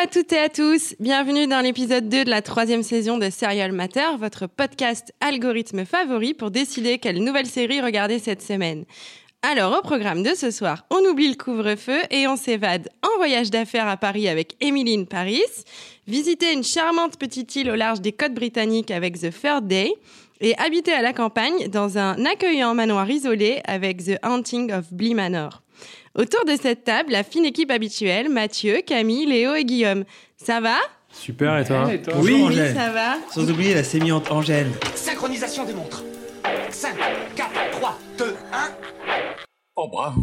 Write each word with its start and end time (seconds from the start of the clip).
à 0.00 0.06
toutes 0.06 0.32
et 0.32 0.38
à 0.38 0.48
tous, 0.48 0.94
bienvenue 0.98 1.46
dans 1.46 1.60
l'épisode 1.60 2.08
2 2.08 2.24
de 2.24 2.30
la 2.30 2.40
troisième 2.40 2.82
saison 2.82 3.18
de 3.18 3.28
Serial 3.28 3.72
Matter, 3.72 4.16
votre 4.18 4.46
podcast 4.46 5.12
algorithme 5.20 5.84
favori 5.84 6.32
pour 6.32 6.50
décider 6.50 6.96
quelle 6.98 7.22
nouvelle 7.22 7.44
série 7.44 7.82
regarder 7.82 8.18
cette 8.18 8.40
semaine. 8.40 8.86
Alors 9.42 9.78
au 9.78 9.82
programme 9.82 10.22
de 10.22 10.34
ce 10.34 10.50
soir, 10.50 10.86
on 10.90 11.04
oublie 11.06 11.28
le 11.28 11.34
couvre-feu 11.34 11.98
et 12.10 12.26
on 12.26 12.36
s'évade 12.36 12.88
en 13.02 13.18
voyage 13.18 13.50
d'affaires 13.50 13.88
à 13.88 13.98
Paris 13.98 14.26
avec 14.26 14.56
Emeline 14.62 15.06
Paris, 15.06 15.42
visiter 16.06 16.54
une 16.54 16.64
charmante 16.64 17.18
petite 17.18 17.54
île 17.56 17.70
au 17.70 17.76
large 17.76 18.00
des 18.00 18.12
côtes 18.12 18.32
britanniques 18.32 18.90
avec 18.90 19.20
The 19.20 19.30
Third 19.30 19.66
Day 19.66 19.92
et 20.40 20.56
habiter 20.56 20.94
à 20.94 21.02
la 21.02 21.12
campagne 21.12 21.68
dans 21.68 21.98
un 21.98 22.24
accueillant 22.24 22.72
manoir 22.72 23.10
isolé 23.10 23.60
avec 23.66 24.02
The 24.02 24.18
Haunting 24.22 24.72
of 24.72 24.94
Bly 24.94 25.12
Manor. 25.12 25.60
Autour 26.18 26.44
de 26.44 26.56
cette 26.60 26.84
table, 26.84 27.12
la 27.12 27.22
fine 27.22 27.44
équipe 27.44 27.70
habituelle, 27.70 28.28
Mathieu, 28.28 28.80
Camille, 28.84 29.26
Léo 29.26 29.54
et 29.54 29.64
Guillaume. 29.64 30.04
Ça 30.36 30.60
va? 30.60 30.76
Super, 31.12 31.58
et 31.58 31.64
toi, 31.64 31.88
Oui, 32.16 32.44
Oui, 32.48 32.56
ça 32.74 32.90
va. 32.90 33.16
sans 33.32 33.48
oublier 33.50 33.74
la 33.74 33.84
sémillante 33.84 34.30
Angèle. 34.30 34.68
Synchronisation 34.94 35.64
des 35.64 35.72
montres. 35.72 36.02
5, 36.70 36.94
4, 37.36 37.50
3, 37.72 37.98
2, 38.18 38.24
1. 38.24 38.68
Oh 39.76 39.88
bravo. 39.88 40.20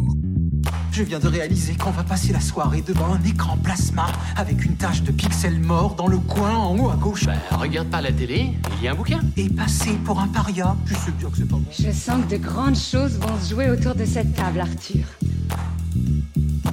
Je 0.98 1.04
viens 1.04 1.20
de 1.20 1.28
réaliser 1.28 1.76
qu'on 1.76 1.92
va 1.92 2.02
passer 2.02 2.32
la 2.32 2.40
soirée 2.40 2.82
devant 2.82 3.14
un 3.14 3.22
écran 3.22 3.56
plasma 3.56 4.06
avec 4.34 4.64
une 4.64 4.74
tache 4.74 5.04
de 5.04 5.12
pixels 5.12 5.60
morts 5.60 5.94
dans 5.94 6.08
le 6.08 6.18
coin 6.18 6.50
en 6.50 6.76
haut 6.76 6.90
à 6.90 6.96
gauche. 6.96 7.22
Regarde 7.52 7.86
pas 7.86 8.00
la 8.00 8.10
télé, 8.10 8.50
il 8.78 8.82
y 8.82 8.88
a 8.88 8.90
un 8.90 8.94
bouquin. 8.96 9.20
Et 9.36 9.48
passer 9.48 9.92
pour 10.04 10.18
un 10.18 10.26
paria. 10.26 10.74
Je 10.86 10.94
sais 10.94 11.12
bien 11.12 11.30
que 11.30 11.36
c'est 11.36 11.48
pas 11.48 11.54
bon. 11.54 11.62
Je 11.70 11.92
sens 11.92 12.24
que 12.24 12.30
de 12.34 12.38
grandes 12.38 12.76
choses 12.76 13.16
vont 13.16 13.40
se 13.40 13.50
jouer 13.50 13.70
autour 13.70 13.94
de 13.94 14.04
cette 14.04 14.34
table, 14.34 14.58
Arthur. 14.58 15.04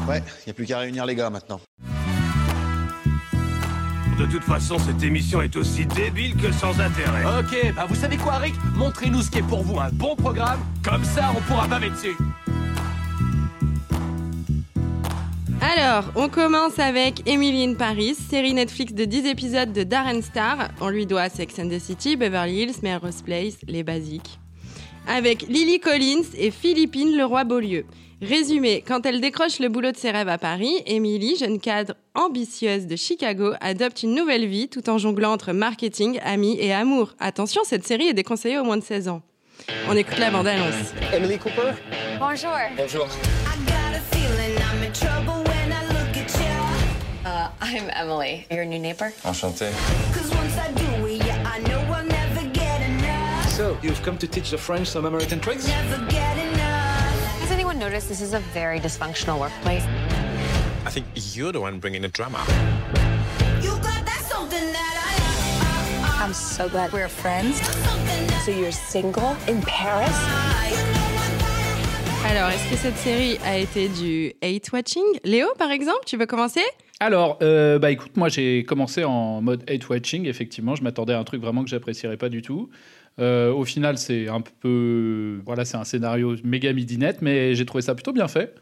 Ouais, 0.10 0.24
y 0.48 0.50
a 0.50 0.54
plus 0.54 0.66
qu'à 0.66 0.80
réunir 0.80 1.06
les 1.06 1.14
gars 1.14 1.30
maintenant. 1.30 1.60
De 4.18 4.26
toute 4.26 4.44
façon, 4.44 4.80
cette 4.80 5.04
émission 5.04 5.44
est 5.44 5.56
aussi 5.56 5.86
débile 5.86 6.36
que 6.36 6.52
sans 6.52 6.80
intérêt. 6.80 7.26
Ok, 7.42 7.76
bah 7.76 7.86
vous 7.88 7.94
savez 7.94 8.18
quoi, 8.18 8.38
Rick? 8.38 8.56
Montrez-nous 8.76 9.22
ce 9.22 9.30
qui 9.30 9.38
est 9.38 9.44
pour 9.44 9.62
vous 9.62 9.80
un 9.80 9.90
bon 9.92 10.16
programme, 10.16 10.62
comme 10.84 11.04
ça 11.04 11.32
on 11.38 11.42
pourra 11.42 11.68
baver 11.68 11.92
dessus. 11.92 12.18
Alors, 15.74 16.04
on 16.16 16.30
commence 16.30 16.78
avec 16.78 17.28
Emily 17.28 17.64
in 17.64 17.74
Paris, 17.74 18.14
série 18.14 18.54
Netflix 18.54 18.94
de 18.94 19.04
10 19.04 19.26
épisodes 19.26 19.74
de 19.74 19.82
Darren 19.82 20.22
Star. 20.22 20.70
On 20.80 20.90
lui 20.90 21.08
doit 21.08 21.28
Sex 21.28 21.58
and 21.58 21.70
the 21.70 21.80
City, 21.80 22.16
Beverly 22.16 22.62
Hills, 22.62 22.76
Melrose 22.84 23.24
Place, 23.24 23.56
les 23.68 23.82
basiques. 23.82 24.40
Avec 25.08 25.42
Lily 25.48 25.80
Collins 25.80 26.26
et 26.38 26.52
Philippine 26.52 27.18
Leroy-Beaulieu. 27.18 27.86
Résumé, 28.22 28.84
quand 28.88 29.08
elle 29.08 29.20
décroche 29.20 29.58
le 29.58 29.70
boulot 29.70 29.92
de 29.92 29.98
ses 29.98 30.12
rêves 30.12 30.30
à 30.30 30.38
Paris, 30.38 30.84
Emily, 30.86 31.36
jeune 31.36 31.60
cadre 31.60 31.96
ambitieuse 32.14 32.86
de 32.86 32.96
Chicago, 32.96 33.54
adopte 33.60 34.04
une 34.04 34.14
nouvelle 34.14 34.46
vie 34.46 34.68
tout 34.68 34.88
en 34.88 35.00
jonglant 35.00 35.32
entre 35.32 35.52
marketing, 35.52 36.20
amis 36.24 36.58
et 36.60 36.74
amour. 36.74 37.16
Attention, 37.20 37.64
cette 37.64 37.88
série 37.88 38.10
est 38.10 38.14
déconseillée 38.14 38.60
au 38.60 38.64
moins 38.64 38.78
de 38.78 38.84
16 38.84 39.08
ans. 39.08 39.24
On 39.90 39.96
écoute 39.96 40.20
la 40.20 40.30
bande-annonce. 40.30 40.94
Emily 41.12 41.40
Cooper? 41.40 41.72
Bonjour. 42.20 42.52
Bonjour. 42.78 43.08
Uh, 47.36 47.52
I'm 47.60 47.90
Emily, 47.90 48.48
your 48.50 48.64
new 48.64 48.80
neighbor? 48.80 49.12
Enchanté. 49.24 49.70
So, 53.50 53.78
you've 53.84 54.02
come 54.04 54.18
to 54.20 54.28
teach 54.28 54.52
the 54.52 54.58
French 54.58 54.88
some 54.88 55.04
American 55.04 55.42
tricks? 55.42 55.68
Has 55.68 55.92
anyone 57.52 57.78
noticed 57.78 58.08
this 58.08 58.22
is 58.22 58.34
a 58.34 58.40
very 58.54 58.80
dysfunctional 58.80 59.38
workplace? 59.38 59.84
I 60.86 60.92
think 60.92 61.08
you're 61.36 61.52
the 61.52 61.60
one 61.60 61.80
bringing 61.80 62.04
the 62.04 62.08
drama. 62.08 62.42
I'm 66.18 66.34
so 66.34 66.70
glad 66.70 66.94
we're 66.94 67.10
friends. 67.10 67.60
So 68.46 68.52
you're 68.52 68.72
single 68.72 69.36
in 69.50 69.62
Paris? 69.64 70.16
Alors, 72.24 72.50
est-ce 72.50 72.70
que 72.70 72.78
cette 72.78 72.98
série 72.98 73.38
a 73.44 73.58
été 73.58 73.90
du 73.90 74.34
hate 74.42 74.72
watching? 74.72 75.20
Léo, 75.26 75.54
par 75.58 75.72
exemple, 75.72 76.06
tu 76.06 76.16
veux 76.16 76.26
commencer? 76.26 76.64
Alors, 77.02 77.40
euh, 77.42 77.78
bah 77.78 77.92
écoute, 77.92 78.16
moi 78.16 78.30
j'ai 78.30 78.64
commencé 78.64 79.04
en 79.04 79.42
mode 79.42 79.70
hate 79.70 79.88
watching, 79.90 80.26
effectivement, 80.28 80.76
je 80.76 80.84
m'attendais 80.84 81.14
à 81.14 81.20
un 81.20 81.24
truc 81.26 81.42
vraiment 81.42 81.64
que 81.64 81.70
j'apprécierais 81.70 82.16
pas 82.18 82.30
du 82.30 82.42
tout. 82.42 82.70
Euh, 83.20 83.52
au 83.52 83.66
final, 83.66 83.98
c'est 83.98 84.30
un 84.30 84.42
peu. 84.42 85.42
Voilà, 85.46 85.66
c'est 85.66 85.78
un 85.78 85.84
scénario 85.84 86.36
méga 86.44 86.72
midinette, 86.74 87.22
mais 87.22 87.54
j'ai 87.56 87.66
trouvé 87.66 87.82
ça 87.82 87.96
plutôt 87.96 88.14
bien 88.14 88.28
fait. 88.28 88.56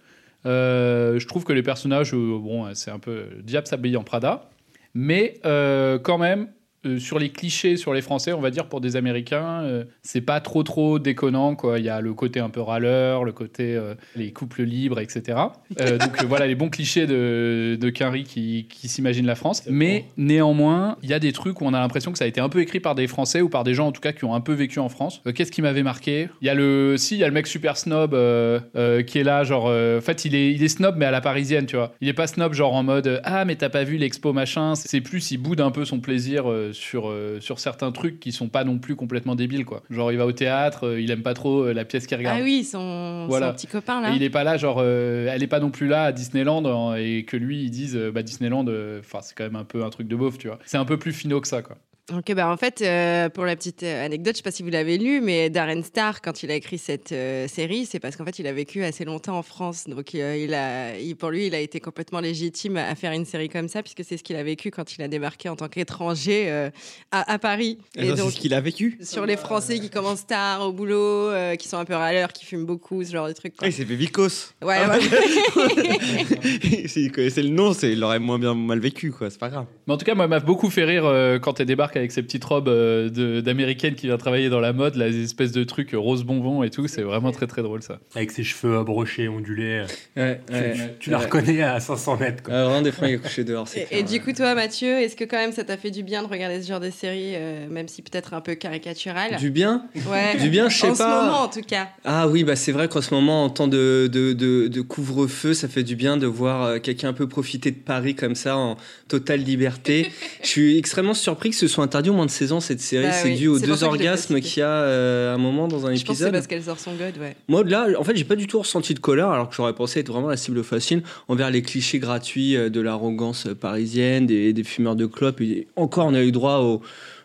Euh, 0.45 1.19
je 1.19 1.27
trouve 1.27 1.43
que 1.43 1.53
les 1.53 1.63
personnages, 1.63 2.13
bon, 2.13 2.73
c'est 2.73 2.91
un 2.91 2.99
peu 2.99 3.27
diable 3.43 3.67
s'habille 3.67 3.97
en 3.97 4.03
Prada, 4.03 4.49
mais 4.95 5.39
quand 5.43 6.17
même. 6.17 6.49
Euh, 6.85 6.99
sur 6.99 7.17
les 7.17 7.29
clichés 7.29 7.77
sur 7.77 7.93
les 7.93 8.01
Français, 8.01 8.33
on 8.33 8.41
va 8.41 8.49
dire 8.49 8.65
pour 8.65 8.81
des 8.81 8.95
Américains, 8.95 9.61
euh, 9.63 9.85
c'est 10.01 10.21
pas 10.21 10.41
trop 10.41 10.63
trop 10.63 10.99
déconnant 10.99 11.55
quoi. 11.55 11.79
Il 11.79 11.85
y 11.85 11.89
a 11.89 12.01
le 12.01 12.13
côté 12.13 12.41
un 12.41 12.49
peu 12.49 12.59
râleur, 12.59 13.23
le 13.23 13.31
côté 13.31 13.75
euh, 13.75 13.95
les 14.15 14.31
couples 14.31 14.63
libres, 14.63 14.99
etc. 14.99 15.37
Donc 15.79 16.23
voilà 16.25 16.45
les 16.45 16.55
bons 16.55 16.69
clichés 16.69 17.07
de, 17.07 17.77
de 17.79 17.89
Quinry 17.89 18.23
qui, 18.23 18.67
qui 18.69 18.89
s'imagine 18.89 19.25
la 19.25 19.35
France. 19.35 19.63
Mais 19.69 20.05
néanmoins, 20.17 20.97
il 21.03 21.09
y 21.09 21.13
a 21.13 21.19
des 21.19 21.31
trucs 21.31 21.61
où 21.61 21.65
on 21.65 21.73
a 21.73 21.79
l'impression 21.79 22.11
que 22.11 22.17
ça 22.17 22.25
a 22.25 22.27
été 22.27 22.41
un 22.41 22.49
peu 22.49 22.59
écrit 22.59 22.81
par 22.81 22.95
des 22.95 23.07
Français 23.07 23.41
ou 23.41 23.47
par 23.47 23.63
des 23.63 23.73
gens 23.73 23.87
en 23.87 23.91
tout 23.93 24.01
cas 24.01 24.11
qui 24.11 24.25
ont 24.25 24.35
un 24.35 24.41
peu 24.41 24.53
vécu 24.53 24.79
en 24.79 24.89
France. 24.89 25.21
Qu'est-ce 25.35 25.51
qui 25.51 25.61
m'avait 25.61 25.83
marqué? 25.83 26.27
Il 26.41 26.47
y 26.47 26.49
a 26.49 26.53
le, 26.53 26.97
si 26.97 27.15
il 27.15 27.19
y 27.19 27.23
a 27.23 27.27
le 27.27 27.33
mec 27.33 27.47
super 27.47 27.77
snob 27.77 28.11
qui 28.11 29.19
est 29.19 29.23
là, 29.23 29.43
genre, 29.43 29.65
en 29.65 30.01
fait 30.01 30.25
il 30.25 30.35
est, 30.35 30.51
il 30.51 30.61
est 30.61 30.67
snob 30.67 30.95
mais 30.97 31.05
à 31.05 31.11
la 31.11 31.21
parisienne, 31.21 31.65
tu 31.65 31.77
vois. 31.77 31.93
Il 32.01 32.09
est 32.09 32.13
pas 32.13 32.27
snob 32.27 32.53
genre 32.53 32.73
en 32.73 32.83
mode 32.83 33.21
ah 33.23 33.45
mais 33.45 33.55
t'as 33.55 33.69
pas 33.69 33.85
vu 33.85 33.95
l'expo 33.95 34.33
machin? 34.33 34.75
C'est 34.75 35.01
plus 35.01 35.31
il 35.31 35.37
boude 35.37 35.61
un 35.61 35.71
peu 35.71 35.85
son 35.85 35.99
plaisir 36.01 36.45
sur 36.73 37.09
euh, 37.09 37.39
sur 37.39 37.59
certains 37.59 37.91
trucs 37.91 38.19
qui 38.19 38.31
sont 38.31 38.49
pas 38.49 38.63
non 38.63 38.77
plus 38.79 38.95
complètement 38.95 39.35
débiles 39.35 39.65
quoi. 39.65 39.81
Genre 39.89 40.11
il 40.11 40.17
va 40.17 40.25
au 40.25 40.31
théâtre, 40.31 40.87
euh, 40.87 41.01
il 41.01 41.09
aime 41.11 41.21
pas 41.23 41.33
trop 41.33 41.63
euh, 41.65 41.73
la 41.73 41.85
pièce 41.85 42.07
qu'il 42.07 42.17
regarde. 42.17 42.39
Ah 42.41 42.43
oui, 42.43 42.63
son, 42.63 43.25
Voilà. 43.29 43.49
son 43.49 43.53
petit 43.53 43.67
copain 43.67 44.01
là. 44.01 44.11
Et 44.11 44.15
il 44.15 44.23
est 44.23 44.29
pas 44.29 44.43
là, 44.43 44.57
genre, 44.57 44.83
elle 44.83 45.41
est 45.41 45.47
pas 45.47 45.59
non 45.59 45.69
plus 45.71 45.87
là 45.87 46.05
à 46.05 46.11
Disneyland 46.11 46.65
hein, 46.65 46.95
et 46.95 47.23
que 47.25 47.37
lui 47.37 47.63
ils 47.63 47.69
disent, 47.69 47.97
bah 48.13 48.23
Disneyland, 48.23 48.65
enfin 48.99 49.19
c'est 49.21 49.35
quand 49.35 49.43
même 49.43 49.55
un 49.55 49.63
peu 49.63 49.83
un 49.83 49.89
truc 49.89 50.07
de 50.07 50.15
beauf, 50.15 50.37
tu 50.37 50.47
vois. 50.47 50.59
C'est 50.65 50.77
un 50.77 50.85
peu 50.85 50.97
plus 50.97 51.13
finaux 51.13 51.39
que 51.41 51.47
ça, 51.47 51.61
quoi. 51.61 51.77
Ok, 52.11 52.33
bah 52.33 52.49
en 52.51 52.57
fait, 52.57 52.81
euh, 52.81 53.29
pour 53.29 53.45
la 53.45 53.55
petite 53.55 53.81
euh, 53.83 54.05
anecdote, 54.05 54.33
je 54.33 54.37
sais 54.39 54.43
pas 54.43 54.51
si 54.51 54.61
vous 54.61 54.69
l'avez 54.69 54.97
lu, 54.97 55.21
mais 55.21 55.49
Darren 55.49 55.81
Star, 55.83 56.21
quand 56.21 56.43
il 56.43 56.51
a 56.51 56.55
écrit 56.55 56.77
cette 56.77 57.13
euh, 57.13 57.47
série, 57.47 57.85
c'est 57.85 58.01
parce 58.01 58.17
qu'en 58.17 58.25
fait, 58.25 58.39
il 58.39 58.47
a 58.47 58.51
vécu 58.51 58.83
assez 58.83 59.05
longtemps 59.05 59.37
en 59.37 59.41
France. 59.41 59.85
Donc, 59.87 60.13
euh, 60.13 60.35
il 60.37 60.53
a, 60.53 60.99
il- 60.99 61.15
pour 61.15 61.29
lui, 61.29 61.47
il 61.47 61.55
a 61.55 61.59
été 61.61 61.79
complètement 61.79 62.19
légitime 62.19 62.75
à 62.75 62.93
faire 62.95 63.13
une 63.13 63.23
série 63.23 63.47
comme 63.47 63.69
ça, 63.69 63.81
puisque 63.81 64.03
c'est 64.03 64.17
ce 64.17 64.23
qu'il 64.23 64.35
a 64.35 64.43
vécu 64.43 64.69
quand 64.69 64.97
il 64.97 65.01
a 65.01 65.07
débarqué 65.07 65.47
en 65.47 65.55
tant 65.55 65.69
qu'étranger 65.69 66.47
euh, 66.51 66.69
à, 67.13 67.31
à 67.31 67.39
Paris. 67.39 67.77
Et 67.95 68.09
c'est 68.09 68.15
donc, 68.15 68.31
ce 68.31 68.37
qu'il 68.37 68.53
a 68.53 68.59
vécu. 68.59 68.97
sur 69.01 69.25
les 69.25 69.37
Français 69.37 69.79
qui 69.79 69.89
commencent 69.89 70.27
tard 70.27 70.67
au 70.67 70.73
boulot, 70.73 71.29
euh, 71.29 71.55
qui 71.55 71.69
sont 71.69 71.77
un 71.77 71.85
peu 71.85 71.93
râleurs, 71.95 72.33
qui 72.33 72.43
fument 72.43 72.65
beaucoup, 72.65 73.01
ce 73.05 73.13
genre 73.13 73.29
de 73.29 73.33
trucs. 73.33 73.53
Ah, 73.55 73.59
quoi. 73.59 73.67
il 73.69 73.73
s'est 73.73 73.85
fait 73.85 73.95
Vicos. 73.95 74.51
Ouais, 74.61 74.75
Ah, 74.77 74.97
ouais. 74.97 76.87
S'il 76.89 77.13
connaissait 77.13 77.43
le 77.43 77.49
nom, 77.49 77.71
c'est- 77.71 77.93
il 77.93 78.01
l'aurait 78.01 78.19
moins 78.19 78.39
bien 78.39 78.53
mal 78.53 78.79
vécu, 78.79 79.11
quoi. 79.13 79.29
C'est 79.29 79.39
pas 79.39 79.47
grave. 79.49 79.67
Mais 79.87 79.93
en 79.93 79.97
tout 79.97 80.03
cas, 80.05 80.15
moi, 80.15 80.27
m'a 80.27 80.41
beaucoup 80.41 80.69
fait 80.69 80.83
rire 80.83 81.05
euh, 81.05 81.39
quand 81.39 81.61
elle 81.61 81.65
débarque 81.67 81.92
avec 81.95 82.11
ses 82.11 82.23
petites 82.23 82.43
robes 82.43 82.67
euh, 82.67 83.41
d'américaine 83.41 83.95
qui 83.95 84.07
vient 84.07 84.17
travailler 84.17 84.49
dans 84.49 84.59
la 84.59 84.73
mode, 84.73 84.95
là, 84.95 85.07
les 85.09 85.23
espèces 85.23 85.51
de 85.51 85.63
trucs 85.63 85.93
euh, 85.93 85.97
rose 85.99 86.23
bonbon 86.23 86.63
et 86.63 86.69
tout. 86.69 86.87
C'est 86.87 87.01
vraiment 87.01 87.31
très 87.31 87.47
très 87.47 87.61
drôle 87.61 87.81
ça. 87.83 87.99
Avec 88.15 88.31
ses 88.31 88.43
cheveux 88.43 88.77
euh, 88.77 88.83
brochés, 88.83 89.27
ondulés. 89.27 89.85
Ouais, 90.17 90.41
Tu, 90.47 90.81
tu 90.99 91.09
la 91.09 91.19
reconnais 91.19 91.61
à 91.61 91.79
500 91.79 92.17
mètres. 92.17 92.43
Quoi. 92.43 92.53
vraiment 92.63 92.81
des 92.81 92.91
fois, 92.91 93.07
il 93.07 93.15
est 93.15 93.17
couché 93.17 93.43
dehors. 93.43 93.67
Et, 93.75 93.85
clair, 93.85 93.99
et 93.99 94.03
du 94.03 94.21
coup, 94.21 94.33
toi, 94.33 94.55
Mathieu, 94.55 94.99
est-ce 94.99 95.15
que 95.15 95.23
quand 95.23 95.37
même 95.37 95.51
ça 95.51 95.63
t'a 95.63 95.77
fait 95.77 95.91
du 95.91 96.03
bien 96.03 96.23
de 96.23 96.27
regarder 96.27 96.61
ce 96.61 96.67
genre 96.67 96.79
de 96.79 96.89
série, 96.89 97.33
euh, 97.35 97.67
même 97.69 97.87
si 97.87 98.01
peut-être 98.01 98.33
un 98.33 98.41
peu 98.41 98.55
caricatural? 98.55 99.37
Du 99.37 99.51
bien? 99.51 99.85
Ouais. 100.09 100.37
Du 100.39 100.49
bien, 100.49 100.69
je 100.69 100.77
sais 100.77 100.87
en 100.87 100.95
pas. 100.95 101.19
ce 101.19 101.25
moment, 101.25 101.41
en 101.41 101.49
tout 101.49 101.61
cas. 101.61 101.89
Ah 102.03 102.27
oui, 102.27 102.43
bah 102.43 102.55
c'est 102.55 102.71
vrai 102.71 102.87
qu'en 102.87 103.01
ce 103.01 103.13
moment, 103.13 103.43
en 103.45 103.49
temps 103.49 103.67
de, 103.67 104.09
de, 104.11 104.33
de, 104.33 104.67
de 104.67 104.81
couvre-feu, 104.81 105.53
ça 105.53 105.67
fait 105.67 105.83
du 105.83 105.95
bien 105.95 106.17
de 106.17 106.27
voir 106.27 106.81
quelqu'un 106.81 107.09
un 107.09 107.13
peu 107.13 107.27
profiter 107.27 107.71
de 107.71 107.77
Paris 107.77 108.15
comme 108.15 108.35
ça, 108.35 108.57
en 108.57 108.77
totale 109.07 109.41
liberté. 109.41 110.11
je 110.43 110.47
suis 110.47 110.77
extrêmement 110.77 111.13
surpris 111.13 111.49
que 111.49 111.55
ce 111.55 111.67
soit 111.67 111.82
interdit 111.83 112.09
au 112.09 112.13
moins 112.13 112.25
de 112.25 112.31
16 112.31 112.51
ans, 112.53 112.59
cette 112.59 112.81
série. 112.81 113.05
Bah 113.05 113.11
c'est 113.11 113.29
oui, 113.29 113.37
dû 113.37 113.47
aux 113.47 113.59
deux 113.59 113.75
je 113.75 113.85
orgasmes 113.85 114.39
qu'il 114.41 114.59
y 114.59 114.63
a 114.63 114.69
euh, 114.69 115.31
à 115.31 115.35
un 115.35 115.37
moment 115.37 115.67
dans 115.67 115.85
un 115.85 115.93
Je 115.93 115.99
pense 115.99 116.01
que 116.01 116.07
c'est 116.07 116.11
épisode. 116.13 116.31
parce 116.31 116.47
qu'elle 116.47 116.63
sort 116.63 116.79
son 116.79 116.93
god, 116.93 117.17
ouais. 117.19 117.35
Moi, 117.47 117.61
au-delà, 117.61 117.87
en 117.99 118.03
fait, 118.03 118.15
j'ai 118.15 118.23
pas 118.23 118.35
du 118.35 118.47
tout 118.47 118.59
ressenti 118.59 118.93
de 118.93 118.99
colère, 118.99 119.29
alors 119.29 119.49
que 119.49 119.55
j'aurais 119.55 119.73
pensé 119.73 119.99
être 119.99 120.09
vraiment 120.11 120.29
la 120.29 120.37
cible 120.37 120.63
facile 120.63 121.03
envers 121.27 121.51
les 121.51 121.61
clichés 121.61 121.99
gratuits 121.99 122.55
euh, 122.55 122.69
de 122.69 122.81
l'arrogance 122.81 123.47
euh, 123.47 123.55
parisienne, 123.55 124.25
des, 124.25 124.53
des 124.53 124.63
fumeurs 124.63 124.95
de 124.95 125.05
clopes. 125.05 125.41
Et 125.41 125.67
encore, 125.75 126.07
on 126.07 126.13
a 126.13 126.23
eu 126.23 126.31
droit 126.31 126.57
aux, 126.59 126.81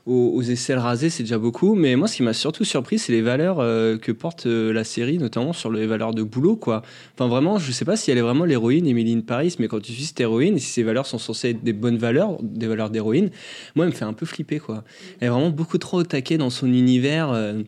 aux, 0.09 0.33
aux 0.35 0.43
aisselles 0.43 0.79
rasées, 0.79 1.11
c'est 1.11 1.23
déjà 1.23 1.39
beaucoup. 1.39 1.75
Mais 1.75 1.95
moi, 1.97 2.09
ce 2.09 2.17
qui 2.17 2.23
m'a 2.23 2.33
surtout 2.33 2.65
surpris, 2.65 2.99
c'est 2.99 3.13
les 3.13 3.21
valeurs 3.21 3.59
euh, 3.61 3.99
que 3.99 4.11
porte 4.11 4.47
euh, 4.47 4.73
la 4.73 4.85
série, 4.85 5.19
notamment 5.19 5.53
sur 5.53 5.71
les 5.71 5.87
valeurs 5.87 6.15
de 6.15 6.23
boulot, 6.23 6.57
quoi. 6.57 6.83
Enfin, 7.15 7.29
vraiment, 7.29 7.59
je 7.59 7.71
sais 7.71 7.85
pas 7.85 7.97
si 7.97 8.11
elle 8.11 8.19
est 8.19 8.23
vraiment 8.23 8.45
l'héroïne, 8.45 8.87
Émilie 8.87 9.21
Paris, 9.23 9.55
mais 9.59 9.69
quand 9.69 9.81
tu 9.81 9.93
suis 9.93 10.05
cette 10.05 10.21
héroïne, 10.21 10.59
si 10.59 10.67
ces 10.67 10.83
valeurs 10.83 11.07
sont 11.07 11.19
censées 11.19 11.51
être 11.51 11.63
des 11.63 11.75
bonnes 11.75 11.99
valeurs, 11.99 12.39
des 12.43 12.67
valeurs 12.67 12.91
d'héroïne, 12.91 13.31
moi, 13.77 13.85
elle 13.85 13.93
me 13.93 13.97
fait 13.97 14.07
un 14.07 14.15
peu 14.15 14.27
flipper, 14.27 14.59
quoi. 14.59 14.83
Elle 15.21 15.29
est 15.29 15.31
vraiment 15.31 15.51
beaucoup 15.51 15.79
trop 15.79 16.01
au 16.01 16.05
dans 16.05 16.51
son 16.51 16.67
univers. 16.67 17.31
euh, 17.33 17.63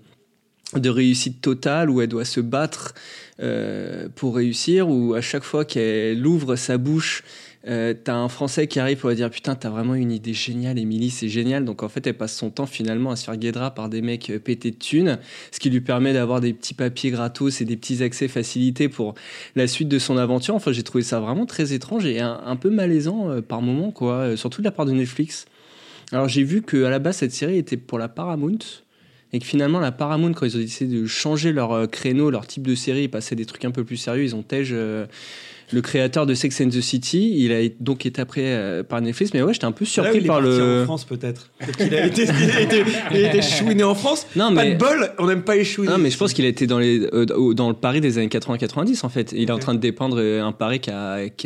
de 0.77 0.89
réussite 0.89 1.41
totale 1.41 1.91
où 1.91 2.01
elle 2.01 2.09
doit 2.09 2.25
se 2.25 2.41
battre 2.41 2.95
pour 4.15 4.37
réussir, 4.37 4.89
où 4.89 5.15
à 5.15 5.21
chaque 5.21 5.43
fois 5.43 5.65
qu'elle 5.65 6.25
ouvre 6.25 6.55
sa 6.55 6.79
bouche, 6.79 7.25
euh, 7.69 7.93
t'as 7.93 8.15
un 8.15 8.29
Français 8.29 8.67
qui 8.67 8.81
arrive 8.81 8.97
pour 8.97 9.13
dire 9.13 9.29
putain 9.29 9.55
t'as 9.55 9.69
vraiment 9.69 9.95
une 9.95 10.13
idée 10.13 10.33
géniale 10.33 10.79
Émilie 10.79 11.11
c'est 11.11 11.29
génial. 11.29 11.67
Donc 11.67 11.83
en 11.83 11.91
fait 11.91 12.07
elle 12.07 12.17
passe 12.17 12.35
son 12.35 12.51
temps 12.51 12.67
finalement 12.67 13.11
à 13.11 13.17
se 13.17 13.25
faire 13.25 13.37
guédra 13.37 13.75
par 13.75 13.91
des 13.91 14.01
mecs 14.01 14.31
euh, 14.31 14.39
pétés 14.39 14.71
de 14.71 14.77
thunes. 14.77 15.19
Ce 15.53 15.61
qui 15.61 15.69
lui 15.69 15.83
permet 15.83 16.15
d'avoir 16.15 16.41
des 16.41 16.55
petits 16.55 16.73
papiers 16.73 17.11
gratos 17.11 17.61
et 17.61 17.67
des 17.67 17.77
petits 17.77 18.03
accès 18.03 18.29
facilités 18.29 18.89
pour 18.89 19.15
la 19.57 19.67
suite 19.67 19.89
de 19.89 19.99
son 19.99 20.17
aventure. 20.17 20.55
Enfin 20.55 20.73
j'ai 20.73 20.83
trouvé 20.83 21.05
ça 21.05 21.21
vraiment 21.21 21.45
très 21.45 21.75
étrange 21.75 22.07
et 22.07 22.21
un, 22.21 22.57
peu 22.57 22.71
malaisant 22.71 23.31
euh, 23.31 23.43
par 23.43 23.61
moment 23.61 23.91
quoi. 23.91 24.37
Surtout 24.37 24.63
de 24.63 24.67
la 24.67 24.73
part 24.73 24.87
de 24.87 24.93
Netflix. 24.93 25.45
Alors 26.13 26.29
j'ai 26.29 26.43
vu 26.43 26.63
que 26.63 26.85
à 26.85 26.91
la 26.91 26.99
base 26.99 27.19
cette 27.19 27.33
série 27.33 27.59
était 27.59 27.77
pour 27.77 27.99
la 27.99 28.09
Paramount 28.09 28.59
et 29.33 29.39
que 29.39 29.45
finalement 29.45 29.81
la 29.81 29.93
Paramount 29.93 30.33
quand 30.33 30.47
ils 30.47 30.57
ont 30.57 30.61
décidé 30.61 30.99
de 30.99 31.07
changer 31.07 31.53
leur 31.53 31.89
créneau 31.91 32.31
leur 32.31 32.47
type 32.47 32.67
de 32.67 32.75
série 32.75 33.05
et 33.05 33.09
passer 33.09 33.37
des 33.37 33.45
trucs 33.45 33.65
un 33.65 33.71
peu 33.71 33.85
plus 33.85 33.97
sérieux 33.97 34.25
ils 34.25 34.35
ont 34.35 34.43
tège 34.43 34.75
le 35.73 35.81
créateur 35.83 36.27
de 36.27 36.35
Sex 36.35 36.61
and 36.61 36.69
the 36.69 36.81
City, 36.81 37.33
il 37.45 37.53
a 37.53 37.61
donc 37.81 38.07
été 38.07 38.21
après 38.21 38.43
euh, 38.45 38.83
par 38.83 39.01
Netflix, 39.01 39.33
mais 39.35 39.43
ouais, 39.43 39.53
j'étais 39.53 39.67
un 39.67 39.73
peu 39.73 39.85
Là 39.85 39.89
où 39.89 39.93
surpris 39.93 40.19
il 40.19 40.25
est 40.25 40.27
par 40.27 40.41
parti 40.41 40.59
le. 40.59 40.81
en 40.83 40.85
France 40.85 41.05
peut-être. 41.05 41.51
Peut-être 41.59 41.77
qu'il 41.79 41.95
a 41.95 42.07
été, 42.07 42.23
il 42.25 42.51
a 42.51 42.61
été, 42.61 42.85
il 43.13 43.25
a 43.25 43.29
été 43.29 43.43
chouiné 43.43 43.85
en 43.85 43.95
France. 43.95 44.27
Non, 44.37 44.55
Pas 44.55 44.65
mais- 44.65 44.75
de 44.75 44.79
bol, 44.79 45.13
on 45.19 45.27
n'aime 45.27 45.43
pas 45.43 45.57
les. 45.57 45.65
Non, 45.79 45.99
mais 45.99 46.11
je 46.11 46.19
pense 46.19 46.33
qu'il 46.33 46.45
a 46.45 46.49
été 46.49 46.67
dans, 46.67 46.79
les, 46.79 47.01
euh, 47.13 47.25
dans 47.55 47.69
le 47.69 47.75
Paris 47.75 48.01
des 48.01 48.19
années 48.19 48.29
80-90 48.29 49.05
en 49.05 49.09
fait. 49.09 49.33
Il 49.37 49.49
est 49.49 49.53
en 49.53 49.59
train 49.59 49.75
de 49.75 49.81
dépendre 49.81 50.17
euh, 50.19 50.43
un 50.43 50.53
Paris 50.53 50.81
qui 50.81 50.91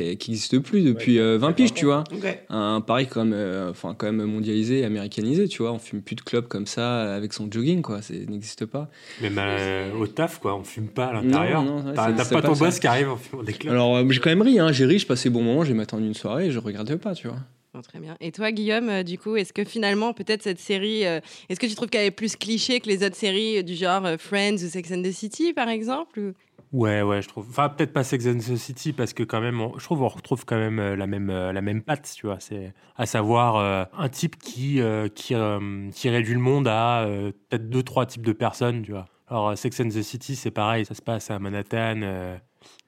n'existe 0.03 0.59
plus 0.59 0.83
depuis 0.83 1.19
euh, 1.19 1.39
20 1.39 1.53
piges, 1.53 1.75
tu 1.75 1.85
vois. 1.87 2.05
Un 2.49 2.81
Paris 2.81 3.07
quand 3.11 3.25
même, 3.25 3.35
euh, 3.35 3.71
enfin, 3.71 3.95
quand 3.97 4.07
même 4.11 4.25
mondialisé, 4.25 4.85
américanisé, 4.85 5.49
tu 5.49 5.63
vois. 5.63 5.73
On 5.73 5.79
fume 5.79 6.01
plus 6.03 6.17
de 6.17 6.23
clubs 6.23 6.47
comme 6.49 6.67
ça 6.67 7.15
avec 7.15 7.33
son 7.33 7.49
jogging, 7.51 7.83
quoi. 7.83 8.01
Ça 8.03 8.15
n'existe 8.15 8.67
pas. 8.67 8.89
Même 9.21 9.37
euh, 9.39 9.93
au 9.99 10.07
taf, 10.07 10.39
quoi, 10.41 10.57
on 10.57 10.65
fume 10.65 10.89
pas 10.89 11.07
à 11.07 11.13
l'intérieur. 11.15 11.63
Non, 11.63 11.83
non, 11.83 11.87
ouais, 11.89 11.93
T'as 11.95 12.13
pas 12.13 12.25
pas, 12.41 12.43
ton 12.43 12.53
boss 12.55 12.79
qui 12.79 12.87
arrive 12.87 13.11
en 13.11 13.17
fumant 13.17 13.43
des. 13.43 13.55
Alors, 13.69 13.97
euh, 13.97 14.05
j'ai 14.15 14.21
quand 14.21 14.31
même 14.31 14.43
ri, 14.43 14.59
hein. 14.59 14.73
j'ai 14.73 14.87
ri, 14.87 14.99
je 14.99 15.07
passais 15.07 15.29
bon 15.31 15.43
moment, 15.43 15.65
j'ai 15.65 15.79
attendu 15.79 16.07
une 16.07 16.15
soirée 16.15 16.47
et 16.47 16.51
je 16.51 16.59
regardais 16.59 16.97
pas, 16.97 17.15
tu 17.15 17.29
vois. 17.29 17.37
Bon, 17.75 17.81
très 17.83 17.99
bien. 17.99 18.17
Et 18.21 18.31
toi, 18.31 18.53
Guillaume, 18.53 18.89
euh, 18.89 19.03
du 19.03 19.19
coup, 19.19 19.35
est-ce 19.37 19.53
que 19.53 19.65
finalement, 19.65 20.13
peut-être 20.13 20.43
cette 20.43 20.61
série, 20.61 21.05
euh, 21.07 21.19
est-ce 21.49 21.59
que 21.59 21.67
tu 21.67 21.75
trouves 21.75 21.89
qu'elle 21.89 22.07
est 22.07 22.11
plus 22.13 22.37
cliché 22.37 22.79
que 22.79 22.89
les 22.89 23.05
autres 23.05 23.17
séries 23.17 23.59
euh, 23.59 23.63
du 23.63 23.75
genre 23.75 24.07
euh, 24.07 24.17
Friends 24.17 24.55
ou 24.65 24.69
Sex 24.69 24.93
and 24.93 25.03
the 25.03 25.11
City, 25.11 25.53
par 25.53 25.69
exemple 25.69 26.21
ou- 26.21 26.33
Ouais, 26.73 27.03
ouais, 27.03 27.21
je 27.23 27.29
trouve. 27.29 27.47
Enfin, 27.51 27.69
peut-être 27.69 27.93
pas 27.93 28.03
Sex 28.05 28.27
and 28.27 28.39
the 28.39 28.57
City 28.57 28.93
parce 28.93 29.13
que 29.13 29.23
quand 29.25 29.41
même, 29.41 29.61
on- 29.61 29.77
je 29.79 29.85
trouve 29.85 30.03
on 30.03 30.09
retrouve 30.09 30.45
quand 30.45 30.57
même 30.59 30.81
la 30.95 31.07
même 31.07 31.29
la 31.31 31.61
même 31.63 31.83
patte, 31.83 32.13
tu 32.17 32.27
vois. 32.27 32.39
C'est 32.41 32.73
à 32.97 33.07
savoir 33.07 33.57
euh, 33.57 33.85
un 33.97 34.09
type 34.09 34.37
qui 34.39 34.81
euh, 34.81 35.09
qui 35.09 35.35
euh, 35.35 35.89
qui 35.93 36.09
réduit 36.11 36.35
le 36.35 36.41
monde 36.41 36.67
à 36.69 37.03
euh, 37.05 37.31
peut-être 37.49 37.69
deux 37.71 37.83
trois 37.85 38.07
types 38.07 38.25
de 38.27 38.33
personnes, 38.33 38.83
tu 38.83 38.91
vois. 38.93 39.07
Alors 39.29 39.57
Sex 39.57 39.79
and 39.81 39.89
the 39.89 40.03
City, 40.03 40.35
c'est 40.37 40.51
pareil, 40.51 40.85
ça 40.85 40.95
se 40.95 41.03
passe 41.03 41.31
à 41.31 41.39
Manhattan. 41.39 42.01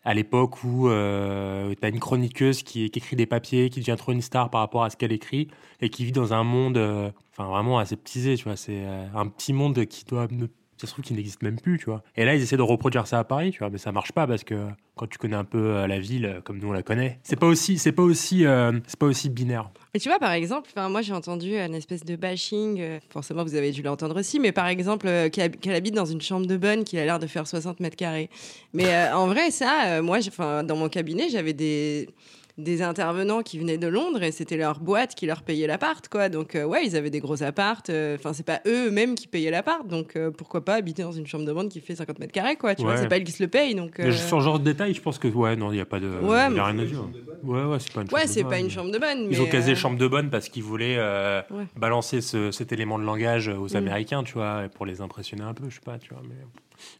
À 0.06 0.14
l'époque 0.14 0.62
où 0.62 0.88
euh, 0.88 1.74
tu 1.74 1.84
as 1.84 1.88
une 1.88 1.98
chroniqueuse 1.98 2.62
qui, 2.62 2.90
qui 2.90 2.98
écrit 2.98 3.16
des 3.16 3.26
papiers, 3.26 3.70
qui 3.70 3.80
devient 3.80 3.96
trop 3.98 4.12
une 4.12 4.22
star 4.22 4.50
par 4.50 4.60
rapport 4.60 4.84
à 4.84 4.90
ce 4.90 4.96
qu'elle 4.96 5.12
écrit, 5.12 5.48
et 5.80 5.90
qui 5.90 6.04
vit 6.04 6.12
dans 6.12 6.32
un 6.32 6.44
monde 6.44 6.76
euh, 6.76 7.10
enfin 7.32 7.48
vraiment 7.50 7.78
aseptisé, 7.78 8.36
tu 8.36 8.44
vois. 8.44 8.56
C'est 8.56 8.84
euh, 8.84 9.06
un 9.14 9.26
petit 9.26 9.52
monde 9.52 9.84
qui 9.86 10.04
doit 10.04 10.28
ne 10.30 10.46
ça 10.78 10.86
se 10.86 10.92
trouve 10.92 11.04
qu'il 11.04 11.16
n'existe 11.16 11.42
même 11.42 11.58
plus, 11.60 11.78
tu 11.78 11.86
vois. 11.86 12.02
Et 12.16 12.24
là, 12.24 12.34
ils 12.34 12.42
essaient 12.42 12.56
de 12.56 12.62
reproduire 12.62 13.06
ça 13.06 13.18
à 13.18 13.24
Paris, 13.24 13.50
tu 13.50 13.60
vois, 13.60 13.70
mais 13.70 13.78
ça 13.78 13.92
marche 13.92 14.12
pas 14.12 14.26
parce 14.26 14.44
que 14.44 14.66
quand 14.94 15.06
tu 15.08 15.18
connais 15.18 15.36
un 15.36 15.44
peu 15.44 15.58
euh, 15.58 15.86
la 15.86 15.98
ville 15.98 16.24
euh, 16.26 16.40
comme 16.40 16.58
nous 16.58 16.68
on 16.68 16.72
la 16.72 16.82
connaît, 16.82 17.18
c'est 17.22 17.36
pas 17.36 17.46
aussi, 17.46 17.78
c'est 17.78 17.92
pas 17.92 18.02
aussi, 18.02 18.44
euh, 18.46 18.72
c'est 18.86 18.98
pas 18.98 19.06
aussi 19.06 19.28
binaire. 19.30 19.70
Et 19.94 19.98
tu 19.98 20.08
vois, 20.08 20.18
par 20.18 20.32
exemple, 20.32 20.70
moi 20.88 21.02
j'ai 21.02 21.12
entendu 21.12 21.56
une 21.56 21.74
espèce 21.74 22.04
de 22.04 22.16
bashing, 22.16 22.82
forcément 23.10 23.42
vous 23.44 23.54
avez 23.54 23.72
dû 23.72 23.82
l'entendre 23.82 24.18
aussi, 24.18 24.38
mais 24.40 24.52
par 24.52 24.66
exemple, 24.68 25.06
qu'elle 25.30 25.44
hab- 25.44 25.56
qu'elle 25.56 25.74
habite 25.74 25.94
dans 25.94 26.04
une 26.06 26.20
chambre 26.20 26.46
de 26.46 26.56
bonne 26.56 26.84
qui 26.84 26.98
a 26.98 27.04
l'air 27.04 27.18
de 27.18 27.26
faire 27.26 27.46
60 27.46 27.80
mètres 27.80 27.96
carrés. 27.96 28.28
Mais 28.72 29.10
en 29.12 29.26
vrai, 29.26 29.50
ça, 29.50 30.00
moi, 30.02 30.18
dans 30.62 30.76
mon 30.76 30.88
cabinet, 30.88 31.28
j'avais 31.30 31.52
des 31.54 32.08
des 32.58 32.80
intervenants 32.80 33.42
qui 33.42 33.58
venaient 33.58 33.76
de 33.76 33.86
Londres 33.86 34.22
et 34.22 34.32
c'était 34.32 34.56
leur 34.56 34.80
boîte 34.80 35.14
qui 35.14 35.26
leur 35.26 35.42
payait 35.42 35.66
l'appart 35.66 36.08
quoi 36.08 36.30
donc 36.30 36.54
euh, 36.54 36.64
ouais 36.64 36.86
ils 36.86 36.96
avaient 36.96 37.10
des 37.10 37.20
gros 37.20 37.42
appartes 37.42 37.90
euh, 37.90 38.16
enfin 38.18 38.32
c'est 38.32 38.46
pas 38.46 38.60
eux-mêmes 38.66 39.14
qui 39.14 39.26
payaient 39.28 39.50
l'appart 39.50 39.86
donc 39.86 40.16
euh, 40.16 40.30
pourquoi 40.30 40.64
pas 40.64 40.74
habiter 40.74 41.02
dans 41.02 41.12
une 41.12 41.26
chambre 41.26 41.44
de 41.44 41.52
bonne 41.52 41.68
qui 41.68 41.80
fait 41.80 41.96
50 41.96 42.18
mètres 42.18 42.32
carrés 42.32 42.56
quoi 42.56 42.74
tu 42.74 42.82
vois 42.82 42.96
c'est 42.96 43.08
pas 43.08 43.18
elles 43.18 43.24
qui 43.24 43.32
se 43.32 43.42
le 43.42 43.50
payent 43.50 43.74
donc 43.74 44.00
euh, 44.00 44.10
Sur 44.10 44.38
ce 44.38 44.44
genre 44.44 44.58
de 44.58 44.64
détails, 44.64 44.94
je 44.94 45.02
pense 45.02 45.18
que 45.18 45.28
ouais, 45.28 45.54
non, 45.54 45.70
il 45.70 45.76
y 45.76 45.80
a 45.80 45.84
pas 45.84 46.00
de, 46.00 46.06
Ouais, 46.08 46.50
y 46.50 46.58
a 46.58 46.64
rien 46.64 46.78
à 46.78 46.84
dire. 46.84 47.04
Ouais, 47.42 47.62
ouais, 47.64 47.78
c'est 47.78 47.92
pas 47.92 48.00
une 48.00 48.08
chambre 48.08 48.14
ouais 48.20 48.24
de 48.26 48.30
c'est 48.30 48.42
bonne. 48.42 48.50
pas 48.50 48.58
une 48.58 48.70
chambre 48.70 48.90
de 48.90 48.98
bonne 48.98 49.28
Ils 49.30 49.42
ont 49.42 49.46
casé 49.46 49.74
chambre 49.74 49.98
de 49.98 50.06
bonne 50.08 50.30
parce 50.30 50.48
qu'ils 50.48 50.62
voulaient 50.62 50.96
euh, 50.98 51.42
Ouais. 51.50 51.64
balancer 51.76 52.22
ce- 52.22 52.50
cet 52.52 52.72
élément 52.72 52.98
de 52.98 53.04
langage 53.04 53.48
aux 53.48 53.68
Mm. 53.68 53.76
Américains, 53.76 54.22
tu 54.24 54.32
vois, 54.32 54.62
pour 54.74 54.86
les 54.86 55.00
impressionner 55.02 55.42
un 55.44 55.52
peu, 55.52 55.68
je 55.68 55.74
sais 55.74 55.80
pas, 55.84 55.98
tu 55.98 56.14
vois. 56.14 56.22
Mais... 56.26 56.34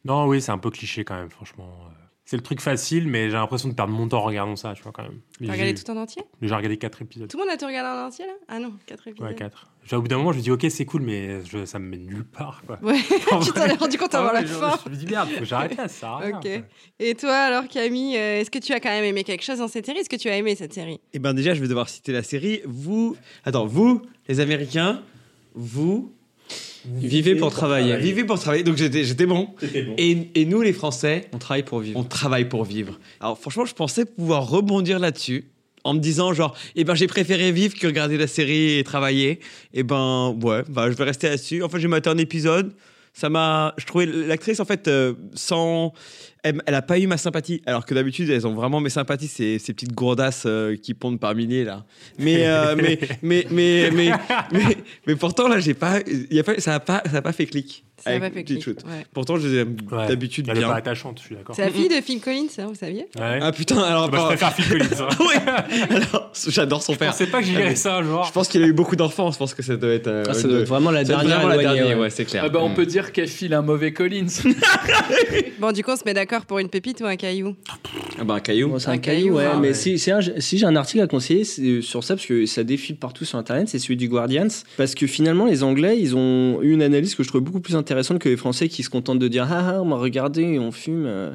Non, 0.05 0.27
oui, 0.27 0.43
c'est 0.43 0.53
un 0.53 0.59
peu 0.59 0.71
cliché 0.71 1.05
quand 1.05 1.15
même, 1.17 1.31
franchement. 1.31 1.69
C'est 2.29 2.37
le 2.37 2.43
truc 2.43 2.61
facile, 2.61 3.07
mais 3.07 3.31
j'ai 3.31 3.37
l'impression 3.37 3.69
de 3.69 3.75
perdre 3.75 3.93
mon 3.93 4.09
temps 4.09 4.19
en 4.19 4.23
regardant 4.25 4.57
ça, 4.57 4.75
tu 4.75 4.83
vois, 4.83 4.91
quand 4.91 5.05
même. 5.05 5.21
T'as 5.39 5.53
regardé 5.53 5.75
tout 5.75 5.89
en 5.93 5.97
entier? 5.97 6.23
J'ai 6.43 6.53
regardé 6.53 6.77
4 6.77 7.03
épisodes. 7.03 7.31
tout 7.31 7.39
le 7.39 7.45
monde 7.45 7.53
a 7.55 7.57
tout 7.57 7.67
regardé 7.67 8.01
en 8.01 8.07
entier 8.09 8.27
là? 8.27 8.33
Ah 8.49 8.59
non 8.59 8.73
quatre 8.85 9.07
épisodes 9.07 9.29
Ouais, 9.29 9.35
4. 9.37 9.71
Au 9.93 10.03
bout 10.03 10.09
d'un 10.09 10.17
moment, 10.17 10.33
je 10.33 10.39
me 10.39 10.43
dis, 10.43 10.51
ok, 10.51 10.67
c'est 10.69 10.85
cool, 10.85 11.03
mais 11.03 11.45
je, 11.45 11.65
ça 11.65 11.79
me 11.79 11.87
met 11.89 11.99
nulle 11.99 12.25
part, 12.25 12.63
quoi. 12.67 12.81
Ouais, 12.83 12.99
tu 13.45 13.53
t'en 13.53 13.67
es 13.67 13.75
rendu 13.75 13.97
compte 13.97 14.13
Ah 14.15 14.19
avant 14.19 14.29
ouais, 14.35 14.43
la 14.43 14.45
fin. 14.45 14.77
Je 14.85 14.91
me 14.91 14.97
dis, 14.97 15.07
merde, 15.07 15.29
faut 15.29 15.39
que 15.39 15.45
j'arrête 15.45 15.77
là, 15.77 15.87
ça 15.87 16.17
rien, 16.17 16.37
Ok. 16.39 16.49
Et 16.99 17.15
toi, 17.15 17.33
alors, 17.33 17.69
Camille, 17.69 18.17
euh, 18.17 18.41
est-ce 18.41 18.51
que 18.51 18.59
tu 18.59 18.73
as 18.73 18.81
quand 18.81 18.91
même 18.91 19.05
aimé 19.05 19.23
quelque 19.23 19.45
chose 19.45 19.59
dans 19.61 19.69
cette 19.69 19.87
série? 19.87 19.99
Est-ce 19.99 20.11
que 20.11 20.17
tu 20.17 20.29
as 20.29 20.37
aimé 20.37 20.57
cette 20.57 20.73
série? 20.73 20.99
Eh 21.13 21.21
ben 21.21 21.33
déjà, 21.33 21.55
je 21.55 21.61
vais 21.61 21.69
devoir 21.69 21.89
citer 21.89 22.11
la 22.11 22.25
série. 22.25 22.61
Vous, 22.65 23.17
attends, 23.45 23.67
vous, 23.67 24.03
les 24.27 24.41
Américains, 24.41 25.01
vous 25.55 26.13
Vivez 26.87 27.35
pour 27.35 27.51
travailler. 27.51 27.97
Vivez 27.97 28.25
pour 28.25 28.39
travailler. 28.39 28.63
Donc 28.63 28.77
j'étais, 28.77 29.05
j'étais 29.05 29.27
bon. 29.27 29.49
Et, 29.99 30.29
et 30.35 30.45
nous, 30.45 30.63
les 30.63 30.73
Français, 30.73 31.29
On 31.33 31.39
travaille 31.39 31.65
pour 31.65 31.81
vivre. 31.81 31.99
on 31.99 32.05
travaille 32.05 32.49
pour 32.49 32.65
vivre. 32.65 32.99
Alors 33.21 33.39
franchement, 33.39 33.65
je 33.65 33.75
pensais 33.75 34.05
pouvoir 34.05 34.49
rebondir 34.49 34.99
là-dessus 34.99 35.47
en 35.85 35.95
me 35.95 36.01
disant 36.01 36.33
genre, 36.33 36.57
eh 36.75 36.85
ben 36.85 36.95
j'ai 36.95 37.07
préféré 37.07 37.53
vivre 37.53 37.75
que 37.79 37.87
regarder 37.87 38.17
la 38.17 38.27
série 38.27 38.79
et 38.79 38.85
travailler. 38.85 39.41
Eh 39.73 39.83
ben 39.83 40.37
ouais, 40.43 40.63
bah, 40.69 40.91
je 40.91 40.97
vais 40.97 41.05
rester 41.05 41.29
là-dessus. 41.29 41.63
En 41.63 41.69
fait, 41.69 41.81
j'ai 41.81 41.89
maté 41.89 42.11
un 42.11 42.19
épisode. 42.19 42.73
Ça 43.13 43.31
m'a, 43.31 43.73
je 43.79 43.87
trouvais 43.87 44.05
l'actrice 44.05 44.61
en 44.61 44.67
fait 44.67 44.89
euh, 44.89 45.15
sans, 45.35 45.95
elle, 46.49 46.63
elle 46.67 46.75
a 46.75 46.83
pas 46.83 46.99
eu 46.99 47.07
ma 47.07 47.17
sympathie. 47.17 47.63
Alors 47.67 47.85
que 47.87 47.95
d'habitude, 47.95 48.31
elles 48.31 48.47
ont 48.47 48.55
vraiment 48.55 48.81
mes 48.81 48.91
sympathies, 48.91 49.29
ces, 49.29 49.59
ces 49.59 49.73
petites 49.73 49.93
gourdasses 49.95 50.45
euh, 50.47 50.77
qui 50.77 50.95
pondent 50.95 51.21
par 51.21 51.35
milliers 51.35 51.65
là. 51.65 51.85
Mais 52.19 52.47
euh, 52.47 52.75
mais, 52.81 52.99
mais, 53.23 53.47
mais, 53.51 53.91
mais, 53.93 54.13
mais 54.53 54.77
mais 55.07 55.17
pourtant 55.17 55.49
là, 55.49 55.59
j'ai 55.61 55.75
pas, 55.75 56.01
y 56.31 56.39
a 56.39 56.45
pas, 56.45 56.59
ça 56.61 56.75
a 56.75 56.81
pas, 56.81 57.03
ça 57.11 57.19
a 57.19 57.23
pas 57.23 57.33
fait 57.33 57.47
clic. 57.47 57.85
Ça 58.05 58.11
avec 58.11 58.23
pas 58.25 58.31
fait 58.31 58.45
clic, 58.45 58.67
ouais. 58.67 58.75
Pourtant, 59.15 59.39
je 59.39 59.49
les 59.49 59.57
aime 59.61 59.77
Ouais. 59.91 60.07
d'habitude 60.07 60.47
Elle 60.51 60.59
est 60.59 60.61
bien. 60.61 60.69
pas 60.69 60.75
attachante, 60.77 61.19
je 61.19 61.25
suis 61.25 61.35
d'accord. 61.35 61.57
C'est 61.57 61.63
la 61.65 61.71
fille 61.71 61.89
de 61.89 61.95
Phil 62.03 62.21
Collins, 62.21 62.47
hein, 62.59 62.67
vous 62.69 62.75
saviez? 62.75 63.07
Ouais. 63.19 63.39
Ah 63.41 63.51
putain, 63.53 63.79
alors 63.83 64.11
Bah, 64.11 64.19
je 64.21 64.25
préfère 64.27 64.53
Phil 64.53 64.69
Collins. 64.69 65.01
hein. 65.01 65.09
oui, 65.21 65.35
alors 65.89 66.31
j'adore 66.47 66.83
son 66.83 66.93
Je 66.93 66.99
père. 66.99 67.13
pensais 67.13 67.27
pas 67.27 67.41
que 67.41 67.47
Ah, 67.47 67.49
j'irais 67.49 67.75
ça 67.75 67.97
un 67.97 68.03
jour. 68.03 68.25
Je 68.27 68.33
pense 68.33 68.49
qu'il 68.49 68.63
a 68.63 68.67
eu 68.67 68.75
beaucoup 68.75 68.97
d'enfants. 68.97 69.31
Je 69.31 69.39
pense 69.39 69.55
que 69.55 69.63
ça 69.63 69.77
doit 69.77 69.89
être. 69.95 70.09
euh, 70.09 70.25
Ah, 70.29 70.35
ça 70.35 70.43
une- 70.43 70.49
doit 70.51 70.61
être 70.61 70.69
vraiment 70.69 70.91
la 70.91 71.05
dernière 71.05 71.37
vraiment 71.41 71.49
la 71.49 71.57
dernière, 71.57 71.87
ouais. 71.97 72.03
ouais, 72.03 72.11
c'est 72.11 72.27
clair. 72.27 72.43
Ah 72.45 72.49
bah, 72.51 72.59
on 72.63 72.69
Mm. 72.69 72.75
peut 72.75 72.87
dire 72.87 73.13
qu'elle 73.13 73.29
file 73.29 73.55
un 73.55 73.63
mauvais 73.63 73.95
Collins. 73.95 74.27
Bon, 75.59 75.73
du 75.73 75.83
coup, 75.83 75.91
on 75.93 75.97
se 75.97 76.05
met 76.05 76.13
d'accord 76.15 76.36
pour 76.45 76.59
une 76.59 76.69
pépite 76.69 77.01
ou 77.01 77.07
un 77.07 77.17
caillou 77.17 77.55
Ah 78.19 78.25
bah 78.25 78.35
un 78.35 78.41
caillou. 78.41 78.69
Bon, 78.69 78.79
c'est 78.79 78.89
un, 78.89 78.93
Un 78.93 78.99
caillou, 78.99 79.35
caillou, 79.35 79.37
ouais. 79.37 79.45
hein, 79.47 79.59
mais 79.61 79.69
ouais. 79.69 79.75
si, 79.75 79.99
si, 79.99 80.11
un- 80.11 80.21
si 80.39 80.59
j'ai 80.59 80.67
un 80.67 80.77
article 80.77 81.03
à 81.03 81.07
conseiller 81.07 81.45
sur 81.45 82.05
ça, 82.05 82.15
parce 82.17 82.27
que 82.27 82.45
ça 82.47 82.65
défile 82.65 82.97
partout 82.97 83.25
sur 83.25 83.39
Internet, 83.39 83.69
c'est 83.69 83.79
celui 83.79 83.97
du 83.97 84.09
Guardians. 84.09 84.49
Parce 84.77 84.95
que 84.95 85.07
finalement, 85.07 85.47
les 85.47 85.63
Anglais, 85.63 85.97
ils 85.99 86.15
ont 86.17 86.61
eu 86.63 86.73
une 86.73 86.83
analyse 86.83 87.15
que 87.15 87.23
je 87.23 87.29
trouve 87.29 87.41
beaucoup 87.41 87.61
plus 87.61 87.77
intéressante 87.77 88.19
que 88.19 88.29
les 88.29 88.37
Français 88.37 88.69
qui 88.69 88.83
se 88.83 88.91
contentent 88.91 89.19
de 89.19 89.29
dire 89.29 89.47
Ah, 89.51 89.75
ah, 89.77 89.83
on 89.83 89.87
m'a 89.87 89.97
regardé, 89.97 90.59
on 90.59 90.73
fume, 90.73 91.05
euh, 91.07 91.35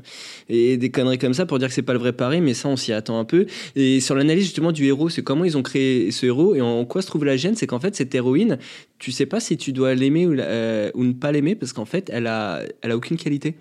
et 0.50 0.78
des 0.78 0.92
conneries 0.92 1.18
comme 1.18 1.34
ça 1.34 1.46
pour 1.46 1.58
dire 1.58 1.68
que 1.70 1.74
c'est 1.74 1.82
pas 1.82 1.94
le 1.94 2.00
vrai 2.00 2.14
Paris, 2.14 2.42
mais 2.42 2.54
ça, 2.54 2.68
on 2.70 2.76
s'y 2.76 2.94
attend 2.94 3.18
un 3.20 3.26
peu. 3.26 3.46
Et 3.76 4.00
sur 4.02 4.16
l'analyse 4.16 4.44
justement 4.44 4.72
du 4.72 4.86
héros, 4.86 5.10
c'est 5.10 5.24
comment 5.24 5.46
ils 5.46 5.58
ont 5.58 5.64
créé 5.64 6.12
ce 6.12 6.26
héros 6.26 6.56
et 6.56 6.62
en 6.62 6.84
quoi 6.86 7.02
se 7.02 7.08
trouve 7.08 7.26
la 7.26 7.38
gêne, 7.38 7.56
c'est 7.56 7.68
qu'en 7.68 7.80
fait, 7.80 7.96
cette 7.96 8.14
héroïne, 8.14 8.58
tu 9.00 9.12
sais 9.12 9.26
pas 9.26 9.40
si 9.40 9.58
tu 9.58 9.72
dois 9.72 9.96
l'aimer 9.96 10.28
ou, 10.28 10.34
la- 10.34 10.44
euh, 10.44 10.92
ou 10.94 11.04
ne 11.04 11.14
pas 11.14 11.32
l'aimer, 11.32 11.56
parce 11.56 11.74
qu'en 11.74 11.86
fait, 11.86 12.10
elle 12.14 12.28
a, 12.28 12.62
elle 12.82 12.92
a 12.92 12.98
aucune 12.98 13.18
qualité. 13.18 13.56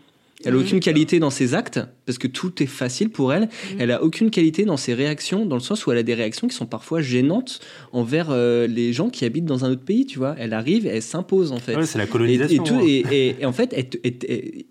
Elle 0.45 0.55
a 0.55 0.57
Mhm. 0.57 0.63
aucune 0.63 0.81
qualité 0.81 1.19
dans 1.19 1.29
ses 1.31 1.53
actes, 1.55 1.81
parce 2.07 2.17
que 2.19 2.27
tout 2.27 2.63
est 2.63 2.67
facile 2.67 3.11
pour 3.11 3.33
elle. 3.35 3.49
Elle 3.79 3.91
a 3.91 4.03
aucune 4.03 4.31
qualité 4.31 4.65
dans 4.65 4.79
ses 4.79 4.95
réactions, 4.95 5.45
dans 5.45 5.57
le 5.57 5.61
sens 5.61 5.87
où 5.87 5.93
elle 5.93 5.99
a 5.99 6.03
des 6.03 6.15
réactions 6.15 6.49
qui 6.49 6.57
sont 6.57 6.65
parfois 6.67 7.03
gênantes 7.03 7.61
envers 7.93 8.29
euh, 8.31 8.67
les 8.67 8.93
gens 8.95 9.11
qui 9.11 9.25
habitent 9.27 9.45
dans 9.45 9.65
un 9.67 9.71
autre 9.71 9.85
pays, 9.85 10.07
tu 10.07 10.19
vois. 10.19 10.35
Elle 10.39 10.53
arrive, 10.55 10.87
elle 10.87 11.03
s'impose, 11.03 11.53
en 11.53 11.59
fait. 11.59 11.77
Ouais, 11.77 11.85
c'est 11.87 11.99
la 11.99 12.07
colonisation. 12.07 12.65
et 12.65 12.67
tout, 12.67 12.75
hein. 12.75 12.85
et, 12.87 13.05
et- 13.29 13.37
et 13.41 13.45
en 13.45 13.53
fait, 13.53 13.75
elle, 13.77 13.89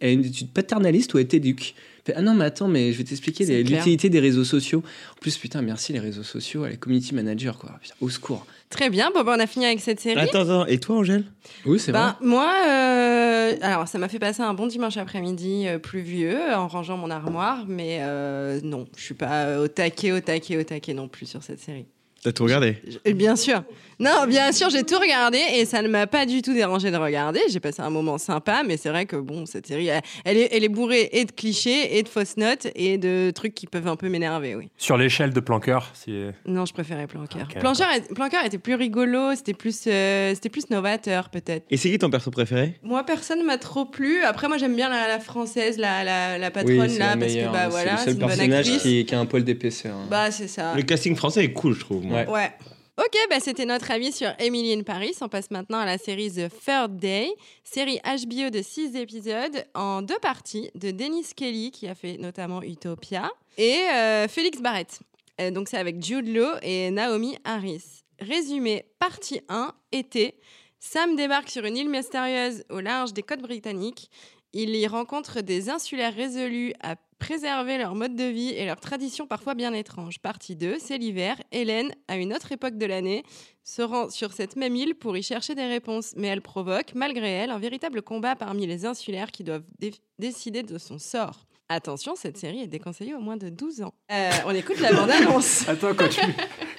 elle 0.02 0.10
a 0.10 0.12
une 0.12 0.26
étude 0.26 0.50
paternaliste 0.50 1.14
où 1.14 1.20
elle 1.20 1.28
t'éduque. 1.28 1.76
Fait, 2.06 2.14
Ah 2.16 2.22
non, 2.24 2.34
mais 2.34 2.46
attends, 2.46 2.68
mais 2.68 2.92
je 2.92 2.98
vais 2.98 3.04
t'expliquer 3.04 3.46
l'utilité 3.64 4.10
des 4.10 4.20
réseaux 4.20 4.44
sociaux. 4.46 4.82
En 5.16 5.20
plus, 5.22 5.38
putain, 5.38 5.62
merci 5.62 5.94
les 5.94 6.00
réseaux 6.00 6.24
sociaux, 6.24 6.66
elle 6.66 6.74
est 6.74 6.78
community 6.78 7.14
manager, 7.14 7.58
quoi. 7.60 7.78
Putain, 7.82 7.94
au 8.02 8.10
secours. 8.10 8.48
Très 8.70 8.90
bien, 8.92 9.10
bon, 9.14 9.24
ben, 9.24 9.34
on 9.36 9.40
a 9.40 9.48
fini 9.48 9.66
avec 9.66 9.80
cette 9.80 10.00
série. 10.00 10.20
Attends, 10.20 10.42
attends. 10.42 10.66
Et 10.68 10.80
toi, 10.80 10.98
Angèle? 10.98 11.24
Oui, 11.66 11.80
c'est 11.80 11.92
Ben, 11.92 12.16
moi, 12.22 12.48
euh, 12.68 13.56
alors 13.62 13.88
ça 13.88 13.98
m'a 13.98 14.08
fait 14.08 14.20
passer 14.20 14.42
un 14.44 14.54
bon 14.54 14.68
dimanche 14.68 14.96
après-midi 14.98 15.66
euh, 15.68 15.80
pluvieux 15.80 16.38
en 16.54 16.68
rangeant 16.68 16.96
mon 16.96 17.10
armoire, 17.10 17.66
mais 17.68 17.98
euh, 18.02 18.60
non, 18.64 18.88
je 18.96 19.02
suis 19.04 19.16
pas 19.16 19.46
euh, 19.46 19.64
au 19.64 19.68
taquet, 19.68 20.12
au 20.12 20.20
taquet, 20.20 20.58
au 20.58 20.64
taquet 20.64 20.94
non 20.94 21.08
plus 21.08 21.26
sur 21.26 21.42
cette 21.42 21.60
série. 21.60 21.88
T'as 22.24 22.32
tout 22.32 22.44
regardé? 22.44 22.78
Je- 23.06 23.12
Bien 23.14 23.36
sûr. 23.36 23.64
Non, 24.00 24.26
bien 24.28 24.52
sûr, 24.54 24.70
j'ai 24.70 24.84
tout 24.84 24.98
regardé 24.98 25.40
et 25.56 25.66
ça 25.66 25.82
ne 25.82 25.88
m'a 25.90 26.08
pas 26.08 26.26
du 26.26 26.42
tout 26.42 26.54
dérangé 26.54 26.90
de 26.90 26.96
regarder. 26.96 27.42
J'ai 27.50 27.60
passé 27.60 27.82
un 27.82 27.90
moment 27.90 28.18
sympa, 28.18 28.64
mais 28.66 28.78
c'est 28.78 28.90
vrai 28.90 29.06
que 29.06 29.18
bon, 29.18 29.46
cette 29.46 29.68
série, 29.68 29.88
elle, 29.88 30.02
elle 30.24 30.38
est, 30.38 30.50
elle 30.56 30.64
est 30.64 30.70
bourrée 30.70 31.10
et 31.12 31.26
de 31.26 31.32
clichés 31.32 31.98
et 31.98 32.04
de 32.04 32.08
fausses 32.08 32.38
notes 32.38 32.68
et 32.76 32.98
de 32.98 33.32
trucs 33.36 33.54
qui 33.54 33.68
peuvent 33.68 33.88
un 33.88 33.98
peu 33.98 34.08
m'énerver, 34.08 34.56
oui. 34.56 34.70
Sur 34.78 34.98
l'échelle 34.98 35.34
de 35.34 35.40
Planqueur, 35.42 35.92
c'est. 35.94 36.34
Non, 36.46 36.66
je 36.66 36.72
préférais 36.74 37.08
Planqueur. 37.08 37.42
Ok, 37.52 37.60
Planqueur, 37.60 37.90
est- 37.92 38.14
Planqueur 38.14 38.46
était 38.46 38.58
plus 38.58 38.76
rigolo, 38.76 39.36
c'était 39.36 39.54
plus, 39.54 39.84
euh, 39.88 40.34
c'était 40.34 40.50
plus 40.50 40.70
novateur 40.70 41.30
peut-être. 41.30 41.66
Et 41.70 41.76
c'est 41.78 41.90
qui 41.90 41.98
ton 41.98 42.10
perso 42.10 42.32
préféré? 42.32 42.80
Moi, 42.84 43.04
personne 43.04 43.44
m'a 43.44 43.58
trop 43.58 43.86
plu. 43.86 44.24
Après, 44.24 44.48
moi, 44.48 44.58
j'aime 44.58 44.76
bien 44.76 44.88
la, 44.90 45.08
la 45.10 45.20
française, 45.20 45.78
la, 45.78 46.04
la, 46.06 46.38
la 46.38 46.48
Oui, 46.48 46.52
patronne 46.54 46.98
là, 46.98 47.16
la 47.16 47.18
parce 47.18 47.34
que 47.34 47.52
bah 47.52 47.60
C'est 47.66 47.70
voilà, 47.70 47.92
le 47.92 47.98
c'est 47.98 48.04
seul 48.06 48.14
une 48.14 48.20
bonne 48.20 48.28
personnage 48.30 48.60
actrice. 48.68 48.82
qui, 48.82 49.06
qui 49.06 49.16
a 49.16 49.20
un 49.20 49.26
poil 49.26 49.44
d'épaisseur. 49.44 49.94
hein. 49.96 50.08
Bah, 50.10 50.32
c'est 50.32 50.48
ça. 50.48 50.74
Le 50.76 50.84
casting 50.84 51.16
français 51.18 51.44
est 51.44 51.52
cool, 51.54 51.74
je 51.76 51.82
trouve. 51.82 52.06
moi. 52.06 52.20
Ouais. 52.22 52.28
Ouais. 52.30 52.52
Ok, 53.00 53.16
bah 53.30 53.40
c'était 53.40 53.64
notre 53.64 53.92
avis 53.92 54.12
sur 54.12 54.30
Emily 54.40 54.74
in 54.74 54.84
Paris. 54.84 55.16
On 55.22 55.30
passe 55.30 55.52
maintenant 55.52 55.80
à 55.80 55.86
la 55.86 55.98
série 55.98 56.30
The 56.30 56.50
Third 56.50 56.98
Day, 56.98 57.30
série 57.64 57.98
HBO 58.04 58.50
de 58.50 58.62
6 58.62 58.98
épisodes 58.98 59.64
en 59.74 60.02
deux 60.02 60.20
parties 60.20 60.70
de 60.76 60.92
Dennis 60.92 61.28
Kelly, 61.34 61.72
qui 61.72 61.88
a 61.88 61.96
fait 61.96 62.18
notamment 62.18 62.62
Utopia, 62.62 63.32
et 63.58 63.78
euh, 63.94 64.28
Félix 64.28 64.60
Barrett. 64.60 65.00
Euh, 65.40 65.50
donc 65.50 65.70
c'est 65.70 65.78
avec 65.78 66.04
Jude 66.04 66.28
Law 66.28 66.58
et 66.62 66.92
Naomi 66.92 67.38
Harris. 67.46 68.04
Résumé, 68.20 68.84
partie 69.00 69.40
1, 69.48 69.74
été. 69.94 70.38
Sam 70.82 71.16
débarque 71.16 71.50
sur 71.50 71.64
une 71.64 71.78
île 71.78 71.90
mystérieuse 71.90 72.66
au 72.70 72.82
large 72.82 73.14
des 73.14 73.24
côtes 73.24 73.42
britanniques. 73.42 74.12
Il 74.52 74.76
y 74.76 74.86
rencontre 74.88 75.40
des 75.40 75.70
insulaires 75.70 76.16
résolus 76.16 76.74
à 76.82 76.98
préserver 77.20 77.78
leur 77.78 77.96
mode 77.96 78.16
de 78.16 78.24
vie 78.24 78.50
et 78.50 78.66
leurs 78.66 78.80
traditions 78.80 79.28
parfois 79.28 79.54
bien 79.54 79.74
étranges. 79.74 80.20
Partie 80.20 80.56
2, 80.56 80.78
c'est 80.80 80.98
l'hiver. 80.98 81.36
Hélène, 81.52 81.92
à 82.08 82.18
une 82.18 82.34
autre 82.34 82.52
époque 82.52 82.78
de 82.78 82.86
l'année, 82.86 83.24
se 83.64 83.82
rend 83.82 84.10
sur 84.10 84.34
cette 84.34 84.56
même 84.56 84.76
île 84.76 84.96
pour 84.96 85.16
y 85.18 85.22
chercher 85.22 85.54
des 85.54 85.68
réponses, 85.68 86.14
mais 86.18 86.28
elle 86.28 86.42
provoque, 86.42 86.94
malgré 86.96 87.30
elle, 87.30 87.52
un 87.52 87.60
véritable 87.60 88.02
combat 88.02 88.36
parmi 88.36 88.66
les 88.66 88.86
insulaires 88.86 89.32
qui 89.32 89.44
doivent 89.44 89.64
dé- 89.80 89.94
décider 90.18 90.64
de 90.64 90.78
son 90.78 90.98
sort. 90.98 91.46
Attention, 91.72 92.16
cette 92.16 92.36
série 92.38 92.62
est 92.62 92.68
déconseillée 92.68 93.14
au 93.14 93.20
moins 93.20 93.38
de 93.38 93.50
12 93.50 93.84
ans. 93.84 93.94
Euh, 94.12 94.32
on 94.48 94.56
écoute 94.56 94.80
la 94.80 94.92
bande-annonce. 94.92 95.70
Attends, 95.70 95.94
quand 95.94 96.10
tu, 96.10 96.20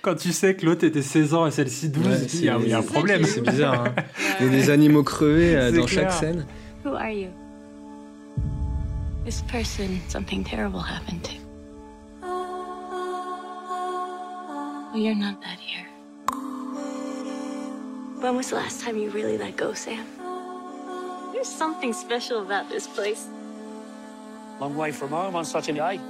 quand 0.02 0.16
tu 0.16 0.32
sais 0.32 0.56
que 0.56 0.66
l'autre 0.66 0.82
était 0.84 1.00
16 1.02 1.32
ans 1.34 1.46
et 1.46 1.52
celle-ci 1.52 1.90
12, 1.90 2.04
Ouais, 2.04 2.12
il 2.34 2.44
y 2.44 2.48
a, 2.48 2.58
il 2.60 2.68
y 2.70 2.72
a 2.72 2.78
un 2.78 2.82
problème. 2.82 3.24
C'est 3.24 3.40
bizarre. 3.40 3.84
hein. 3.84 3.94
Il 4.40 4.46
y 4.46 4.48
a 4.48 4.52
des 4.52 4.68
animaux 4.70 5.04
crevés 5.04 5.54
euh, 5.54 5.70
dans 5.70 5.84
clair. 5.84 6.10
chaque 6.10 6.12
scène. 6.18 6.44
Who 6.84 6.94
are 6.94 7.10
you? 7.10 7.28
This 9.24 9.42
person, 9.42 10.00
something 10.08 10.42
terrible 10.42 10.80
happened 10.80 11.22
to. 11.24 11.36
Well, 14.92 14.96
you're 14.96 15.14
not 15.14 15.42
that 15.42 15.58
here. 15.58 15.86
When 18.22 18.34
was 18.36 18.48
the 18.48 18.56
last 18.56 18.80
time 18.80 18.96
you 18.96 19.10
really 19.10 19.36
let 19.36 19.58
go, 19.58 19.74
Sam? 19.74 20.06
There's 21.32 21.48
something 21.48 21.92
special 21.92 22.40
about 22.40 22.70
this 22.70 22.86
place. 22.86 23.28
Long 24.58 24.74
way 24.74 24.90
from 24.90 25.10
home 25.10 25.36
on 25.36 25.44
such 25.44 25.68
a 25.68 25.74
day. 25.74 26.00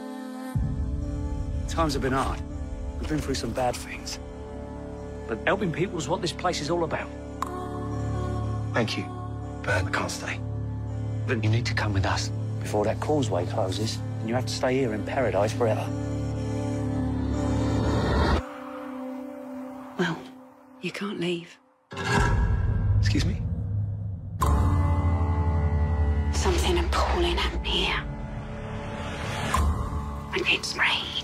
Times 1.68 1.94
have 1.94 2.02
been 2.02 2.12
hard. 2.12 2.40
We've 3.00 3.08
been 3.08 3.18
through 3.18 3.34
some 3.34 3.50
bad 3.50 3.74
things. 3.74 4.20
But 5.26 5.38
helping 5.46 5.72
people 5.72 5.98
is 5.98 6.08
what 6.08 6.22
this 6.22 6.32
place 6.32 6.60
is 6.60 6.70
all 6.70 6.84
about. 6.84 7.08
Thank 8.72 8.96
you, 8.96 9.04
but 9.64 9.84
I 9.84 9.90
can't 9.90 10.10
stay. 10.10 10.38
But 11.26 11.42
you 11.42 11.50
need 11.50 11.66
to 11.66 11.74
come 11.74 11.92
with 11.92 12.06
us 12.06 12.30
before 12.60 12.84
that 12.84 13.00
causeway 13.00 13.46
closes, 13.46 13.98
and 14.20 14.28
you 14.28 14.34
have 14.34 14.46
to 14.46 14.52
stay 14.52 14.78
here 14.78 14.94
in 14.94 15.02
paradise 15.04 15.52
forever. 15.52 15.84
Well, 19.98 20.18
you 20.80 20.92
can't 20.92 21.18
leave. 21.20 21.58
Excuse 23.00 23.24
me? 23.24 23.42
Something 26.32 26.78
appalling 26.78 27.36
happened 27.36 27.66
here. 27.66 28.04
And 30.32 30.46
it's 30.46 30.76
raging 30.76 31.19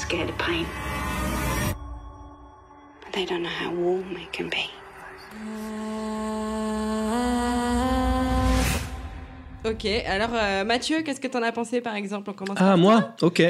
scared 0.00 0.28
of 0.30 0.36
pain. 0.38 0.64
But 3.04 3.12
they 3.12 3.24
don't 3.26 3.42
know 3.42 3.48
how 3.50 3.70
warm 3.72 4.16
it 4.16 4.32
can 4.32 4.48
be. 4.48 4.68
Ok, 9.64 9.84
alors 10.06 10.30
euh, 10.32 10.64
Mathieu, 10.64 11.02
qu'est-ce 11.02 11.20
que 11.20 11.28
t'en 11.28 11.42
as 11.42 11.52
pensé 11.52 11.80
par 11.82 11.94
exemple 11.94 12.30
On 12.30 12.32
commence 12.32 12.56
Ah, 12.58 12.64
par 12.70 12.78
moi 12.78 13.14
Ok. 13.20 13.42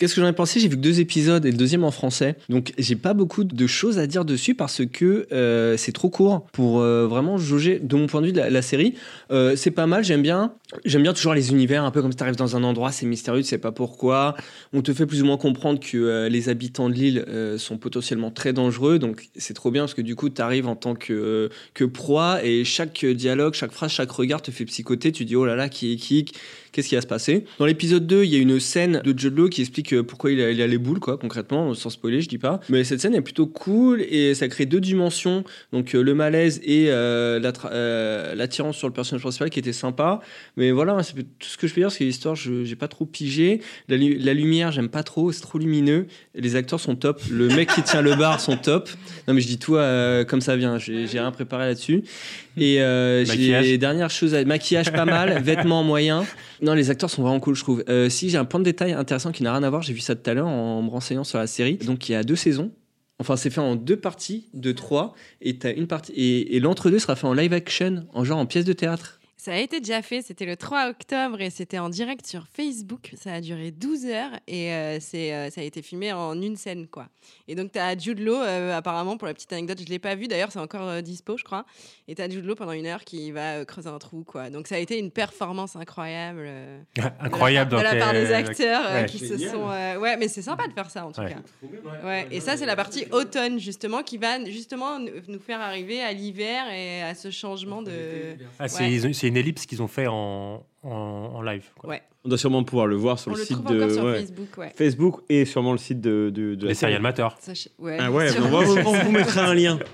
Qu'est-ce 0.00 0.16
que 0.16 0.20
j'en 0.20 0.26
ai 0.26 0.32
pensé? 0.32 0.58
J'ai 0.58 0.66
vu 0.66 0.74
que 0.74 0.80
deux 0.80 0.98
épisodes 0.98 1.46
et 1.46 1.52
le 1.52 1.56
deuxième 1.56 1.84
en 1.84 1.92
français. 1.92 2.34
Donc, 2.48 2.72
j'ai 2.78 2.96
pas 2.96 3.14
beaucoup 3.14 3.44
de 3.44 3.66
choses 3.68 4.00
à 4.00 4.08
dire 4.08 4.24
dessus 4.24 4.56
parce 4.56 4.84
que 4.84 5.28
euh, 5.30 5.76
c'est 5.76 5.92
trop 5.92 6.10
court 6.10 6.46
pour 6.52 6.80
euh, 6.80 7.06
vraiment 7.06 7.38
jauger, 7.38 7.78
de 7.80 7.94
mon 7.94 8.08
point 8.08 8.20
de 8.20 8.26
vue, 8.26 8.32
de 8.32 8.40
la, 8.40 8.50
la 8.50 8.60
série. 8.60 8.96
Euh, 9.30 9.54
c'est 9.54 9.70
pas 9.70 9.86
mal, 9.86 10.02
j'aime 10.02 10.22
bien. 10.22 10.52
J'aime 10.84 11.02
bien 11.02 11.12
toujours 11.12 11.34
les 11.34 11.50
univers, 11.50 11.84
un 11.84 11.90
peu 11.90 12.02
comme 12.02 12.10
si 12.10 12.16
t'arrives 12.16 12.36
dans 12.36 12.56
un 12.56 12.64
endroit, 12.64 12.90
c'est 12.90 13.06
mystérieux, 13.06 13.42
tu 13.42 13.48
sais 13.48 13.58
pas 13.58 13.72
pourquoi. 13.72 14.34
On 14.72 14.82
te 14.82 14.92
fait 14.92 15.06
plus 15.06 15.22
ou 15.22 15.26
moins 15.26 15.36
comprendre 15.36 15.78
que 15.78 15.96
euh, 15.96 16.28
les 16.28 16.48
habitants 16.48 16.88
de 16.88 16.94
l'île 16.94 17.24
euh, 17.28 17.58
sont 17.58 17.78
potentiellement 17.78 18.30
très 18.30 18.52
dangereux. 18.52 18.98
Donc, 18.98 19.28
c'est 19.36 19.54
trop 19.54 19.70
bien 19.70 19.82
parce 19.82 19.94
que 19.94 20.02
du 20.02 20.16
coup, 20.16 20.28
t'arrives 20.28 20.66
en 20.66 20.76
tant 20.76 20.94
que, 20.94 21.12
euh, 21.12 21.48
que 21.74 21.84
proie 21.84 22.44
et 22.44 22.64
chaque 22.64 23.04
dialogue, 23.04 23.54
chaque 23.54 23.72
phrase, 23.72 23.92
chaque 23.92 24.10
regard 24.10 24.42
te 24.42 24.50
fait 24.50 24.64
psychoter. 24.64 25.12
Tu 25.12 25.24
dis, 25.24 25.36
oh 25.36 25.46
là 25.46 25.54
là, 25.54 25.68
qui 25.68 25.92
est 25.92 25.96
qui 25.96 26.24
Qu'est-ce 26.72 26.88
qui 26.88 26.96
va 26.96 27.02
se 27.02 27.06
passer? 27.06 27.44
Dans 27.60 27.66
l'épisode 27.66 28.04
2, 28.04 28.24
il 28.24 28.30
y 28.30 28.34
a 28.34 28.40
une 28.40 28.58
scène 28.58 29.00
de 29.04 29.16
Jude 29.16 29.36
Law 29.36 29.48
qui 29.48 29.60
explique 29.60 30.00
pourquoi 30.02 30.32
il 30.32 30.40
a, 30.40 30.50
il 30.50 30.60
a 30.60 30.66
les 30.66 30.78
boules, 30.78 30.98
quoi, 30.98 31.16
concrètement, 31.16 31.72
sans 31.74 31.88
spoiler, 31.88 32.20
je 32.20 32.28
dis 32.28 32.38
pas. 32.38 32.58
Mais 32.68 32.82
cette 32.82 33.00
scène 33.00 33.14
est 33.14 33.20
plutôt 33.20 33.46
cool 33.46 34.02
et 34.02 34.34
ça 34.34 34.48
crée 34.48 34.66
deux 34.66 34.80
dimensions, 34.80 35.44
donc 35.72 35.92
le 35.92 36.14
malaise 36.14 36.60
et 36.64 36.86
l'attirance 36.88 38.76
sur 38.76 38.88
le 38.88 38.92
personnage 38.92 39.22
principal 39.22 39.50
qui 39.50 39.60
était 39.60 39.72
sympa. 39.72 40.20
Mais 40.56 40.63
voilà, 40.70 41.02
c'est 41.02 41.14
tout 41.14 41.48
ce 41.48 41.56
que 41.56 41.66
je 41.66 41.74
peux 41.74 41.80
dire, 41.80 41.88
parce 41.88 41.98
que 41.98 42.04
l'histoire, 42.04 42.34
je 42.34 42.64
j'ai 42.64 42.76
pas 42.76 42.88
trop 42.88 43.04
pigé. 43.06 43.60
La, 43.88 43.96
lu- 43.96 44.18
la 44.18 44.34
lumière, 44.34 44.72
j'aime 44.72 44.88
pas 44.88 45.02
trop, 45.02 45.32
c'est 45.32 45.40
trop 45.40 45.58
lumineux. 45.58 46.06
Les 46.34 46.56
acteurs 46.56 46.80
sont 46.80 46.96
top. 46.96 47.20
Le 47.30 47.48
mec 47.48 47.68
qui 47.74 47.82
tient 47.82 48.02
le 48.02 48.14
bar 48.14 48.40
sont 48.40 48.56
top. 48.56 48.88
Non, 49.28 49.34
mais 49.34 49.40
je 49.40 49.46
dis 49.46 49.58
tout 49.58 49.76
euh, 49.76 50.24
comme 50.24 50.40
ça 50.40 50.56
vient, 50.56 50.78
j'ai 50.78 51.06
rien 51.06 51.30
préparé 51.32 51.66
là-dessus. 51.66 52.02
Et 52.56 52.80
euh, 52.82 53.24
j'ai 53.24 53.32
Maquillage. 53.32 53.64
les 53.66 53.78
dernières 53.78 54.10
choses 54.10 54.34
à... 54.34 54.44
Maquillage 54.44 54.92
pas 54.92 55.04
mal, 55.04 55.42
vêtements 55.42 55.82
moyens. 55.82 56.24
Non, 56.62 56.74
les 56.74 56.90
acteurs 56.90 57.10
sont 57.10 57.22
vraiment 57.22 57.40
cool, 57.40 57.56
je 57.56 57.62
trouve. 57.62 57.84
Euh, 57.88 58.08
si, 58.08 58.30
j'ai 58.30 58.38
un 58.38 58.44
point 58.44 58.60
de 58.60 58.64
détail 58.64 58.92
intéressant 58.92 59.32
qui 59.32 59.42
n'a 59.42 59.52
rien 59.52 59.62
à 59.64 59.70
voir. 59.70 59.82
J'ai 59.82 59.92
vu 59.92 60.00
ça 60.00 60.14
tout 60.14 60.28
à 60.30 60.34
l'heure 60.34 60.46
en 60.46 60.80
me 60.82 60.88
renseignant 60.90 61.24
sur 61.24 61.38
la 61.38 61.46
série. 61.48 61.76
Donc, 61.78 62.08
il 62.08 62.12
y 62.12 62.14
a 62.14 62.22
deux 62.22 62.36
saisons. 62.36 62.70
Enfin, 63.18 63.36
c'est 63.36 63.50
fait 63.50 63.60
en 63.60 63.76
deux 63.76 63.96
parties 63.96 64.48
de 64.54 64.72
trois. 64.72 65.14
Et, 65.40 65.56
t'as 65.58 65.72
une 65.74 65.86
partie... 65.86 66.12
et, 66.12 66.56
et 66.56 66.60
l'entre-deux 66.60 66.98
sera 66.98 67.16
fait 67.16 67.26
en 67.26 67.34
live 67.34 67.52
action, 67.52 68.06
en 68.12 68.24
genre 68.24 68.38
en 68.38 68.46
pièce 68.46 68.64
de 68.64 68.72
théâtre. 68.72 69.20
Ça 69.44 69.52
a 69.52 69.56
été 69.58 69.78
déjà 69.78 70.00
fait, 70.00 70.22
c'était 70.22 70.46
le 70.46 70.56
3 70.56 70.88
octobre 70.88 71.38
et 71.42 71.50
c'était 71.50 71.78
en 71.78 71.90
direct 71.90 72.24
sur 72.26 72.46
Facebook. 72.50 73.10
Ça 73.14 73.34
a 73.34 73.40
duré 73.42 73.72
12 73.72 74.06
heures 74.06 74.30
et 74.46 74.72
euh, 74.72 74.96
c'est, 75.00 75.34
euh, 75.34 75.50
ça 75.50 75.60
a 75.60 75.64
été 75.64 75.82
filmé 75.82 76.14
en 76.14 76.40
une 76.40 76.56
scène. 76.56 76.86
quoi. 76.86 77.08
Et 77.46 77.54
donc, 77.54 77.70
tu 77.72 77.78
as 77.78 77.94
Jude 77.98 78.20
Law, 78.20 78.40
euh, 78.40 78.74
apparemment, 78.74 79.18
pour 79.18 79.28
la 79.28 79.34
petite 79.34 79.52
anecdote, 79.52 79.80
je 79.80 79.84
ne 79.84 79.90
l'ai 79.90 79.98
pas 79.98 80.14
vu, 80.14 80.28
d'ailleurs, 80.28 80.50
c'est 80.50 80.60
encore 80.60 80.88
euh, 80.88 81.02
dispo, 81.02 81.36
je 81.36 81.44
crois. 81.44 81.66
Et 82.08 82.14
tu 82.14 82.22
as 82.22 82.30
Jude 82.30 82.46
Law 82.46 82.54
pendant 82.54 82.72
une 82.72 82.86
heure 82.86 83.04
qui 83.04 83.32
va 83.32 83.56
euh, 83.56 83.64
creuser 83.66 83.90
un 83.90 83.98
trou. 83.98 84.24
quoi. 84.24 84.48
Donc, 84.48 84.66
ça 84.66 84.76
a 84.76 84.78
été 84.78 84.98
une 84.98 85.10
performance 85.10 85.76
incroyable. 85.76 86.44
euh, 86.46 86.80
de 86.96 87.02
la 87.02 87.14
Incroyable. 87.20 87.70
De 87.72 87.76
la, 87.82 87.96
part 87.96 88.12
des 88.14 88.32
acteurs 88.32 88.82
euh, 88.86 89.00
ouais. 89.02 89.06
qui 89.06 89.18
se 89.18 89.36
sont. 89.36 89.68
euh, 89.68 89.98
ouais, 89.98 90.16
mais 90.16 90.28
c'est 90.28 90.40
sympa 90.40 90.66
de 90.68 90.72
faire 90.72 90.88
ça 90.88 91.04
en 91.04 91.12
tout 91.12 91.20
Ouais. 91.20 91.34
cas. 91.34 92.06
Ouais. 92.06 92.28
Et 92.30 92.40
ça, 92.40 92.56
c'est 92.56 92.64
la 92.64 92.76
partie 92.76 93.04
automne, 93.12 93.58
justement, 93.58 94.02
qui 94.02 94.16
va 94.16 94.42
justement 94.46 94.98
nous 94.98 95.10
nous 95.28 95.38
faire 95.40 95.60
arriver 95.60 96.00
à 96.00 96.14
l'hiver 96.14 96.64
et 96.72 97.02
à 97.02 97.14
ce 97.14 97.30
changement 97.30 97.82
de. 97.82 97.90
Ah, 98.58 98.68
c'est 98.68 98.84
Ouais. 98.84 98.90
Une 99.34 99.38
ellipse 99.38 99.66
qu'ils 99.66 99.82
ont 99.82 99.88
fait 99.88 100.06
en, 100.06 100.64
en, 100.82 100.88
en 100.90 101.42
live. 101.42 101.68
quoi. 101.78 101.90
Ouais. 101.90 102.02
On 102.24 102.28
doit 102.28 102.38
sûrement 102.38 102.64
pouvoir 102.64 102.86
le 102.86 102.96
voir 102.96 103.18
sur 103.18 103.32
On 103.32 103.34
le, 103.34 103.40
le 103.40 103.46
site 103.46 103.62
de 103.64 103.76
encore 103.82 103.90
sur 103.90 104.04
ouais. 104.04 104.20
Facebook, 104.20 104.56
ouais. 104.58 104.72
Facebook 104.76 105.20
et 105.28 105.44
sûrement 105.44 105.72
le 105.72 105.78
site 105.78 106.00
de, 106.00 106.30
de, 106.34 106.54
de 106.54 106.62
la 106.64 106.68
Les 106.68 106.74
série. 106.74 106.92
serial 106.92 107.02
matter. 107.02 107.28
Ça, 107.40 107.52
je- 107.54 107.68
ouais, 107.78 107.98
Ah 108.00 108.10
ouais, 108.10 108.28
on, 108.38 108.48
va- 108.48 108.58
on 108.88 108.92
vous 109.04 109.10
mettra 109.12 109.46
un 109.46 109.54
lien. 109.54 109.78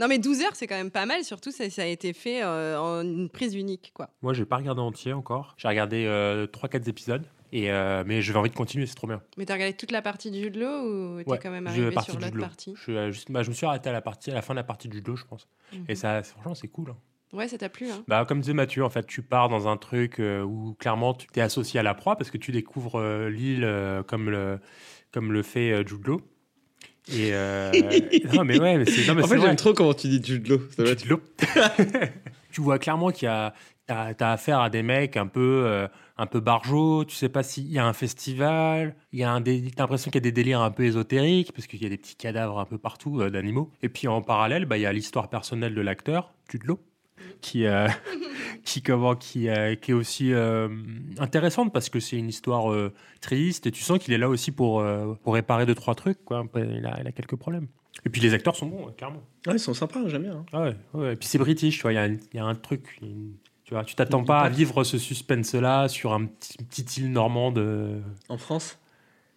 Non, 0.00 0.06
mais 0.06 0.18
12 0.20 0.42
heures, 0.42 0.54
c'est 0.54 0.68
quand 0.68 0.76
même 0.76 0.92
pas 0.92 1.06
mal. 1.06 1.24
Surtout, 1.24 1.50
ça, 1.50 1.68
ça 1.70 1.82
a 1.82 1.86
été 1.86 2.12
fait 2.12 2.40
euh, 2.44 2.78
en 2.80 3.00
une 3.02 3.28
prise 3.28 3.56
unique, 3.56 3.90
quoi. 3.92 4.08
Moi, 4.22 4.32
j'ai 4.32 4.44
pas 4.44 4.56
regardé 4.56 4.80
entier 4.80 5.12
encore. 5.12 5.54
J'ai 5.58 5.66
regardé 5.66 6.06
3-4 6.06 6.88
épisodes. 6.88 7.24
Et, 7.50 7.70
euh, 7.72 8.04
mais 8.06 8.22
j'avais 8.22 8.38
envie 8.38 8.50
de 8.50 8.54
continuer, 8.54 8.86
c'est 8.86 8.94
trop 8.94 9.08
bien. 9.08 9.20
Mais 9.36 9.44
t'as 9.44 9.54
regardé 9.54 9.74
toute 9.74 9.90
la 9.90 10.00
partie 10.00 10.30
du 10.30 10.50
Law 10.50 10.66
ou 11.18 11.22
t'es 11.24 11.28
Ouais, 11.30 11.38
quand 11.42 11.50
même 11.50 11.66
arrivé 11.66 11.90
partie 11.90 12.12
sur 12.12 12.20
l'autre 12.20 12.32
judo. 12.32 12.40
partie? 12.44 12.74
Je, 12.86 12.92
euh, 12.92 13.10
juste, 13.10 13.32
bah, 13.32 13.42
je 13.42 13.48
me 13.48 13.54
suis 13.54 13.66
arrêté 13.66 13.88
à 13.88 13.92
la, 13.92 14.00
partie, 14.00 14.30
à 14.30 14.34
la 14.34 14.42
fin 14.42 14.54
de 14.54 14.58
la 14.58 14.64
partie 14.64 14.86
du 14.88 14.98
judo, 14.98 15.16
je 15.16 15.24
pense. 15.24 15.48
Mhm. 15.72 15.84
Et 15.88 15.94
ça, 15.96 16.22
franchement, 16.22 16.54
c'est 16.54 16.68
cool. 16.68 16.90
hein. 16.90 16.96
Ouais, 17.32 17.48
ça 17.48 17.58
t'a 17.58 17.68
plu, 17.68 17.90
hein 17.90 18.02
Bah, 18.08 18.24
comme 18.26 18.40
disait 18.40 18.54
Mathieu, 18.54 18.84
en 18.84 18.90
fait, 18.90 19.06
tu 19.06 19.22
pars 19.22 19.48
dans 19.48 19.68
un 19.68 19.76
truc 19.76 20.18
euh, 20.18 20.42
où 20.42 20.74
clairement 20.78 21.14
tu 21.14 21.26
es 21.36 21.40
associé 21.42 21.78
à 21.78 21.82
la 21.82 21.94
proie 21.94 22.16
parce 22.16 22.30
que 22.30 22.38
tu 22.38 22.52
découvres 22.52 22.98
euh, 22.98 23.28
l'île 23.28 23.64
euh, 23.64 24.02
comme, 24.02 24.30
le, 24.30 24.58
comme 25.12 25.32
le 25.32 25.42
fait 25.42 25.72
euh, 25.72 25.86
Jude 25.86 26.06
Law. 26.06 26.22
Et 27.12 27.30
euh, 27.32 27.70
non, 28.34 28.44
mais 28.44 28.60
ouais, 28.60 28.78
mais 28.78 28.84
c'est. 28.86 29.06
non, 29.06 29.14
mais 29.14 29.22
en 29.22 29.26
c'est 29.26 29.36
fait, 29.36 29.40
j'aime 29.42 29.56
trop 29.56 29.72
comment 29.72 29.94
tu 29.94 30.08
dis 30.08 30.22
Jude 30.22 30.48
Law. 30.48 30.60
Ça 30.76 30.84
Jude 30.84 31.06
Law. 31.06 31.20
tu 32.52 32.60
vois 32.60 32.78
clairement 32.78 33.10
qu'il 33.10 33.26
y 33.26 33.30
a 33.30 33.54
t'as 33.86 34.12
as 34.20 34.32
affaire 34.32 34.60
à 34.60 34.68
des 34.68 34.82
mecs 34.82 35.16
un 35.16 35.26
peu 35.26 35.62
euh, 35.66 35.88
un 36.18 36.26
peu 36.26 36.40
barjots. 36.40 37.04
Tu 37.06 37.16
sais 37.16 37.30
pas 37.30 37.42
s'il 37.42 37.66
y 37.72 37.78
a 37.78 37.86
un 37.86 37.94
festival. 37.94 38.94
Il 39.12 39.18
y 39.18 39.24
a 39.24 39.32
un 39.32 39.40
t'as 39.42 39.52
l'impression 39.78 40.10
qu'il 40.10 40.18
y 40.20 40.22
a 40.22 40.28
des 40.28 40.32
délires 40.32 40.60
un 40.60 40.70
peu 40.70 40.84
ésotériques 40.84 41.52
parce 41.52 41.66
qu'il 41.66 41.82
y 41.82 41.86
a 41.86 41.88
des 41.88 41.96
petits 41.96 42.16
cadavres 42.16 42.58
un 42.58 42.66
peu 42.66 42.76
partout 42.78 43.20
euh, 43.20 43.30
d'animaux. 43.30 43.70
Et 43.82 43.88
puis 43.88 44.06
en 44.08 44.20
parallèle, 44.20 44.66
bah 44.66 44.76
il 44.76 44.82
y 44.82 44.86
a 44.86 44.92
l'histoire 44.92 45.30
personnelle 45.30 45.74
de 45.74 45.80
l'acteur 45.80 46.34
Jude 46.50 46.64
Law 46.64 46.78
qui 47.40 47.66
euh, 47.66 47.88
qui 48.64 48.82
comment 48.82 49.14
qui 49.16 49.48
euh, 49.48 49.74
qui 49.74 49.90
est 49.90 49.94
aussi 49.94 50.32
euh, 50.32 50.68
intéressante 51.18 51.72
parce 51.72 51.88
que 51.88 52.00
c'est 52.00 52.16
une 52.16 52.28
histoire 52.28 52.72
euh, 52.72 52.92
triste 53.20 53.66
et 53.66 53.70
tu 53.70 53.82
sens 53.82 53.98
qu'il 53.98 54.12
est 54.14 54.18
là 54.18 54.28
aussi 54.28 54.52
pour 54.52 54.80
euh, 54.80 55.14
pour 55.22 55.34
réparer 55.34 55.66
deux 55.66 55.74
trois 55.74 55.94
trucs 55.94 56.24
quoi. 56.24 56.44
Il 56.56 56.86
a, 56.86 57.00
il 57.00 57.06
a 57.06 57.12
quelques 57.12 57.36
problèmes. 57.36 57.68
Et 58.06 58.10
puis 58.10 58.20
les 58.20 58.32
acteurs 58.32 58.54
sont 58.54 58.66
bons, 58.66 58.92
clairement. 58.96 59.22
Ouais, 59.46 59.54
ils 59.54 59.58
sont 59.58 59.74
sympas, 59.74 60.06
j'aime 60.06 60.22
bien. 60.22 60.36
hein. 60.36 60.46
Ah 60.52 60.62
ouais, 60.62 60.76
ouais. 60.94 61.12
Et 61.14 61.16
puis 61.16 61.26
c'est 61.28 61.38
british, 61.38 61.76
tu 61.76 61.82
vois, 61.82 61.92
il 61.92 61.96
y 61.96 61.98
a 61.98 62.06
y, 62.06 62.38
a 62.38 62.44
un 62.44 62.54
truc. 62.54 62.98
une- 63.02 63.32
tu 63.64 63.74
vois, 63.74 63.84
tu 63.84 63.94
t'attends 63.96 64.24
pas 64.24 64.42
à 64.42 64.48
vivre 64.48 64.82
ce 64.84 64.96
suspense-là 64.98 65.88
sur 65.88 66.12
un 66.14 66.24
petit, 66.26 66.56
une 66.60 66.66
petite 66.66 66.96
île 66.96 67.10
normande. 67.12 67.58
euh, 67.58 68.00
En 68.30 68.38
France? 68.38 68.78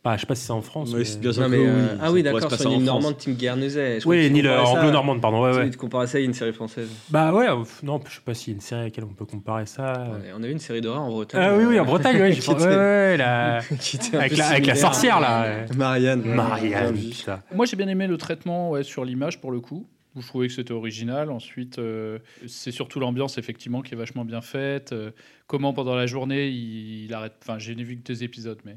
Bah, 0.03 0.15
je 0.15 0.21
sais 0.21 0.25
pas 0.25 0.33
si 0.33 0.45
c'est 0.45 0.51
en 0.51 0.61
France. 0.63 0.91
Mais- 0.95 1.03
Non, 1.31 1.47
mais, 1.47 1.57
euh, 1.59 1.87
ça 1.89 1.93
ah 2.01 2.11
oui, 2.11 2.23
d'accord, 2.23 2.51
sur 2.51 2.71
en 2.71 2.73
une 2.73 2.83
normande, 2.85 3.17
Tim 3.19 3.33
Guernesey. 3.33 3.99
Oui, 4.07 4.25
une 4.25 4.33
tu 4.33 4.39
île 4.39 4.45
ça- 4.45 4.63
anglo-normande, 4.63 5.21
pardon. 5.21 5.43
Ouais, 5.43 5.51
tu- 5.51 5.57
ouais. 5.59 5.69
Tu 5.69 5.77
comparais 5.77 6.07
ça 6.07 6.17
à 6.17 6.21
une 6.21 6.33
série 6.33 6.53
française. 6.53 6.89
Bah 7.09 7.31
ouais, 7.31 7.47
euh, 7.47 7.63
non, 7.83 8.01
je 8.09 8.15
sais 8.15 8.21
pas 8.25 8.33
s'il 8.33 8.53
y 8.53 8.53
a 8.53 8.55
une 8.55 8.61
série 8.61 8.81
à 8.81 8.83
laquelle 8.85 9.03
on 9.03 9.13
peut 9.13 9.25
comparer 9.25 9.67
ça. 9.67 10.07
Ouais, 10.19 10.31
On 10.35 10.41
a 10.41 10.47
eu 10.47 10.51
une 10.51 10.57
série 10.59 10.81
d'horreur 10.81 11.03
en 11.03 11.09
Bretagne. 11.11 11.41
Ah 11.43 11.55
oui, 11.55 11.65
oui, 11.65 11.79
en 11.79 11.83
euh, 11.83 11.85
Bretagne, 11.85 12.17
ouais, 12.19 12.31
j'ai 12.33 12.39
qui 12.41 12.47
pas- 12.47 12.53
était- 12.53 12.63
ouais, 12.65 12.75
ouais, 12.75 13.17
la- 13.17 13.61
qui 13.79 13.95
était 13.97 14.17
un 14.17 14.19
avec, 14.21 14.37
la, 14.37 14.47
avec 14.47 14.65
la 14.65 14.73
similaire. 14.73 14.77
sorcière 14.77 15.19
là. 15.19 15.43
ouais. 15.43 15.75
Marianne. 15.77 16.21
Marianne, 16.23 16.97
putain. 16.97 17.43
Moi, 17.53 17.67
j'ai 17.67 17.75
bien 17.75 17.87
aimé 17.87 18.07
le 18.07 18.17
traitement 18.17 18.71
ouais, 18.71 18.81
sur 18.81 19.05
l'image 19.05 19.39
pour 19.39 19.51
le 19.51 19.59
coup. 19.59 19.85
Je 20.19 20.25
trouvais 20.27 20.47
que 20.47 20.53
c'était 20.53 20.73
original. 20.73 21.29
Ensuite, 21.29 21.77
euh, 21.79 22.17
c'est 22.47 22.71
surtout 22.71 22.99
l'ambiance 22.99 23.37
effectivement 23.37 23.81
qui 23.81 23.93
est 23.93 23.97
vachement 23.97 24.25
bien 24.25 24.41
faite. 24.41 24.91
Euh, 24.93 25.11
comment 25.47 25.71
pendant 25.73 25.95
la 25.95 26.05
journée 26.07 26.47
il, 26.49 27.05
il 27.05 27.13
arrête. 27.13 27.33
Enfin, 27.41 27.59
j'ai 27.59 27.75
vu 27.75 27.97
que 27.97 28.03
deux 28.03 28.23
épisodes, 28.23 28.59
mais 28.65 28.75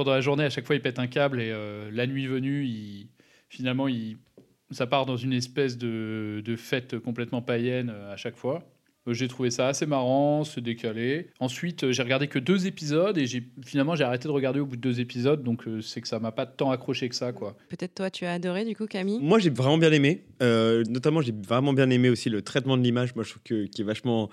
pendant 0.00 0.12
la 0.12 0.22
journée, 0.22 0.44
à 0.44 0.48
chaque 0.48 0.64
fois, 0.64 0.76
il 0.76 0.80
pète 0.80 0.98
un 0.98 1.08
câble 1.08 1.42
et 1.42 1.50
euh, 1.50 1.90
la 1.92 2.06
nuit 2.06 2.26
venue, 2.26 2.64
il, 2.64 3.08
finalement, 3.50 3.86
il, 3.86 4.16
ça 4.70 4.86
part 4.86 5.04
dans 5.04 5.18
une 5.18 5.34
espèce 5.34 5.76
de, 5.76 6.40
de 6.42 6.56
fête 6.56 6.98
complètement 6.98 7.42
païenne 7.42 7.90
euh, 7.92 8.14
à 8.14 8.16
chaque 8.16 8.36
fois. 8.36 8.62
Euh, 9.06 9.12
J'ai 9.12 9.28
trouvé 9.28 9.50
ça 9.50 9.68
assez 9.68 9.84
marrant, 9.84 10.42
c'est 10.44 10.62
décalé. 10.62 11.28
Ensuite, 11.38 11.90
j'ai 11.92 12.02
regardé 12.02 12.28
que 12.28 12.38
deux 12.38 12.66
épisodes 12.66 13.18
et 13.18 13.26
j'ai 13.26 13.42
finalement 13.62 13.94
j'ai 13.94 14.04
arrêté 14.04 14.26
de 14.26 14.32
regarder 14.32 14.60
au 14.60 14.64
bout 14.64 14.76
de 14.76 14.80
deux 14.80 15.00
épisodes, 15.00 15.42
donc 15.42 15.64
c'est 15.82 16.00
que 16.00 16.08
ça 16.08 16.18
m'a 16.18 16.32
pas 16.32 16.46
tant 16.46 16.70
accroché 16.70 17.06
que 17.10 17.14
ça, 17.14 17.32
quoi. 17.34 17.54
Peut-être 17.68 17.94
toi, 17.96 18.10
tu 18.10 18.24
as 18.24 18.32
adoré 18.32 18.64
du 18.64 18.74
coup, 18.74 18.86
Camille? 18.86 19.18
Moi, 19.20 19.38
j'ai 19.38 19.50
vraiment 19.50 19.76
bien 19.76 19.92
aimé. 19.92 20.24
Euh, 20.42 20.82
notamment, 20.88 21.20
j'ai 21.20 21.34
vraiment 21.46 21.74
bien 21.74 21.90
aimé 21.90 22.08
aussi 22.08 22.30
le 22.30 22.40
traitement 22.40 22.78
de 22.78 22.82
l'image. 22.82 23.14
Moi, 23.14 23.24
je 23.24 23.32
trouve 23.32 23.42
que, 23.42 23.66
qui 23.66 23.82
est 23.82 23.84
vachement. 23.84 24.30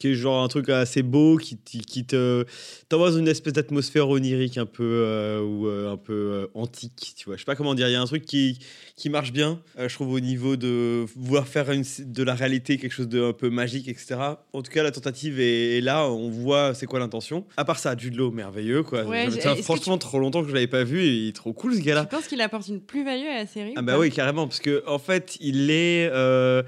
Qui 0.00 0.08
est 0.08 0.14
genre 0.14 0.42
un 0.42 0.48
truc 0.48 0.68
assez 0.68 1.02
beau, 1.02 1.36
qui, 1.36 1.56
qui, 1.58 2.04
te. 2.04 2.44
t'envoie 2.88 3.12
dans 3.12 3.18
une 3.18 3.28
espèce 3.28 3.52
d'atmosphère 3.52 4.08
onirique 4.08 4.58
un 4.58 4.66
peu. 4.66 4.82
euh, 4.82 5.40
ou 5.40 5.68
euh, 5.68 5.92
un 5.92 5.96
peu 5.96 6.12
euh, 6.12 6.46
antique, 6.54 7.12
tu 7.16 7.26
vois. 7.26 7.36
Je 7.36 7.40
sais 7.42 7.44
pas 7.44 7.54
comment 7.54 7.74
dire. 7.74 7.88
Il 7.88 7.92
y 7.92 7.96
a 7.96 8.00
un 8.00 8.06
truc 8.06 8.24
qui, 8.24 8.58
qui 8.96 9.10
marche 9.10 9.32
bien, 9.32 9.60
je 9.78 9.94
trouve, 9.94 10.12
au 10.12 10.20
niveau 10.20 10.56
de 10.56 11.04
vouloir 11.16 11.46
faire 11.46 11.70
une, 11.70 11.84
de 11.98 12.22
la 12.22 12.34
réalité 12.34 12.78
quelque 12.78 12.92
chose 12.92 13.08
de 13.08 13.22
un 13.22 13.32
peu 13.32 13.50
magique, 13.50 13.88
etc. 13.88 14.16
En 14.52 14.62
tout 14.62 14.72
cas, 14.72 14.82
la 14.82 14.90
tentative 14.90 15.38
est, 15.38 15.78
est 15.78 15.80
là. 15.80 16.08
On 16.08 16.30
voit 16.30 16.74
c'est 16.74 16.86
quoi 16.86 16.98
l'intention. 16.98 17.44
À 17.56 17.64
part 17.64 17.78
ça, 17.78 17.94
Jude 17.96 18.16
Law, 18.16 18.30
merveilleux, 18.30 18.82
quoi. 18.82 19.04
Ouais, 19.04 19.28
franchement 19.62 19.98
trop 19.98 20.18
longtemps 20.18 20.42
que 20.42 20.48
je 20.48 20.54
l'avais 20.54 20.66
pas 20.66 20.84
vu 20.84 21.02
et 21.02 21.08
il 21.08 21.28
est 21.28 21.36
trop 21.36 21.52
cool, 21.52 21.74
ce 21.74 21.80
gars-là. 21.80 22.08
Je 22.10 22.16
pense 22.16 22.26
qu'il 22.26 22.40
apporte 22.40 22.68
une 22.68 22.80
plus-value 22.80 23.26
à 23.26 23.38
la 23.40 23.46
série. 23.46 23.74
Ah 23.76 23.82
bah 23.82 23.98
oui, 23.98 24.10
carrément, 24.10 24.46
parce 24.46 24.60
que 24.60 24.82
en 24.86 24.98
fait, 24.98 25.36
il 25.40 25.70
est... 25.70 26.08
euh, 26.12 26.62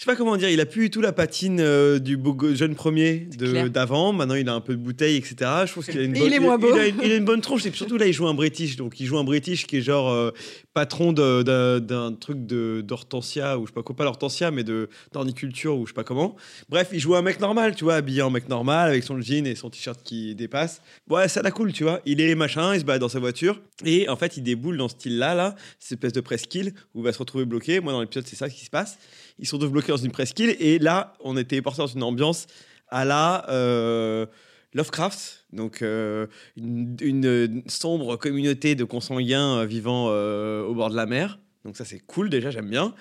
Je 0.00 0.06
sais 0.06 0.10
pas 0.12 0.16
comment 0.16 0.38
dire, 0.38 0.48
il 0.48 0.58
a 0.60 0.64
plus 0.64 0.84
du 0.84 0.90
tout 0.90 1.02
la 1.02 1.12
patine 1.12 1.60
euh, 1.60 1.98
du 1.98 2.16
beau 2.16 2.34
jeune 2.54 2.74
premier 2.74 3.28
d'avant. 3.68 4.14
Maintenant, 4.14 4.34
il 4.34 4.48
a 4.48 4.54
un 4.54 4.62
peu 4.62 4.72
de 4.74 4.80
bouteille, 4.80 5.16
etc. 5.16 5.34
Je 5.66 5.72
trouve 5.72 5.84
qu'il 5.84 5.98
a 5.98 6.02
une 6.04 6.14
bonne, 6.14 6.22
il 6.22 6.32
est 6.32 6.38
moins 6.40 6.56
beau. 6.56 6.74
Il 6.74 6.80
a, 6.80 6.86
une- 6.86 7.00
il 7.04 7.12
a 7.12 7.16
une 7.16 7.26
bonne 7.26 7.42
tronche. 7.42 7.66
Et 7.66 7.68
puis 7.68 7.76
surtout, 7.76 7.98
là, 7.98 8.06
il 8.06 8.14
joue 8.14 8.26
un 8.26 8.32
British. 8.32 8.76
Donc, 8.76 8.98
il 8.98 9.04
joue 9.04 9.18
un 9.18 9.24
British 9.24 9.66
qui 9.66 9.76
est 9.76 9.82
genre 9.82 10.08
euh, 10.08 10.30
patron 10.72 11.12
d'un 11.12 12.12
truc 12.18 12.46
d'Hortensia, 12.46 13.58
ou 13.58 13.66
je 13.66 13.72
sais 13.72 13.74
pas 13.74 13.82
quoi, 13.82 13.94
pas 13.94 14.04
l'Hortensia, 14.04 14.50
mais 14.50 14.64
de 14.64 14.88
d'Orniculture, 15.12 15.76
ou 15.76 15.84
je 15.84 15.90
sais 15.90 15.94
pas 15.94 16.02
comment. 16.04 16.34
Bref, 16.70 16.88
il 16.94 16.98
joue 16.98 17.14
un 17.14 17.20
mec 17.20 17.38
normal, 17.38 17.74
tu 17.74 17.84
vois, 17.84 17.96
habillé 17.96 18.22
en 18.22 18.30
mec 18.30 18.48
normal, 18.48 18.88
avec 18.88 19.04
son 19.04 19.20
jean 19.20 19.46
et 19.46 19.54
son 19.54 19.68
t-shirt 19.68 20.00
qui 20.02 20.34
dépasse. 20.34 20.80
Ouais, 21.10 21.28
ça 21.28 21.42
la 21.42 21.50
cool, 21.50 21.74
tu 21.74 21.82
vois. 21.82 22.00
Il 22.06 22.22
est 22.22 22.34
machin, 22.34 22.72
il 22.74 22.80
se 22.80 22.86
balade 22.86 23.02
dans 23.02 23.10
sa 23.10 23.18
voiture. 23.20 23.60
Et 23.84 24.08
en 24.08 24.16
fait, 24.16 24.38
il 24.38 24.44
déboule 24.44 24.78
dans 24.78 24.88
ce 24.88 24.94
style-là, 24.94 25.34
là, 25.34 25.56
cette 25.78 25.98
espèce 25.98 26.14
de 26.14 26.22
presqu'île, 26.22 26.72
où 26.94 27.00
il 27.00 27.04
va 27.04 27.12
se 27.12 27.18
retrouver 27.18 27.44
bloqué. 27.44 27.80
Moi, 27.80 27.92
dans 27.92 28.00
l'épisode, 28.00 28.24
c'est 28.26 28.36
ça 28.36 28.48
qui 28.48 28.64
se 28.64 28.70
passe. 28.70 28.96
Ils 29.40 29.46
sont 29.46 29.58
tous 29.58 29.68
bloqués 29.68 29.88
dans 29.88 29.96
une 29.96 30.12
presqu'île. 30.12 30.54
Et 30.60 30.78
là, 30.78 31.14
on 31.20 31.36
était 31.36 31.60
porté 31.62 31.78
dans 31.78 31.86
une 31.86 32.02
ambiance 32.02 32.46
à 32.88 33.04
la 33.04 33.48
euh, 33.48 34.26
Lovecraft. 34.74 35.46
Donc, 35.52 35.82
euh, 35.82 36.26
une, 36.56 37.62
sombre 37.66 38.16
communauté 38.16 38.74
de 38.74 38.84
consanguins 38.84 39.58
euh, 39.58 39.66
vivant 39.66 40.06
au 40.06 40.74
bord 40.74 40.90
de 40.90 40.96
la 40.96 41.06
mer. 41.06 41.38
Donc, 41.64 41.76
ça, 41.76 41.84
c'est 41.84 42.00
cool, 42.00 42.30
déjà, 42.30 42.50
j'aime 42.50 42.70
bien. 42.70 42.94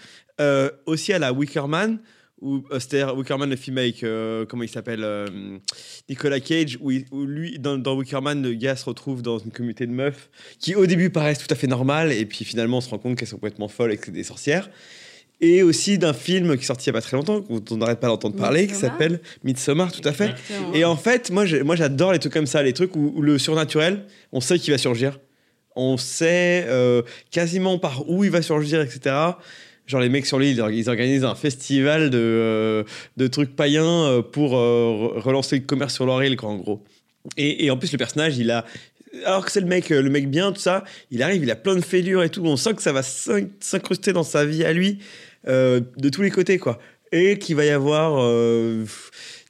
Aussi 0.85 1.13
à 1.13 1.19
la 1.19 1.33
Wickerman. 1.33 1.99
Euh, 2.41 2.61
c'est-à-dire 2.71 3.17
Wickerman, 3.17 3.49
le 3.49 3.57
film 3.57 3.77
avec, 3.77 4.05
comment 4.47 4.63
il 4.63 4.69
s'appelle 4.69 5.05
Nicolas 6.07 6.39
Cage, 6.39 6.77
où 6.79 6.89
lui, 6.89 7.59
dans, 7.59 7.77
dans 7.77 7.97
Wickerman, 7.97 8.41
le 8.41 8.53
gars 8.53 8.77
se 8.77 8.85
retrouve 8.85 9.21
dans 9.21 9.39
une 9.39 9.51
communauté 9.51 9.85
de 9.85 9.91
meufs 9.91 10.29
qui, 10.57 10.73
au 10.73 10.85
début, 10.85 11.09
paraissent 11.09 11.45
tout 11.45 11.53
à 11.53 11.55
fait 11.55 11.67
normales, 11.67 12.13
et 12.13 12.25
puis 12.25 12.45
finalement, 12.45 12.77
on 12.77 12.81
se 12.81 12.89
rend 12.89 12.97
compte 12.97 13.17
qu'elles 13.17 13.27
sont 13.27 13.35
complètement 13.35 13.67
folles 13.67 13.91
et 13.91 13.97
que 13.97 14.05
c'est 14.05 14.11
des 14.11 14.23
sorcières. 14.23 14.69
Et 15.41 15.63
aussi 15.63 15.97
d'un 15.97 16.11
film 16.13 16.57
qui 16.57 16.63
est 16.63 16.67
sorti 16.67 16.89
il 16.89 16.91
n'y 16.91 16.97
a 16.97 17.01
pas 17.01 17.05
très 17.07 17.15
longtemps, 17.15 17.39
dont 17.49 17.63
on 17.71 17.77
n'arrête 17.77 17.99
pas 18.01 18.07
d'entendre 18.07 18.35
parler, 18.35 18.67
qui 18.67 18.75
s'appelle 18.75 19.21
Midsommar, 19.45 19.89
tout 19.91 20.01
à 20.03 20.11
fait. 20.11 20.31
Exactement. 20.31 20.73
Et 20.73 20.83
en 20.83 20.97
fait, 20.97 21.31
moi, 21.31 21.45
j'adore 21.45 22.11
les 22.11 22.19
trucs 22.19 22.33
comme 22.33 22.45
ça, 22.45 22.61
les 22.61 22.73
trucs 22.73 22.93
où, 22.97 23.13
où 23.15 23.21
le 23.21 23.37
surnaturel, 23.37 24.03
on 24.33 24.41
sait 24.41 24.59
qu'il 24.59 24.73
va 24.73 24.77
surgir. 24.77 25.17
On 25.77 25.95
sait 25.95 26.65
euh, 26.67 27.03
quasiment 27.31 27.79
par 27.79 28.09
où 28.09 28.25
il 28.25 28.31
va 28.31 28.41
surgir, 28.41 28.81
etc. 28.81 29.15
Genre 29.87 30.01
les 30.01 30.09
mecs 30.09 30.25
sur 30.25 30.39
l'île, 30.39 30.61
ils 30.73 30.89
organisent 30.89 31.23
un 31.23 31.35
festival 31.35 32.09
de, 32.09 32.17
euh, 32.19 32.83
de 33.15 33.27
trucs 33.27 33.55
païens 33.55 33.85
euh, 34.05 34.21
pour 34.21 34.57
euh, 34.57 35.13
re- 35.15 35.19
relancer 35.21 35.55
le 35.57 35.63
commerce 35.65 35.93
sur 35.95 36.05
leur 36.05 36.21
île, 36.21 36.35
quoi, 36.35 36.49
en 36.49 36.57
gros. 36.57 36.83
Et, 37.37 37.65
et 37.65 37.71
en 37.71 37.77
plus, 37.77 37.91
le 37.93 37.97
personnage, 37.97 38.37
il 38.37 38.51
a... 38.51 38.65
Alors 39.25 39.43
que 39.45 39.51
c'est 39.51 39.61
le 39.61 39.65
mec, 39.67 39.89
le 39.89 40.07
mec 40.09 40.29
bien, 40.29 40.51
tout 40.51 40.59
ça, 40.61 40.83
il 41.09 41.23
arrive, 41.23 41.41
il 41.43 41.49
a 41.49 41.55
plein 41.55 41.75
de 41.75 41.81
fêlures 41.81 42.21
et 42.23 42.29
tout. 42.29 42.45
On 42.45 42.57
sent 42.57 42.73
que 42.75 42.81
ça 42.81 42.91
va 42.91 43.01
s'in- 43.01 43.47
s'incruster 43.59 44.13
dans 44.13 44.23
sa 44.23 44.45
vie 44.45 44.63
à 44.63 44.71
lui 44.73 44.99
euh, 45.47 45.81
de 45.97 46.09
tous 46.09 46.21
les 46.21 46.31
côtés, 46.31 46.57
quoi. 46.57 46.79
Et 47.11 47.39
qu'il 47.39 47.55
va 47.55 47.65
y 47.65 47.69
avoir 47.69 48.17
euh, 48.19 48.85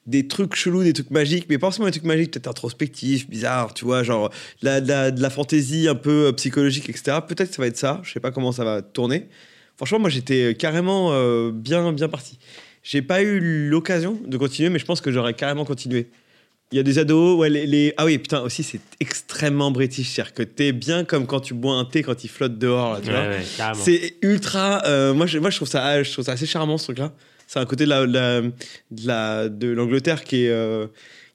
des 0.06 0.28
trucs 0.28 0.56
chelous, 0.56 0.84
des 0.84 0.94
trucs 0.94 1.12
magiques, 1.12 1.48
mais 1.50 1.58
pas 1.58 1.68
forcément 1.68 1.88
des 1.88 1.92
trucs 1.92 2.06
magiques, 2.06 2.32
peut-être 2.32 2.48
introspectifs, 2.48 3.30
bizarres, 3.30 3.74
tu 3.74 3.86
vois, 3.86 4.04
genre 4.04 4.30
de 4.62 5.22
la, 5.22 5.30
fantaisie 5.30 5.88
un 5.88 5.96
peu 5.96 6.28
euh, 6.28 6.32
psychologique, 6.34 6.90
etc. 6.90 7.18
Peut-être 7.28 7.50
que 7.50 7.56
ça 7.56 7.62
va 7.62 7.68
être 7.68 7.78
ça. 7.78 8.02
Je 8.04 8.12
sais 8.12 8.20
pas 8.20 8.32
comment 8.32 8.52
ça 8.52 8.64
va 8.64 8.82
tourner. 8.82 9.28
Franchement, 9.78 10.00
moi, 10.00 10.10
j'étais 10.10 10.56
carrément 10.56 11.14
bien, 11.52 11.94
bien 11.94 12.10
parti. 12.10 12.38
J'ai 12.84 13.02
pas 13.02 13.22
eu 13.22 13.40
l'occasion 13.70 14.20
de 14.26 14.36
continuer, 14.36 14.70
mais 14.70 14.80
je 14.80 14.86
pense 14.86 15.00
que 15.00 15.10
j'aurais 15.10 15.34
carrément 15.34 15.64
continué. 15.64 16.10
Il 16.72 16.76
y 16.76 16.80
a 16.80 16.84
des 16.84 17.00
ados, 17.00 17.38
ouais, 17.40 17.50
les, 17.50 17.66
les- 17.66 17.94
Ah 17.98 18.06
oui, 18.06 18.20
putain, 18.20 18.42
aussi, 18.42 18.62
c'est 18.62 18.80
extrêmement 19.00 19.72
british. 19.72 20.10
C'est-à-dire 20.10 20.34
que 20.36 20.44
t'es 20.44 20.72
bien 20.72 21.04
comme 21.04 21.26
quand 21.26 21.40
tu 21.40 21.56
bois 21.56 21.74
un 21.76 21.86
thé 21.86 22.04
quand 22.04 22.24
il 22.24 22.28
flotte 22.30 22.60
dehors, 22.60 22.94
là, 22.94 23.00
tu 23.02 23.10
Ouais, 23.10 23.16
vois. 23.16 23.68
ouais. 23.68 23.74
C'est 23.74 24.14
ultra. 24.22 24.84
euh, 24.86 25.14
moi, 25.16 25.26
je, 25.26 25.40
moi 25.40 25.50
je, 25.50 25.56
trouve 25.56 25.68
ça, 25.68 26.04
je 26.04 26.12
trouve 26.12 26.26
ça 26.26 26.34
assez 26.34 26.46
charmant, 26.46 26.78
ce 26.78 26.86
truc-là. 26.86 27.12
C'est 27.48 27.58
un 27.60 27.66
côté 27.66 27.86
de 27.86 27.90
la- 27.90 28.06
de 28.06 28.14
la- 28.14 28.42
de 28.42 29.08
la- 29.08 29.50
de 29.50 29.68
l'Angleterre 29.70 30.24
qui 30.24 30.46
est. 30.46 30.50
euh, 30.50 30.86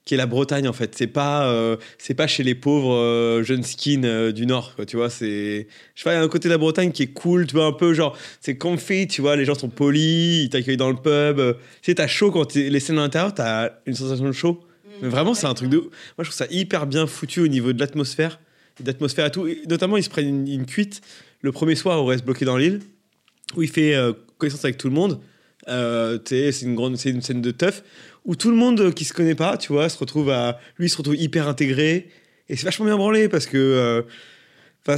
qui 0.07 0.13
est 0.13 0.19
la 0.19 0.27
Bretagne 0.27 0.69
en 0.69 0.75
fait 0.75 0.95
c'est 0.95 1.07
pas 1.07 1.49
euh, 1.49 1.79
c'est 1.97 2.13
pas 2.13 2.27
chez 2.27 2.43
les 2.43 2.55
pauvres 2.55 3.41
jeunes 3.43 3.63
skins 3.63 4.33
du 4.33 4.45
nord 4.45 4.75
quoi, 4.77 4.85
tu 4.85 4.99
vois 4.99 5.09
c'est 5.09 5.67
je 5.95 6.01
sais 6.03 6.05
pas 6.05 6.13
il 6.13 6.17
y 6.17 6.19
a 6.19 6.23
un 6.23 6.29
côté 6.29 6.47
de 6.49 6.53
la 6.53 6.59
Bretagne 6.59 6.93
qui 6.93 7.05
est 7.05 7.15
cool 7.15 7.47
tu 7.47 7.55
vois 7.57 7.65
un 7.65 7.73
peu 7.73 7.95
genre 7.95 8.15
c'est 8.43 8.59
comfy 8.59 9.07
tu 9.09 9.23
vois 9.23 9.35
les 9.35 9.47
gens 9.47 9.55
sont 9.55 9.71
polis 9.71 10.45
ils 10.45 10.51
t'accueillent 10.51 10.77
dans 10.77 10.91
le 10.91 10.97
pub 10.97 11.39
tu 11.81 11.91
sais 11.91 11.95
t'as 11.95 12.07
chaud 12.07 12.31
quand 12.31 12.45
t'es 12.45 12.69
les 12.69 12.81
scènes 12.81 12.99
à 12.99 13.01
l'intérieur 13.01 13.33
t'as 13.33 13.71
une 13.87 13.95
sensation 13.95 14.27
de 14.27 14.33
chaud 14.33 14.61
mais 15.03 15.09
vraiment 15.09 15.35
c'est 15.35 15.47
un 15.47 15.55
truc 15.55 15.71
de 15.71 15.79
moi 15.79 15.91
je 16.19 16.25
trouve 16.25 16.35
ça 16.35 16.47
hyper 16.51 16.87
bien 16.87 17.07
foutu 17.07 17.41
au 17.41 17.49
niveau 17.49 17.73
de 17.73 17.81
l'atmosphère 17.81 18.41
d'atmosphère 18.81 19.27
et 19.27 19.31
tout 19.31 19.49
notamment 19.69 19.97
ils 19.97 20.03
se 20.03 20.11
prennent 20.11 20.47
une, 20.47 20.67
cuite 20.67 21.01
le 21.41 21.53
premier 21.53 21.75
soir 21.75 22.01
où 22.01 22.05
on 22.05 22.07
reste 22.07 22.25
bloqué 22.25 22.45
dans 22.45 22.57
l'île 22.57 22.81
où 23.57 23.63
il 23.63 23.71
fait 23.71 23.95
euh, 23.95 24.13
connaissance 24.39 24.65
avec 24.65 24.79
tout 24.79 24.89
le 24.89 24.95
monde 24.95 25.21
euh, 25.69 26.19
c'est 26.25 26.63
une 26.63 26.75
grande 26.75 26.97
c'est 26.97 27.11
une 27.11 27.23
scène 27.23 27.43
de 27.43 27.51
teuf 27.51 27.83
où 28.25 28.37
tout 28.37 28.51
le 28.51 28.57
monde 28.57 28.81
euh, 28.81 28.93
qui 28.93 29.05
se 29.05 29.13
connaît 29.13 29.35
pas 29.35 29.57
tu 29.57 29.73
vois 29.73 29.89
se 29.89 29.99
retrouve 29.99 30.31
à 30.31 30.59
lui 30.79 30.89
se 30.89 30.97
retrouve 30.97 31.17
hyper 31.17 31.49
intégré 31.49 32.09
et 32.49 32.57
c'est 32.57 32.65
vachement 32.65 32.87
bien 32.87 32.97
branlé 32.97 33.29
parce 33.29 33.47
que 33.47 34.05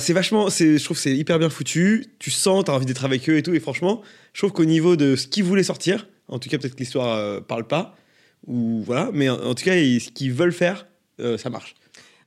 c'est 0.01 0.13
vachement, 0.13 0.49
je 0.49 0.83
trouve 0.83 0.99
c'est 0.99 1.17
hyper 1.17 1.39
bien 1.39 1.49
foutu. 1.49 2.07
Tu 2.19 2.31
sens, 2.31 2.65
t'as 2.65 2.73
envie 2.73 2.87
d'être 2.87 3.05
avec 3.05 3.29
eux 3.31 3.37
et 3.37 3.43
tout. 3.43 3.55
Et 3.55 3.61
franchement, 3.61 4.03
je 4.33 4.41
trouve 4.41 4.53
qu'au 4.53 4.65
niveau 4.65 4.97
de 4.97 5.17
ce 5.17 5.29
qu'ils 5.29 5.45
voulaient 5.45 5.63
sortir, 5.63 6.09
en 6.29 6.39
tout 6.39 6.49
cas 6.49 6.59
peut-être 6.59 6.75
que 6.75 6.81
l'histoire 6.81 7.17
euh, 7.17 7.41
parle 7.41 7.67
pas, 7.67 7.97
ou 8.47 8.83
voilà, 8.85 9.11
mais 9.13 9.29
en, 9.29 9.35
en 9.43 9.55
tout 9.55 9.65
cas 9.65 9.75
ils- 9.77 10.01
ce 10.01 10.11
qu'ils 10.11 10.33
veulent 10.33 10.53
faire, 10.53 10.87
euh, 11.21 11.37
ça 11.39 11.51
marche. 11.51 11.75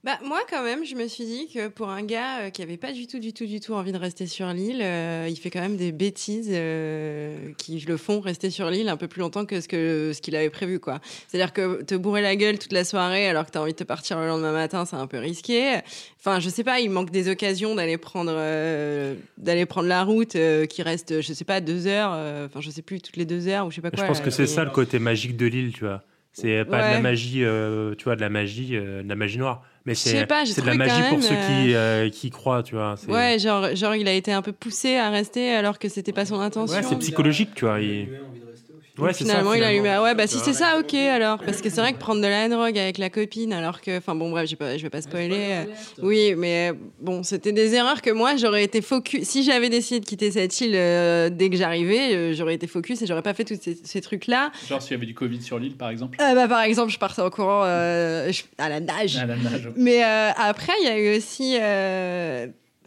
Bah, 0.02 0.18
moi, 0.24 0.40
quand 0.50 0.64
même, 0.64 0.86
je 0.86 0.96
me 0.96 1.10
suis 1.10 1.26
dit 1.26 1.50
que 1.54 1.68
pour 1.68 1.90
un 1.90 2.04
gars 2.04 2.40
euh, 2.44 2.50
qui 2.52 2.62
avait 2.62 2.78
pas 2.78 2.94
du 2.94 3.06
tout, 3.06 3.20
du 3.20 3.34
tout, 3.34 3.46
du 3.46 3.60
tout 3.60 3.74
envie 3.74 3.92
de 3.92 3.98
rester 3.98 4.28
sur 4.28 4.48
l'île, 4.54 4.80
euh, 4.82 5.28
il 5.30 5.36
fait 5.36 5.50
quand 5.50 5.60
même 5.60 5.76
des 5.76 5.92
bêtises 5.92 6.48
euh, 6.54 7.52
qui 7.58 7.78
le 7.82 7.98
font 7.98 8.22
rester 8.22 8.50
sur 8.50 8.70
l'île 8.70 8.88
un 8.88 8.96
peu 8.96 9.10
plus 9.10 9.20
longtemps 9.20 9.44
que 9.46 9.60
ce 9.60 9.68
que 9.68 10.14
ce 10.16 10.22
qu'il 10.22 10.38
avait 10.38 10.50
prévu, 10.50 10.80
quoi. 10.80 11.02
C'est-à-dire 11.28 11.52
que 11.52 11.84
te 11.84 11.96
bourrer 11.96 12.22
la 12.22 12.38
gueule 12.38 12.58
toute 12.58 12.72
la 12.72 12.86
soirée 12.86 13.28
alors 13.28 13.46
que 13.46 13.52
tu 13.52 13.58
as 13.58 13.62
envie 13.62 13.74
de 13.74 13.78
te 13.78 13.84
partir 13.84 14.18
le 14.22 14.28
lendemain 14.28 14.54
matin, 14.54 14.86
c'est 14.86 14.96
un 14.96 15.06
peu 15.06 15.18
risqué. 15.18 15.80
Enfin, 16.22 16.40
je 16.40 16.48
sais 16.48 16.64
pas, 16.64 16.80
il 16.80 16.90
manque 16.90 17.10
des 17.12 17.30
occasions 17.30 17.76
d'aller 17.76 17.98
prendre, 17.98 18.32
euh, 18.34 19.16
d'aller 19.38 19.66
prendre 19.66 19.90
la 19.90 20.06
route 20.06 20.38
euh, 20.38 20.66
qui 20.66 20.82
reste, 20.82 21.20
je 21.20 21.34
sais 21.34 21.44
pas, 21.44 21.60
deux 21.60 21.88
heures, 21.88 22.12
euh, 22.14 22.46
enfin, 22.46 22.62
je 22.62 22.70
sais 22.70 22.82
plus, 22.84 23.02
toutes 23.02 23.18
les 23.18 23.26
deux 23.26 23.50
heures 23.50 23.68
ou 23.68 23.70
je 23.70 23.76
sais 23.76 23.82
pas 23.82 23.92
quoi. 23.92 24.04
Je 24.04 24.08
pense 24.08 24.20
là, 24.20 24.24
que 24.24 24.32
c'est 24.32 24.48
ça 24.48 24.64
le 24.64 24.72
côté 24.72 24.98
magique 24.98 25.36
de 25.36 25.46
l'île, 25.46 25.74
tu 25.74 25.82
vois. 25.84 26.04
C'est 26.32 26.64
pas 26.66 26.78
de 26.78 26.90
la 26.96 27.00
magie, 27.02 27.44
euh, 27.44 27.96
tu 27.96 28.06
vois, 28.06 28.16
de 28.16 28.22
la 28.22 28.30
magie, 28.30 28.76
euh, 28.76 29.04
de 29.04 29.10
la 29.10 29.16
magie 29.16 29.38
noire. 29.38 29.64
Mais 29.86 29.94
Je 29.94 30.00
sais 30.00 30.10
c'est 30.20 30.26
pas, 30.26 30.46
j'ai 30.46 30.54
c'est 30.54 30.62
de 30.62 30.68
la 30.68 30.76
magie 30.76 31.02
pour 31.10 31.22
ceux 31.24 31.36
qui, 31.36 31.74
euh, 31.76 32.10
qui 32.10 32.30
croient, 32.30 32.64
tu 32.64 32.76
vois. 32.76 32.96
C'est- 32.98 33.12
Ouais, 33.12 33.40
genre, 33.40 33.76
genre, 33.76 33.96
il 33.96 34.08
a 34.08 34.14
été 34.14 34.32
un 34.32 34.42
peu 34.42 34.52
poussé 34.52 34.96
à 34.98 35.10
rester 35.10 35.52
alors 35.54 35.80
que 35.80 35.90
c'était 35.90 36.14
pas 36.14 36.26
son 36.26 36.40
intention. 36.40 36.76
Ouais, 36.76 36.84
c'est 36.84 37.00
psychologique, 37.00 37.56
tu 37.56 37.66
vois. 37.66 37.80
il- 37.82 38.10
Ouais, 39.06 39.14
c'est 39.14 39.24
ça, 39.24 39.30
finalement, 39.32 39.54
il 39.54 39.64
a 39.64 39.68
allumé. 39.68 39.84
finalement. 39.84 40.04
Ouais, 40.04 40.16
bah 40.16 40.28
si 40.28 40.40
c'est 40.40 40.54
ça, 40.54 40.78
ok 40.80 40.94
alors. 40.94 41.40
Parce 41.40 41.62
que 41.62 41.70
c'est 41.70 41.82
vrai 41.82 41.94
que 41.94 42.00
prendre 42.00 42.22
de 42.22 42.28
la 42.28 42.50
drogue 42.50 42.78
avec 42.78 42.98
la 42.98 43.10
copine, 43.10 43.54
alors 43.54 43.82
que. 43.82 43.98
Enfin 43.98 44.16
bon, 44.16 44.30
bref, 44.32 44.54
pas- 44.56 44.78
je 44.78 44.84
vais 44.84 44.90
pas 44.90 45.02
spoiler. 45.02 45.36
euh, 45.52 45.64
Oui, 46.02 46.34
mais 46.38 46.72
bon, 47.00 47.24
c'était 47.24 47.52
des 47.52 47.74
erreurs 47.76 48.02
que 48.02 48.10
moi, 48.12 48.36
j'aurais 48.36 48.64
été 48.64 48.82
focus. 48.82 49.24
Si 49.28 49.44
j'avais 49.44 49.70
décidé 49.70 50.00
de 50.00 50.06
quitter 50.06 50.32
cette 50.32 50.60
île 50.62 50.74
euh, 50.76 51.30
dès 51.30 51.50
que 51.50 51.56
j'arrivais, 51.58 52.14
euh, 52.16 52.34
j'aurais 52.34 52.56
été 52.56 52.68
focus 52.68 53.02
et 53.02 53.06
j'aurais 53.08 53.22
pas 53.22 53.34
fait 53.34 53.46
tous 53.46 53.58
ces, 53.62 53.78
ces 53.84 54.02
trucs-là. 54.02 54.52
Genre 54.68 54.82
s'il 54.82 54.92
y 54.92 54.96
avait 54.96 55.06
du 55.06 55.14
Covid 55.14 55.42
sur 55.42 55.60
l'île, 55.60 55.76
par 55.76 55.90
exemple. 55.90 56.18
Euh, 56.22 56.36
bah, 56.36 56.48
par 56.48 56.62
exemple, 56.62 56.92
je 56.92 57.00
partais 57.00 57.22
en 57.22 57.30
courant 57.30 57.64
euh, 57.66 58.32
je- 58.32 58.44
à 58.58 58.70
la 58.70 58.80
nage. 58.80 59.18
À 59.18 59.26
la 59.26 59.36
nage. 59.36 59.70
Mais 59.76 60.04
euh, 60.04 60.30
après, 60.38 60.74
il 60.82 60.86
y 60.88 60.92
a 60.92 60.98
eu 61.00 61.18
aussi. 61.18 61.58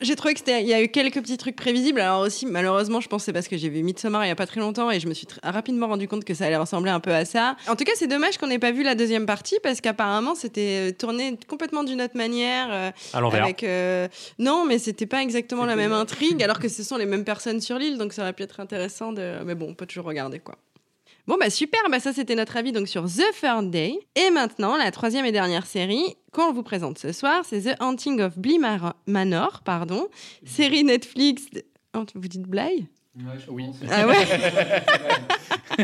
J'ai 0.01 0.17
trouvé 0.17 0.35
que 0.35 0.41
c'était. 0.41 0.63
Il 0.63 0.67
y 0.69 0.75
a 0.75 0.83
eu 0.83 0.89
quelques 0.89 1.21
petits 1.21 1.37
trucs 1.37 1.55
prévisibles. 1.55 2.01
Alors 2.01 2.23
aussi, 2.23 2.45
malheureusement, 2.47 3.01
je 3.01 3.07
pense 3.09 3.23
c'est 3.23 3.33
parce 3.33 3.47
que 3.47 3.57
j'ai 3.57 3.69
vu 3.69 3.85
Midsommar 3.85 4.25
il 4.25 4.29
y 4.29 4.33
a 4.33 4.35
pas 4.35 4.47
très 4.47 4.59
longtemps 4.61 4.91
et 4.91 4.99
je 4.99 5.07
me 5.07 5.15
suis 5.15 5.29
rapidement 5.45 5.87
rendu 5.87 6.09
compte 6.09 6.25
que 6.25 6.35
ça 6.35 6.47
allait 6.47 6.57
ressembler 6.57 6.91
un 6.91 6.99
peu 6.99 7.13
à 7.15 7.25
ça. 7.25 7.57
En 7.69 7.77
tout 7.77 7.85
cas, 7.85 7.93
c'est 7.95 8.09
dommage 8.09 8.37
qu'on 8.37 8.49
n'ait 8.49 8.59
pas 8.59 8.73
vu 8.73 8.83
la 8.83 8.97
deuxième 8.97 9.27
partie 9.27 9.59
parce 9.63 9.81
qu'apparemment, 9.81 10.35
c'était 10.35 10.91
euh, 10.91 10.93
tourné 10.93 11.39
complètement 11.47 11.85
d'une 11.85 12.03
autre 12.03 12.17
manière. 12.17 12.69
euh, 12.73 12.91
À 13.13 13.21
l'envers. 13.21 13.45
Avec, 13.45 13.63
euh, 13.63 14.09
Non, 14.41 14.65
mais 14.67 14.79
c'était 14.79 15.07
pas 15.07 15.23
exactement 15.23 15.67
la 15.67 15.77
même 15.77 15.93
intrigue, 15.93 16.43
alors 16.43 16.59
que 16.59 16.69
ce 16.69 16.83
sont 16.83 16.97
les 16.97 17.07
mêmes 17.07 17.25
personnes 17.25 17.61
sur 17.61 17.79
l'île, 17.79 17.97
donc 17.99 18.13
ça 18.13 18.23
aurait 18.23 18.33
pu 18.33 18.43
être 18.43 18.59
intéressant 18.59 19.13
de. 19.13 19.45
Mais 19.45 19.55
bon, 19.55 19.69
on 19.71 19.75
peut 19.75 19.87
toujours 19.87 20.07
regarder 20.07 20.41
quoi. 20.41 20.57
Bon, 21.29 21.37
bah 21.39 21.51
super, 21.51 21.81
bah 21.91 22.01
ça 22.01 22.13
c'était 22.13 22.35
notre 22.35 22.57
avis 22.57 22.73
donc 22.73 22.89
sur 22.89 23.05
The 23.05 23.23
Third 23.41 23.71
Day. 23.71 23.97
Et 24.17 24.31
maintenant, 24.31 24.77
la 24.77 24.91
troisième 24.91 25.25
et 25.25 25.31
dernière 25.33 25.67
série 25.67 26.17
qu'on 26.33 26.53
vous 26.53 26.65
présente 26.65 26.99
ce 26.99 27.13
soir, 27.13 27.45
c'est 27.49 27.61
The 27.63 27.77
Haunting 27.81 28.21
of 28.21 28.39
Bly 28.39 28.59
Manor, 29.07 29.61
pardon. 29.65 30.09
Série 30.45 30.83
Netflix. 30.85 31.49
de- 31.51 31.63
Oh, 31.97 32.05
vous 32.15 32.29
dites 32.29 32.43
Bly 32.49 32.89
Oui. 33.49 33.67
Ah 33.91 34.07
ouais? 34.07 34.25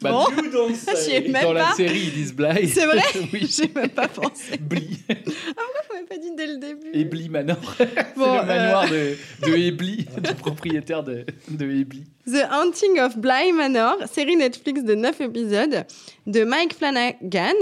Bah, 0.00 0.10
Bon, 0.12 0.30
même 0.30 0.50
Dans 0.50 1.52
la 1.52 1.72
série, 1.72 2.00
ils 2.06 2.12
disent 2.12 2.34
Bly. 2.34 2.68
C'est 2.68 2.86
vrai? 2.86 3.02
Oui. 3.32 3.48
J'ai 3.48 3.70
même 3.74 3.90
pas 3.90 4.08
pensé. 4.08 4.56
Bly. 4.60 4.98
Ah, 5.08 5.14
pourquoi 5.24 5.82
vous 5.88 5.94
m'avez 5.94 6.06
pas 6.06 6.18
dit 6.18 6.30
dès 6.36 6.46
le 6.46 6.58
début? 6.58 6.90
Ebly 6.92 7.28
Manor. 7.28 7.56
Bon, 7.56 7.76
c'est 7.78 8.40
le 8.40 8.46
manoir 8.46 8.86
euh, 8.92 9.14
de, 9.42 9.50
de 9.50 9.56
Ebly, 9.56 10.06
du 10.22 10.34
propriétaire 10.34 11.02
de, 11.02 11.24
de 11.48 11.70
Ebly. 11.70 12.04
The 12.26 12.44
Haunting 12.50 13.00
of 13.00 13.18
Bly 13.18 13.52
Manor, 13.52 13.96
série 14.12 14.36
Netflix 14.36 14.82
de 14.82 14.94
9 14.94 15.20
épisodes 15.20 15.84
de 16.26 16.44
Mike 16.44 16.74
Flanagan, 16.74 17.52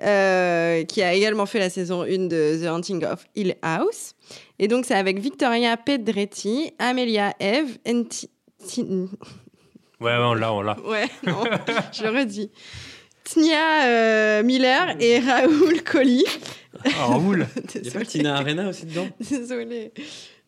euh, 0.00 0.84
qui 0.84 1.02
a 1.02 1.12
également 1.14 1.46
fait 1.46 1.58
la 1.58 1.70
saison 1.70 2.02
1 2.02 2.26
de 2.28 2.60
The 2.62 2.66
Haunting 2.68 3.04
of 3.04 3.24
Hill 3.34 3.54
House. 3.62 4.14
Et 4.58 4.68
donc, 4.68 4.84
c'est 4.86 4.94
avec 4.94 5.18
Victoria 5.20 5.76
Pedretti, 5.76 6.72
Amelia 6.78 7.34
Eve, 7.40 7.78
and 7.86 8.04
Ouais, 10.00 10.16
on 10.18 10.34
l'a, 10.34 10.52
on 10.52 10.62
l'a. 10.62 10.76
Ouais, 10.80 11.06
non, 11.24 11.44
je 11.92 12.02
le 12.02 12.10
redis. 12.10 12.50
Tnia 13.24 13.86
euh, 13.86 14.42
Miller 14.42 14.96
et 14.98 15.20
Raoul 15.20 15.82
Colli. 15.82 16.24
Ah, 16.84 17.06
Raoul 17.06 17.46
Il 17.74 17.86
y 17.86 17.88
a 17.88 17.92
pas. 17.92 18.04
Tina 18.04 18.36
Arena 18.36 18.68
aussi 18.68 18.86
dedans? 18.86 19.08
Désolée. 19.20 19.92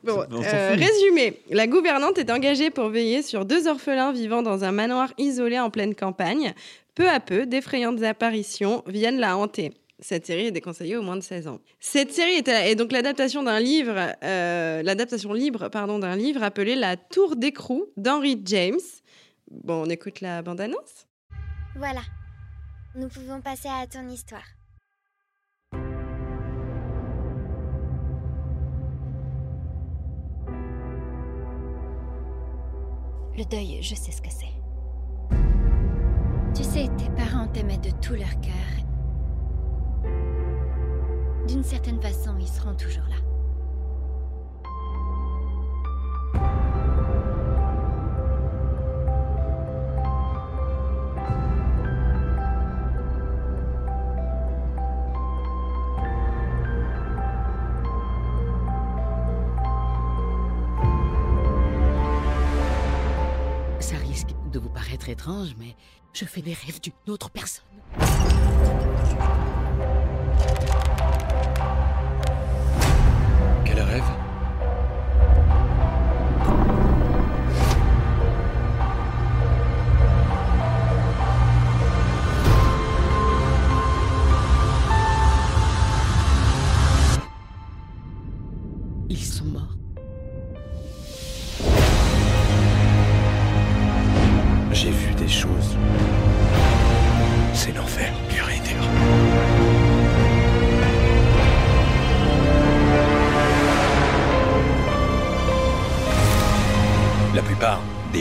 Bon, 0.02 0.22
euh, 0.30 0.76
résumé, 0.76 1.40
la 1.50 1.66
gouvernante 1.66 2.18
est 2.18 2.30
engagée 2.30 2.70
pour 2.70 2.88
veiller 2.88 3.22
sur 3.22 3.46
deux 3.46 3.68
orphelins 3.68 4.12
vivant 4.12 4.42
dans 4.42 4.64
un 4.64 4.72
manoir 4.72 5.14
isolé 5.16 5.58
en 5.58 5.70
pleine 5.70 5.94
campagne. 5.94 6.52
Peu 6.94 7.08
à 7.08 7.20
peu, 7.20 7.46
d'effrayantes 7.46 8.02
apparitions 8.02 8.82
viennent 8.86 9.18
la 9.18 9.36
hanter. 9.36 9.72
Cette 10.00 10.26
série 10.26 10.46
est 10.46 10.50
déconseillée 10.50 10.96
aux 10.96 11.02
moins 11.02 11.16
de 11.16 11.22
16 11.22 11.46
ans. 11.46 11.60
Cette 11.78 12.12
série 12.12 12.32
est, 12.32 12.48
est 12.48 12.74
donc 12.74 12.90
l'adaptation 12.90 13.42
d'un 13.42 13.60
livre, 13.60 13.94
euh, 14.24 14.82
l'adaptation 14.82 15.32
libre 15.32 15.68
pardon 15.68 15.98
d'un 15.98 16.16
livre 16.16 16.42
appelé 16.42 16.74
La 16.74 16.96
Tour 16.96 17.36
d'écrou 17.36 17.86
d'Henry 17.96 18.40
James. 18.44 18.80
Bon, 19.50 19.84
on 19.86 19.90
écoute 19.90 20.20
la 20.20 20.42
bande-annonce. 20.42 21.06
Voilà. 21.76 22.02
Nous 22.96 23.08
pouvons 23.08 23.40
passer 23.40 23.68
à 23.68 23.86
ton 23.86 24.08
histoire. 24.08 24.42
Le 33.36 33.44
deuil, 33.44 33.78
je 33.80 33.94
sais 33.94 34.12
ce 34.12 34.22
que 34.22 34.30
c'est. 34.30 34.54
Tu 36.54 36.62
sais, 36.62 36.88
tes 36.96 37.10
parents 37.16 37.48
t'aimaient 37.48 37.78
de 37.78 37.90
tout 38.00 38.14
leur 38.14 38.40
cœur. 38.40 38.83
D'une 41.46 41.62
certaine 41.62 42.00
façon, 42.00 42.34
ils 42.40 42.48
seront 42.48 42.74
toujours 42.74 43.04
là. 43.08 43.16
Ça 63.80 63.96
risque 63.96 64.28
de 64.50 64.58
vous 64.58 64.70
paraître 64.70 65.08
étrange, 65.10 65.54
mais 65.58 65.76
je 66.14 66.24
fais 66.24 66.40
des 66.40 66.54
rêves 66.54 66.80
d'une 66.80 66.92
autre 67.08 67.30
personne. 67.30 67.64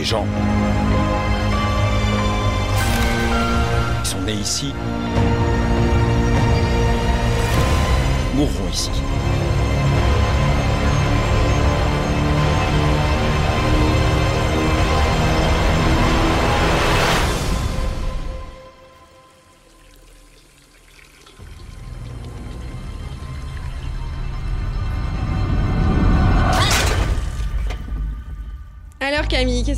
Gens 0.04 0.26
qui 4.04 4.10
sont 4.10 4.22
nés 4.22 4.34
ici 4.34 4.74
mourront 8.36 8.70
ici. 8.72 9.03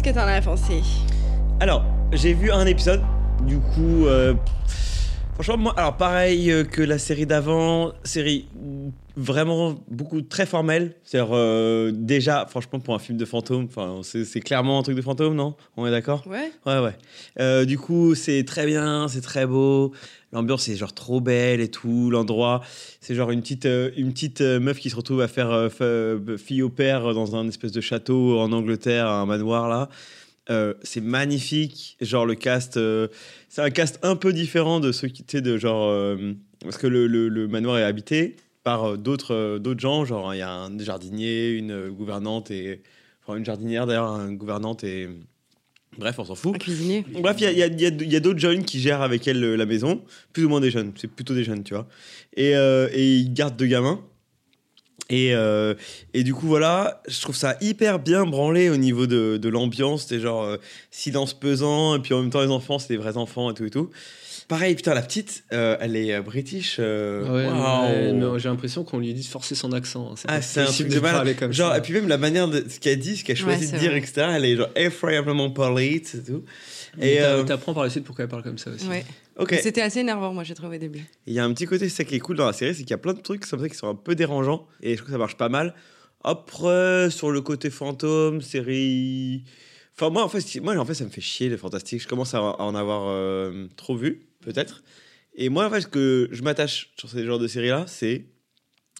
Que 0.06 0.12
t'en 0.12 0.28
as 0.28 0.40
pensé? 0.40 0.84
Alors, 1.60 1.84
j'ai 2.14 2.36
vu 2.36 2.52
un 2.52 2.68
épisode, 2.68 3.02
du 3.42 3.58
coup, 3.58 4.06
euh, 4.06 4.36
franchement, 5.34 5.58
moi, 5.58 5.74
alors 5.78 5.98
pareil 5.98 6.52
euh, 6.52 6.64
que 6.64 6.84
la 6.84 7.00
série 7.00 7.26
d'avant, 7.26 7.92
série 8.04 8.48
vraiment 9.18 9.82
beaucoup 9.90 10.22
très 10.22 10.46
formel. 10.46 10.94
C'est-à-dire, 11.04 11.34
euh, 11.36 11.92
déjà, 11.94 12.46
franchement, 12.50 12.80
pour 12.80 12.94
un 12.96 13.00
film 13.00 13.18
de 13.18 13.24
fantôme, 13.26 13.68
c'est 14.04 14.40
clairement 14.42 14.80
un 14.80 14.84
truc 14.84 14.96
de 14.98 15.02
fantôme, 15.02 15.36
non? 15.36 15.56
On 15.78 15.86
est 15.88 15.92
d'accord? 15.92 16.24
Ouais. 16.28 16.52
Ouais, 16.66 16.80
ouais. 16.80 16.96
Euh, 17.40 17.64
du 17.66 17.78
coup, 17.78 18.14
c'est 18.16 18.44
très 18.44 18.66
bien, 18.66 19.08
c'est 19.08 19.22
très 19.22 19.46
beau. 19.46 19.94
L'ambiance 20.34 20.68
est 20.68 20.76
genre 20.76 20.94
trop 20.94 21.22
belle 21.22 21.62
et 21.62 21.70
tout. 21.70 22.10
L'endroit, 22.12 22.62
c'est 23.00 23.16
genre 23.16 23.32
une 23.32 23.40
petite, 23.42 23.66
euh, 23.68 23.90
une 23.96 24.12
petite 24.12 24.42
meuf 24.42 24.80
qui 24.80 24.90
se 24.90 24.96
retrouve 24.98 25.22
à 25.22 25.30
faire 25.30 25.70
fa- 25.72 26.18
fille 26.38 26.62
au 26.62 26.70
père 26.70 27.14
dans 27.14 27.38
un 27.38 27.48
espèce 27.48 27.72
de 27.72 27.80
château 27.82 28.38
en 28.40 28.52
Angleterre, 28.52 29.08
un 29.08 29.26
manoir 29.26 29.70
là. 29.70 29.88
Euh, 30.52 30.74
c'est 30.84 31.02
magnifique. 31.02 31.96
Genre 32.02 32.26
le 32.26 32.36
cast, 32.36 32.76
euh, 32.78 33.08
c'est 33.50 33.62
un 33.62 33.70
cast 33.72 33.98
un 34.04 34.16
peu 34.18 34.34
différent 34.34 34.80
de 34.82 34.92
ceux 34.92 35.08
qui 35.08 35.22
étaient 35.22 35.42
de 35.42 35.58
genre. 35.58 35.88
euh, 35.90 36.34
parce 36.62 36.78
que 36.78 36.88
le, 36.88 37.08
le- 37.08 37.30
le 37.30 37.48
manoir 37.48 37.78
est 37.78 37.84
habité 37.84 38.36
par 38.66 38.84
euh, 38.84 38.98
d'autres 38.98 39.34
euh, 39.34 39.60
d'autres 39.60 39.80
gens. 39.80 40.04
Genre, 40.04 40.34
il 40.36 40.40
y 40.40 40.42
a 40.42 40.52
un 40.52 40.78
jardinier, 40.80 41.52
une 41.52 41.72
euh, 41.72 41.90
gouvernante 41.90 42.52
et. 42.52 42.82
Enfin, 43.26 43.38
une 43.40 43.46
jardinière 43.46 43.88
d'ailleurs, 43.88 44.10
une 44.20 44.36
gouvernante 44.36 44.84
et. 44.84 45.08
Bref, 45.98 46.20
on 46.20 46.26
s'en 46.26 46.36
fout. 46.36 46.54
Un 46.56 46.58
cuisinier. 46.58 47.06
Bref, 47.22 47.38
il 47.40 47.44
y 47.44 47.48
a, 47.48 47.52
il 47.54 47.58
y 47.80 47.86
a- 47.86 47.90
y 47.90 48.16
a- 48.18 48.20
d'autres 48.20 48.40
jeunes 48.40 48.66
qui 48.66 48.82
gèrent 48.82 49.02
avec 49.02 49.26
elle 49.30 49.40
la 49.56 49.66
maison, 49.66 50.02
plus 50.34 50.44
ou 50.44 50.50
moins 50.50 50.60
des 50.60 50.70
jeunes, 50.70 50.92
c'est 50.98 51.08
plutôt 51.10 51.34
des 51.34 51.46
jeunes, 51.46 51.64
tu 51.64 51.74
vois. 51.74 51.88
Et, 52.36 52.54
euh, 52.58 52.90
et 52.92 53.16
ils 53.16 53.34
gardent 53.34 53.56
deux 53.56 53.68
gamins. 53.68 54.02
Et, 55.10 55.34
euh, 55.36 55.74
et 56.14 56.24
du 56.24 56.34
coup, 56.34 56.48
voilà, 56.48 57.02
je 57.08 57.22
trouve 57.22 57.36
ça 57.36 57.56
hyper 57.62 58.00
bien 58.00 58.26
branlé 58.26 58.70
au 58.70 58.76
niveau 58.78 59.06
de, 59.08 59.38
de 59.38 59.50
l'ambiance. 59.50 60.08
C'est 60.08 60.20
genre 60.20 60.44
euh, 60.44 60.58
silence 60.92 61.34
pesant, 61.34 61.96
et 61.96 62.00
puis 62.00 62.14
en 62.14 62.22
même 62.22 62.30
temps, 62.32 62.42
les 62.42 62.50
enfants, 62.50 62.78
c'est 62.80 62.90
des 62.90 62.98
vrais 62.98 63.16
enfants 63.16 63.50
et 63.52 63.54
tout 63.54 63.66
et 63.66 63.70
tout. 63.70 63.90
Pareil, 64.48 64.76
putain, 64.76 64.94
la 64.94 65.02
petite, 65.02 65.44
euh, 65.54 65.76
elle 65.80 65.96
est 65.96 66.14
euh, 66.14 66.22
british. 66.22 66.78
euh, 66.80 67.24
Ouais, 67.24 67.48
waouh. 67.48 67.90
mais- 67.90 68.14
mais 68.34 68.40
j'ai 68.40 68.48
l'impression 68.50 68.84
qu'on 68.84 69.00
lui 69.00 69.12
dit 69.14 69.22
de 69.22 69.26
forcer 69.28 69.56
son 69.56 69.72
accent. 69.74 70.12
hein. 70.12 70.16
Ah, 70.28 70.42
c'est 70.42 70.62
un 70.62 70.66
truc 70.66 70.88
de 70.90 71.00
parler 71.00 71.18
malade. 71.20 71.36
comme 71.40 71.52
Genre, 71.52 71.72
ça. 71.72 71.78
et 71.80 71.82
puis 71.82 71.94
même 71.94 72.08
la 72.08 72.20
manière 72.20 72.48
de 72.48 72.64
ce 72.70 72.80
qu'elle 72.80 73.00
dit, 73.00 73.18
ce 73.18 73.24
qu'elle 73.24 73.38
Ouais, 73.38 73.42
choisit 73.56 73.74
de 73.74 73.80
dire, 73.80 73.90
vrai. 73.90 73.98
etc., 74.00 74.28
elle 74.36 74.46
est 74.46 74.56
genre 74.56 74.70
effroyablement 74.76 75.50
polite 75.50 76.14
et 76.16 76.24
tout. 76.32 76.44
Et 77.02 77.22
euh, 77.22 77.44
t'apprends 77.44 77.74
par 77.74 77.84
la 77.84 77.90
suite 77.90 78.04
pourquoi 78.04 78.24
elle 78.26 78.30
parle 78.30 78.44
comme 78.44 78.58
ça 78.60 78.70
aussi. 78.70 78.88
Ouais. 78.88 79.04
Ok. 79.38 79.56
C'était 79.62 79.82
assez 79.82 80.00
énervant, 80.02 80.32
moi, 80.34 80.44
j'ai 80.44 80.54
trouvé 80.54 80.78
au 80.78 80.80
début. 80.80 81.04
Il 81.26 81.34
y 81.34 81.40
a 81.40 81.44
un 81.44 81.52
petit 81.52 81.66
côté, 81.66 81.90
c'est 81.90 81.96
ça 81.96 82.04
qui 82.04 82.16
est 82.16 82.20
cool 82.20 82.38
dans 82.38 82.46
la 82.46 82.54
série, 82.54 82.74
c'est 82.76 82.82
qu'il 82.84 82.92
y 82.92 82.94
a 82.94 82.98
plein 83.00 83.14
de 83.14 83.22
trucs 83.22 83.46
comme 83.48 83.60
ça 83.60 83.68
qui 83.68 83.76
sont 83.76 83.90
un 83.90 83.96
peu 83.96 84.14
dérangeants 84.16 84.68
et 84.82 84.92
je 84.92 84.98
trouve 84.98 85.08
que 85.08 85.12
ça 85.12 85.18
marche 85.18 85.38
pas 85.38 85.50
mal. 85.50 85.74
Après, 86.24 87.10
sur 87.12 87.32
le 87.32 87.42
côté 87.42 87.70
fantôme, 87.70 88.42
série. 88.42 89.44
Enfin, 89.98 90.10
moi, 90.10 90.24
en 90.24 90.30
fait, 90.30 90.44
moi, 90.62 90.76
en 90.78 90.86
fait, 90.86 90.94
ça 90.94 91.06
me 91.06 91.10
fait 91.10 91.22
chier 91.22 91.50
les 91.50 91.58
fantastiques. 91.58 92.02
Je 92.02 92.08
commence 92.08 92.34
à, 92.34 92.40
à 92.40 92.64
en 92.64 92.76
avoir 92.76 93.04
euh, 93.10 93.68
trop 93.78 93.96
vu, 93.96 94.22
peut-être. 94.46 94.84
Et 95.36 95.50
moi, 95.50 95.66
en 95.68 95.70
fait, 95.70 95.82
ce 95.82 95.88
que 95.88 96.30
je 96.32 96.42
m'attache 96.44 96.92
sur 96.98 97.10
ces 97.10 97.26
genres 97.26 97.40
de 97.40 97.48
séries-là, 97.48 97.86
c'est 97.88 98.26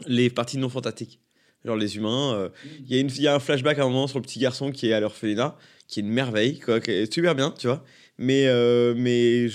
les 0.08 0.30
parties 0.30 0.58
non 0.58 0.68
fantastiques. 0.70 1.22
Genre 1.64 1.78
les 1.78 1.96
humains. 1.98 2.34
euh, 2.36 2.50
Il 2.82 2.94
y, 2.94 2.98
a 2.98 3.00
une- 3.02 3.10
il 3.10 3.22
y 3.22 3.28
a 3.28 3.34
un 3.36 3.40
flashback 3.40 3.80
à 3.80 3.84
un 3.84 3.88
moment 3.90 4.08
sur 4.08 4.20
le 4.20 4.24
petit 4.24 4.40
garçon 4.40 4.72
qui 4.72 4.88
est 4.90 4.94
à 4.94 5.00
l'orphelinat, 5.00 5.58
qui 5.88 6.00
est 6.00 6.04
une 6.04 6.10
merveille, 6.10 6.60
quoi, 6.60 6.80
qui 6.80 6.92
est 6.92 7.12
super 7.12 7.34
bien, 7.36 7.52
tu 7.58 7.68
vois. 7.68 7.84
Mais, 8.18 8.46
euh, 8.48 8.94
mais 8.98 9.48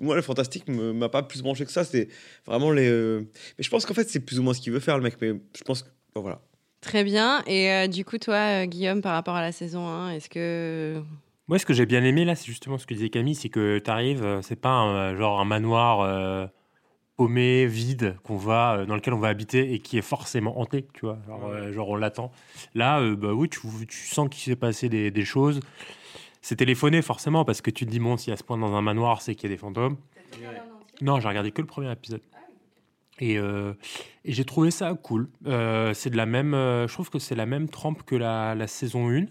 moi, 0.00 0.14
le 0.16 0.22
fantastique 0.22 0.68
me- 0.68 0.92
m'a 0.92 1.08
pas 1.08 1.22
plus 1.22 1.42
branché 1.42 1.64
que 1.64 1.72
ça. 1.72 1.84
C'est 1.84 2.08
vraiment 2.46 2.70
les. 2.70 2.88
euh, 2.88 3.20
Mais 3.58 3.64
je 3.64 3.70
pense 3.70 3.86
qu'en 3.86 3.94
fait, 3.94 4.08
c'est 4.08 4.20
plus 4.20 4.38
ou 4.38 4.42
moins 4.42 4.54
ce 4.54 4.60
qu'il 4.60 4.72
veut 4.72 4.80
faire, 4.80 4.96
le 4.98 5.02
mec. 5.02 5.16
Mais 5.20 5.32
je 5.56 5.64
pense 5.64 5.84
voilà. 6.14 6.40
Très 6.80 7.02
bien. 7.04 7.42
Et 7.46 7.70
euh, 7.72 7.86
du 7.88 8.04
coup, 8.04 8.18
toi, 8.18 8.62
euh, 8.62 8.66
Guillaume, 8.66 9.02
par 9.02 9.12
rapport 9.14 9.34
à 9.34 9.42
la 9.42 9.50
saison 9.52 9.86
1, 9.88 10.10
est-ce 10.12 10.28
que. 10.28 11.02
Moi, 11.48 11.58
ce 11.58 11.66
que 11.66 11.72
j'ai 11.72 11.86
bien 11.86 12.04
aimé 12.04 12.24
là, 12.24 12.34
c'est 12.34 12.46
justement 12.46 12.78
ce 12.78 12.86
que 12.86 12.94
disait 12.94 13.08
Camille, 13.08 13.34
c'est 13.34 13.48
que 13.48 13.78
tu 13.78 13.90
arrives, 13.90 14.40
c'est 14.42 14.60
pas 14.60 14.70
un, 14.70 15.16
genre 15.16 15.40
un 15.40 15.44
manoir 15.44 16.00
euh, 16.00 16.46
paumé, 17.16 17.66
vide, 17.66 18.16
qu'on 18.22 18.36
va, 18.36 18.76
euh, 18.76 18.86
dans 18.86 18.94
lequel 18.94 19.12
on 19.12 19.18
va 19.18 19.28
habiter 19.28 19.74
et 19.74 19.80
qui 19.80 19.98
est 19.98 20.02
forcément 20.02 20.60
hanté, 20.60 20.86
tu 20.94 21.06
vois. 21.06 21.18
Genre, 21.26 21.46
euh, 21.46 21.72
genre 21.72 21.88
on 21.88 21.96
l'attend. 21.96 22.30
Là, 22.74 23.00
euh, 23.00 23.16
bah 23.16 23.32
oui, 23.32 23.48
tu, 23.48 23.60
tu 23.86 24.06
sens 24.06 24.28
qu'il 24.28 24.40
s'est 24.40 24.56
passé 24.56 24.88
des, 24.88 25.10
des 25.10 25.24
choses. 25.24 25.60
C'est 26.42 26.56
téléphoné 26.56 27.02
forcément 27.02 27.44
parce 27.44 27.60
que 27.60 27.70
tu 27.70 27.84
te 27.86 27.90
dis, 27.90 27.98
bon, 27.98 28.16
si 28.16 28.30
à 28.30 28.36
ce 28.36 28.44
point 28.44 28.56
dans 28.56 28.74
un 28.74 28.82
manoir, 28.82 29.20
c'est 29.20 29.34
qu'il 29.34 29.50
y 29.50 29.52
a 29.52 29.56
des 29.56 29.58
fantômes. 29.58 29.96
Non, 31.00 31.18
j'ai 31.18 31.28
regardé 31.28 31.50
que 31.50 31.60
le 31.60 31.66
premier 31.66 31.90
épisode. 31.90 32.22
Et, 33.20 33.36
euh, 33.36 33.74
et 34.24 34.32
j'ai 34.32 34.44
trouvé 34.44 34.70
ça 34.70 34.94
cool. 34.94 35.28
Euh, 35.46 35.92
c'est 35.94 36.10
de 36.10 36.16
la 36.16 36.26
même, 36.26 36.54
euh, 36.54 36.86
je 36.86 36.92
trouve 36.92 37.10
que 37.10 37.18
c'est 37.18 37.34
la 37.34 37.46
même 37.46 37.68
trempe 37.68 38.04
que 38.04 38.14
la, 38.14 38.54
la 38.54 38.66
saison 38.68 39.10
1. 39.10 39.26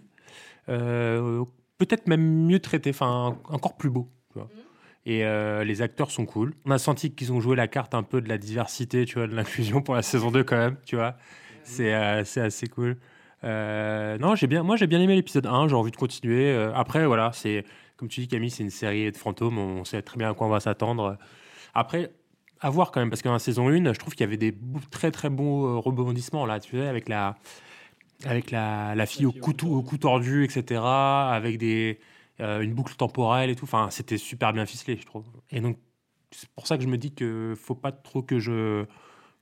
Peut-être 1.78 2.08
même 2.08 2.46
mieux 2.46 2.60
traité, 2.60 2.90
enfin 2.90 3.38
encore 3.50 3.78
plus 3.78 3.90
beau. 3.90 4.10
tu 4.32 4.40
vois. 4.40 4.50
Et 5.06 5.24
euh, 5.24 5.64
les 5.64 5.82
acteurs 5.82 6.12
sont 6.12 6.26
cool. 6.26 6.54
On 6.66 6.72
a 6.72 6.78
senti 6.78 7.14
qu'ils 7.14 7.32
ont 7.32 7.40
joué 7.40 7.56
la 7.56 7.68
carte 7.68 7.94
un 7.94 8.04
peu 8.04 8.20
de 8.20 8.28
la 8.28 8.38
diversité, 8.38 9.06
tu 9.06 9.16
vois, 9.16 9.28
de 9.28 9.36
l'inclusion 9.36 9.82
pour 9.82 9.96
la 9.96 10.02
saison 10.02 10.32
2 10.32 10.44
quand 10.44 10.58
même, 10.58 10.78
tu 10.86 10.96
vois. 10.96 11.16
C'est 11.64 11.94
euh, 11.94 12.22
assez 12.22 12.68
cool. 12.68 12.98
Euh, 13.44 14.18
non, 14.18 14.36
j'ai 14.36 14.48
bien, 14.48 14.64
moi 14.64 14.76
j'ai 14.76 14.88
bien 14.88 15.00
aimé 15.00 15.16
l'épisode 15.16 15.46
1, 15.46 15.68
j'ai 15.68 15.76
envie 15.76 15.92
de 15.92 15.98
continuer. 15.98 16.54
Après, 16.74 17.06
voilà, 17.06 17.32
c'est 17.34 17.64
comme 17.98 18.10
tu 18.10 18.22
dis 18.22 18.28
Camille, 18.28 18.52
c'est 18.52 18.64
une 18.64 18.70
série 18.70 19.12
de 19.12 19.18
fantômes, 19.18 19.58
on 19.58 19.84
sait 19.84 20.02
très 20.02 20.18
bien 20.18 20.32
à 20.32 20.34
quoi 20.34 20.48
on 20.48 20.52
va 20.52 20.60
s'attendre. 20.60 21.18
Après, 21.74 22.12
à 22.60 22.70
voir 22.70 22.92
quand 22.92 23.00
même, 23.00 23.10
parce 23.10 23.22
que 23.22 23.28
dans 23.28 23.34
la 23.34 23.40
saison 23.40 23.70
1, 23.70 23.94
je 23.94 24.00
trouve 24.00 24.14
qu'il 24.14 24.22
y 24.22 24.28
avait 24.28 24.38
des 24.38 24.56
très 24.92 25.12
très 25.12 25.30
euh, 25.30 25.78
rebondissements 25.78 26.46
là, 26.46 26.60
tu 26.60 26.78
sais, 26.78 26.88
avec 26.88 27.10
la, 27.10 27.38
avec 28.26 28.52
la, 28.52 28.96
la 28.96 29.06
fille 29.06 29.26
au 29.26 29.32
cou, 29.42 29.54
tou- 29.54 29.74
au 29.76 29.82
cou 29.84 29.98
tordu, 29.98 30.44
etc., 30.44 31.32
avec 31.34 31.58
des, 31.58 32.00
euh, 32.40 32.62
une 32.62 32.74
boucle 32.74 32.96
temporelle 32.96 33.50
et 33.50 33.56
tout. 33.56 33.66
Enfin, 33.66 33.90
c'était 33.92 34.18
super 34.18 34.54
bien 34.54 34.66
ficelé, 34.66 34.98
je 35.00 35.06
trouve. 35.06 35.26
Et 35.52 35.60
donc, 35.62 35.78
c'est 36.32 36.50
pour 36.50 36.68
ça 36.68 36.78
que 36.78 36.84
je 36.84 36.88
me 36.90 36.98
dis 36.98 37.14
que 37.14 37.54
faut 37.58 37.76
pas 37.76 37.92
trop 37.92 38.22
que 38.22 38.40
je. 38.40 38.86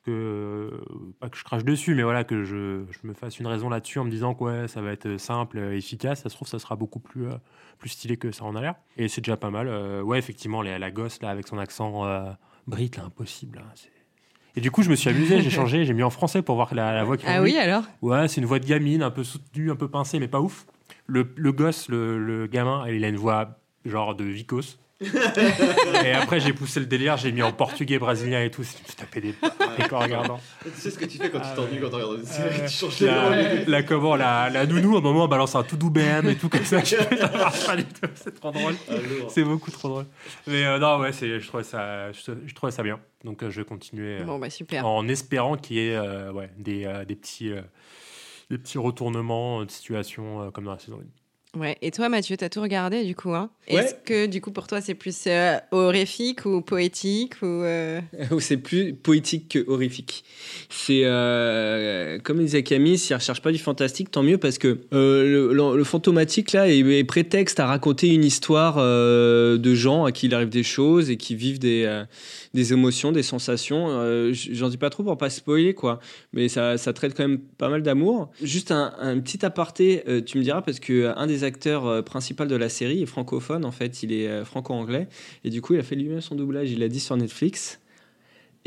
Que, 0.05 0.83
pas 1.19 1.29
que 1.29 1.37
je 1.37 1.43
crache 1.43 1.63
dessus, 1.65 1.95
mais 1.95 2.03
voilà, 2.03 2.23
que 2.23 2.43
je, 2.43 2.85
je 2.91 3.07
me 3.07 3.15
fasse 3.15 3.39
une 3.39 3.47
raison 3.47 3.69
là-dessus 3.69 3.97
en 3.97 4.03
me 4.03 4.11
disant 4.11 4.35
que 4.35 4.43
ouais, 4.43 4.67
ça 4.67 4.79
va 4.79 4.91
être 4.91 5.17
simple, 5.17 5.57
euh, 5.57 5.75
efficace. 5.75 6.21
Ça 6.21 6.29
se 6.29 6.35
trouve, 6.35 6.47
ça 6.47 6.59
sera 6.59 6.75
beaucoup 6.75 6.99
plus, 6.99 7.25
euh, 7.25 7.33
plus 7.79 7.89
stylé 7.89 8.15
que 8.15 8.31
ça 8.31 8.43
en 8.45 8.55
a 8.55 8.61
l'air. 8.61 8.75
Et 8.97 9.07
c'est 9.07 9.21
déjà 9.21 9.35
pas 9.35 9.49
mal. 9.49 9.67
Euh, 9.67 10.03
ouais, 10.03 10.19
effectivement, 10.19 10.61
la, 10.61 10.77
la 10.77 10.91
gosse, 10.91 11.19
là, 11.23 11.31
avec 11.31 11.47
son 11.47 11.57
accent 11.57 12.05
euh, 12.05 12.31
brit, 12.67 12.91
là, 12.97 13.05
impossible. 13.05 13.57
hein, 13.65 13.71
c'est- 13.73 13.89
et 14.55 14.61
du 14.61 14.71
coup, 14.71 14.81
je 14.83 14.89
me 14.89 14.95
suis 14.95 15.09
amusé, 15.09 15.41
j'ai 15.41 15.49
changé, 15.61 15.85
j'ai 15.85 15.93
mis 15.93 16.03
en 16.03 16.09
français 16.09 16.41
pour 16.41 16.55
voir 16.55 16.73
la, 16.73 16.93
la 16.93 17.03
voix 17.03 17.17
qui 17.17 17.25
Ah 17.27 17.41
oui, 17.41 17.57
alors 17.57 17.83
Ouais, 18.01 18.27
c'est 18.27 18.41
une 18.41 18.47
voix 18.47 18.59
de 18.59 18.65
gamine, 18.65 19.03
un 19.03 19.11
peu 19.11 19.23
soutenue, 19.23 19.71
un 19.71 19.75
peu 19.75 19.87
pincée, 19.87 20.19
mais 20.19 20.27
pas 20.27 20.41
ouf. 20.41 20.65
Le, 21.07 21.27
le 21.35 21.51
gosse, 21.51 21.89
le, 21.89 22.17
le 22.17 22.47
gamin, 22.47 22.85
il 22.89 23.03
a 23.05 23.09
une 23.09 23.15
voix 23.17 23.59
genre 23.85 24.15
de 24.15 24.23
Vicos. 24.23 24.77
Et 25.01 26.11
après, 26.11 26.39
j'ai 26.39 26.53
poussé 26.53 26.79
le 26.79 26.85
délire, 26.85 27.17
j'ai 27.17 27.31
mis 27.31 27.41
en 27.43 27.51
portugais 27.51 27.99
brésilien 27.99 28.41
et 28.43 28.49
tout. 28.49 28.63
Je 28.63 28.95
tapé 28.95 29.19
des 29.19 29.33
des 29.77 29.87
corps 29.89 30.01
regardant. 30.01 30.39
Tu 30.63 30.69
sais 30.79 30.89
ce 30.91 30.97
que 30.97 31.03
tu 31.05 31.17
fais 31.17 31.29
quand 31.29 31.39
Ah 31.43 31.49
tu 31.49 31.55
t'ennuies 31.61 31.81
quand 31.81 31.89
tu 31.89 31.95
regardes 31.95 32.19
une 32.19 32.25
série, 32.25 32.61
tu 32.61 32.71
changes 32.73 32.99
les 33.01 33.07
la, 33.07 33.65
la, 33.67 33.83
comment, 33.83 34.15
la, 34.15 34.49
la 34.49 34.65
nounou, 34.65 34.95
à 34.95 34.99
un 34.99 35.01
moment, 35.01 35.25
on 35.25 35.27
balance 35.27 35.55
un 35.55 35.63
tout 35.63 35.75
doux 35.75 35.89
BM 35.89 36.29
et 36.29 36.35
tout 36.35 36.47
comme 36.47 36.63
ça. 36.63 36.83
Ça 36.85 37.31
marche 37.37 37.65
pas 37.65 37.75
du 37.75 37.83
tout, 37.83 38.07
c'est 38.15 38.39
trop 38.39 38.51
drôle. 38.51 38.75
Ah, 38.89 38.93
c'est 39.27 39.43
beaucoup 39.43 39.71
trop 39.71 39.89
drôle. 39.89 40.05
Mais 40.47 40.63
euh, 40.65 40.79
non, 40.79 40.97
ouais, 40.99 41.11
je, 41.11 41.45
trouvais 41.45 41.63
ça, 41.63 42.11
je, 42.13 42.31
je 42.45 42.53
trouvais 42.55 42.71
ça 42.71 42.81
bien. 42.83 42.99
Donc, 43.25 43.43
euh, 43.43 43.49
je 43.49 43.61
vais 43.61 43.65
continuer. 43.67 44.19
euh, 44.21 44.23
Bon, 44.23 44.39
bah, 44.39 44.49
super. 44.49 44.85
En 44.87 45.07
espérant 45.09 45.57
qu'il 45.57 45.75
y 45.77 45.89
ait 45.89 45.95
euh, 45.95 46.31
ouais, 46.31 46.49
des, 46.57 46.85
euh, 46.85 47.03
des, 47.05 47.15
petits, 47.15 47.51
euh, 47.51 47.61
des 48.49 48.57
petits 48.57 48.77
retournements 48.77 49.65
de 49.65 49.71
situation 49.71 50.41
euh, 50.43 50.51
comme 50.51 50.63
dans 50.65 50.71
la 50.73 50.79
saison 50.79 50.99
1. 51.01 51.03
Ouais. 51.55 51.77
Et 51.81 51.91
toi, 51.91 52.09
Mathieu, 52.09 52.35
t'as 52.37 52.49
tout 52.49 52.61
regardé, 52.61 53.03
du 53.03 53.15
coup, 53.15 53.33
hein? 53.33 53.49
Ouais. 53.71 53.83
Est-ce 53.83 53.95
que, 54.05 54.25
du 54.27 54.41
coup, 54.41 54.51
pour 54.51 54.67
toi, 54.67 54.81
c'est 54.81 54.93
plus 54.93 55.23
euh, 55.27 55.57
horrifique 55.71 56.45
ou 56.45 56.61
poétique 56.61 57.35
ou... 57.41 57.45
euh, 57.45 58.01
c'est 58.39 58.57
plus 58.57 58.93
poétique 58.93 59.49
que 59.49 59.63
horrifique. 59.69 60.23
C'est 60.69 61.01
euh, 61.05 62.19
comme 62.19 62.39
disait 62.39 62.63
Camille, 62.63 62.97
s'il 62.97 63.13
ne 63.15 63.19
recherche 63.19 63.41
pas 63.41 63.51
du 63.51 63.57
fantastique, 63.57 64.11
tant 64.11 64.23
mieux 64.23 64.37
parce 64.37 64.57
que 64.57 64.79
euh, 64.93 65.23
le, 65.49 65.53
le- 65.53 65.77
le 65.77 65.83
fantomatique 65.83 66.51
là 66.51 66.69
est, 66.69 66.79
est 66.79 67.03
prétexte 67.03 67.59
à 67.59 67.65
raconter 67.65 68.13
une 68.13 68.23
histoire 68.23 68.77
de 68.77 69.73
gens 69.75 70.05
à 70.05 70.11
qui 70.11 70.27
il 70.27 70.35
arrive 70.35 70.49
des 70.49 70.63
choses 70.63 71.09
et 71.09 71.17
qui 71.17 71.35
vivent 71.35 71.59
des, 71.59 72.03
des 72.53 72.73
émotions, 72.73 73.11
des 73.11 73.23
sensations. 73.23 73.87
J'en 74.33 74.69
dis 74.69 74.77
pas 74.77 74.89
trop 74.89 75.03
pour 75.03 75.17
pas 75.17 75.29
spoiler 75.29 75.73
quoi, 75.73 75.99
mais 76.33 76.47
ça, 76.49 76.77
ça 76.77 76.93
traite 76.93 77.15
quand 77.15 77.27
même 77.27 77.39
pas 77.39 77.69
mal 77.69 77.81
d'amour. 77.81 78.29
Juste 78.41 78.71
un, 78.71 78.93
un 78.99 79.19
petit 79.19 79.45
aparté, 79.45 80.03
tu 80.25 80.37
me 80.37 80.43
diras 80.43 80.61
parce 80.61 80.79
que 80.79 81.13
un 81.15 81.27
des 81.27 81.43
acteurs 81.45 81.85
euh, 81.87 82.01
principaux 82.01 82.45
de 82.45 82.55
la 82.55 82.67
série 82.69 83.01
est 83.01 83.05
francophone 83.05 83.63
en 83.65 83.71
fait, 83.71 84.03
il 84.03 84.11
est 84.11 84.27
euh, 84.27 84.43
franco-anglais 84.45 85.07
et 85.43 85.49
du 85.49 85.61
coup 85.61 85.73
il 85.75 85.79
a 85.79 85.83
fait 85.83 85.95
lui-même 85.95 86.21
son 86.21 86.35
doublage, 86.35 86.71
il 86.71 86.79
l'a 86.79 86.87
dit 86.89 86.99
sur 86.99 87.15
Netflix. 87.15 87.79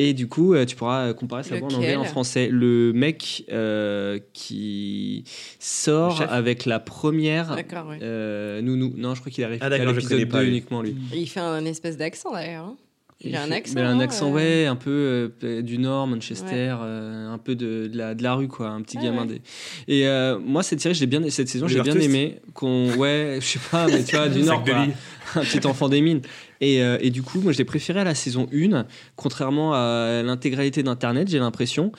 Et 0.01 0.15
du 0.15 0.29
coup, 0.29 0.55
euh, 0.55 0.65
tu 0.65 0.77
pourras 0.77 1.13
comparer 1.13 1.43
sa 1.43 1.59
voix 1.59 1.67
en 1.73 1.75
anglais 1.75 1.95
et 1.95 1.97
en 1.97 2.05
français. 2.05 2.49
Le 2.53 2.93
mec 2.93 3.45
euh, 3.51 4.21
qui 4.33 5.25
sort 5.59 6.23
avec 6.31 6.67
la 6.67 6.79
première 6.79 7.57
D'accord, 7.57 7.89
ouais. 7.89 7.99
euh, 8.01 8.61
Nounou. 8.63 8.93
Non, 8.97 9.17
je 9.17 9.21
crois 9.21 9.33
qu'il 9.33 9.43
arrive 9.43 9.59
Ah, 9.61 9.67
à 9.67 9.71
d'accord, 9.71 9.89
je 9.89 9.95
l'épisode 9.97 10.11
connais 10.13 10.25
2 10.27 10.31
pas, 10.31 10.43
lui. 10.45 10.51
uniquement, 10.51 10.83
lui. 10.83 10.95
Il 11.13 11.27
fait 11.29 11.41
un 11.41 11.65
espèce 11.65 11.97
d'accent, 11.97 12.31
d'ailleurs. 12.33 12.75
Hein. 13.21 13.29
Il, 13.29 13.35
a 13.37 13.43
un 13.43 13.51
accent. 13.51 13.75
mais 13.75 13.83
un 13.83 13.95
non, 13.95 14.01
accent, 14.01 14.31
euh, 14.31 14.35
ouais, 14.35 14.67
un 14.67 14.77
peu 14.77 15.31
euh, 15.45 15.63
du 15.63 15.79
Nord, 15.79 16.07
Manchester, 16.07 16.77
euh, 16.81 17.33
un 17.33 17.39
peu 17.39 17.55
de, 17.57 17.89
de 17.89 17.99
la, 17.99 18.15
de 18.15 18.23
la 18.23 18.35
rue, 18.35 18.47
quoi, 18.49 18.69
un 18.69 18.83
petit 18.83 18.97
Ah 19.01 19.05
gamin. 19.05 19.23
ouais. 19.27 19.41
des- 19.87 19.93
Et 20.01 20.07
euh, 20.07 20.39
moi, 20.39 20.63
cette 20.63 20.81
série, 20.81 20.95
j'ai 20.95 21.07
bien, 21.07 21.21
cette 21.31 21.49
saison, 21.49 21.67
j'ai 21.69 21.81
bien 21.81 21.99
aimé. 21.99 22.39
Qu'on, 22.55 22.93
ouais, 22.97 23.39
je 23.41 23.47
sais 23.47 23.61
pas, 23.71 23.87
mais 23.89 24.05
tu 24.05 24.15
vois, 24.17 24.29
du 24.29 24.43
Nord, 24.45 24.63
quoi. 24.65 24.87
un 25.35 25.41
petit 25.41 25.67
enfant 25.67 25.89
des 25.89 26.01
mines. 26.01 26.21
Et, 26.61 26.83
euh, 26.83 26.99
et 27.01 27.11
du 27.11 27.23
coup, 27.23 27.41
moi, 27.41 27.53
je 27.53 27.59
l'ai 27.59 27.65
préféré 27.65 28.01
à 28.01 28.05
la 28.05 28.15
saison 28.15 28.49
1, 28.53 28.87
contrairement 29.17 29.75
à 29.75 30.23
l'intégralité 30.25 30.83
d'Internet, 30.83 31.29
j'ai 31.29 31.39
l'impression. 31.39 31.93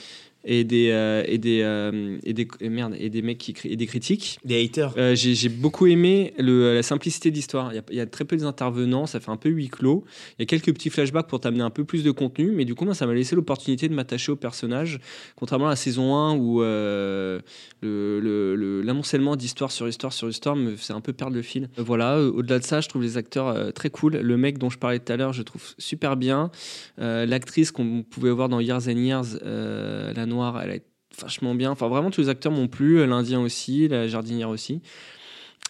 Et 0.45 0.63
des 0.63 0.89
euh, 0.91 1.23
et 1.27 1.37
des 1.37 1.61
euh, 1.63 2.17
et 2.23 2.33
des 2.33 2.47
et 2.61 2.69
merde 2.69 2.95
et 2.97 3.09
des 3.09 3.21
mecs 3.21 3.37
qui 3.37 3.53
et 3.65 3.75
des 3.75 3.85
critiques. 3.87 4.39
Des 4.45 4.63
haters. 4.63 4.93
Euh, 4.97 5.13
j'ai 5.15 5.49
beaucoup 5.49 5.85
aimé 5.87 6.33
le, 6.39 6.73
la 6.75 6.83
simplicité 6.83 7.29
de 7.29 7.35
l'histoire 7.35 7.71
il 7.73 7.75
y, 7.75 7.79
a, 7.79 7.83
il 7.91 7.97
y 7.97 7.99
a 7.99 8.05
très 8.05 8.23
peu 8.25 8.37
d'intervenants 8.37 9.05
ça 9.05 9.19
fait 9.19 9.31
un 9.31 9.37
peu 9.37 9.49
huis 9.49 9.67
clos. 9.69 10.05
Il 10.37 10.41
y 10.41 10.43
a 10.43 10.45
quelques 10.45 10.73
petits 10.73 10.89
flashbacks 10.89 11.27
pour 11.27 11.39
t'amener 11.41 11.61
un 11.63 11.69
peu 11.69 11.83
plus 11.83 12.03
de 12.03 12.11
contenu 12.11 12.51
mais 12.51 12.63
du 12.65 12.73
coup 12.75 12.85
moi 12.85 12.93
ça 12.93 13.05
m'a 13.05 13.13
laissé 13.13 13.35
l'opportunité 13.35 13.89
de 13.89 13.93
m'attacher 13.93 14.31
au 14.31 14.35
personnage 14.37 14.99
contrairement 15.35 15.67
à 15.67 15.71
la 15.71 15.75
saison 15.75 16.15
1 16.15 16.37
où 16.37 16.61
euh, 16.61 17.39
le- 17.81 18.19
le- 18.19 18.55
le- 18.55 18.81
l'amoncellement 18.81 19.35
d'histoire 19.35 19.71
sur 19.71 19.87
histoire 19.89 20.13
sur 20.13 20.29
histoire 20.29 20.55
me 20.55 20.75
faisait 20.75 20.93
un 20.93 21.01
peu 21.01 21.11
perdre 21.13 21.35
le 21.35 21.41
fil. 21.41 21.69
Euh, 21.77 21.83
voilà 21.83 22.15
euh, 22.17 22.31
au-delà 22.31 22.59
de 22.59 22.63
ça 22.63 22.79
je 22.81 22.87
trouve 22.87 23.01
les 23.01 23.17
acteurs 23.17 23.47
euh, 23.47 23.71
très 23.71 23.89
cool. 23.89 24.15
Le 24.17 24.37
mec 24.37 24.57
dont 24.57 24.69
je 24.69 24.77
parlais 24.77 24.99
tout 24.99 25.11
à 25.11 25.17
l'heure 25.17 25.33
je 25.33 25.43
trouve 25.43 25.63
super 25.77 26.15
bien. 26.15 26.49
Euh, 26.99 27.25
l'actrice 27.25 27.71
qu'on 27.71 28.03
pouvait 28.03 28.31
voir 28.31 28.47
dans 28.49 28.59
Years 28.59 28.87
and 28.87 28.97
Years 28.97 29.25
euh, 29.43 30.13
la 30.13 30.25
noire 30.29 30.61
elle 30.61 30.71
est 30.71 30.85
vachement 31.21 31.55
bien. 31.55 31.71
Enfin 31.71 31.87
vraiment 31.87 32.11
tous 32.11 32.21
les 32.21 32.29
acteurs 32.29 32.51
m'ont 32.51 32.67
plu 32.67 33.05
l'indien 33.05 33.39
aussi 33.41 33.87
la 33.87 34.07
jardinière 34.07 34.49
aussi. 34.49 34.81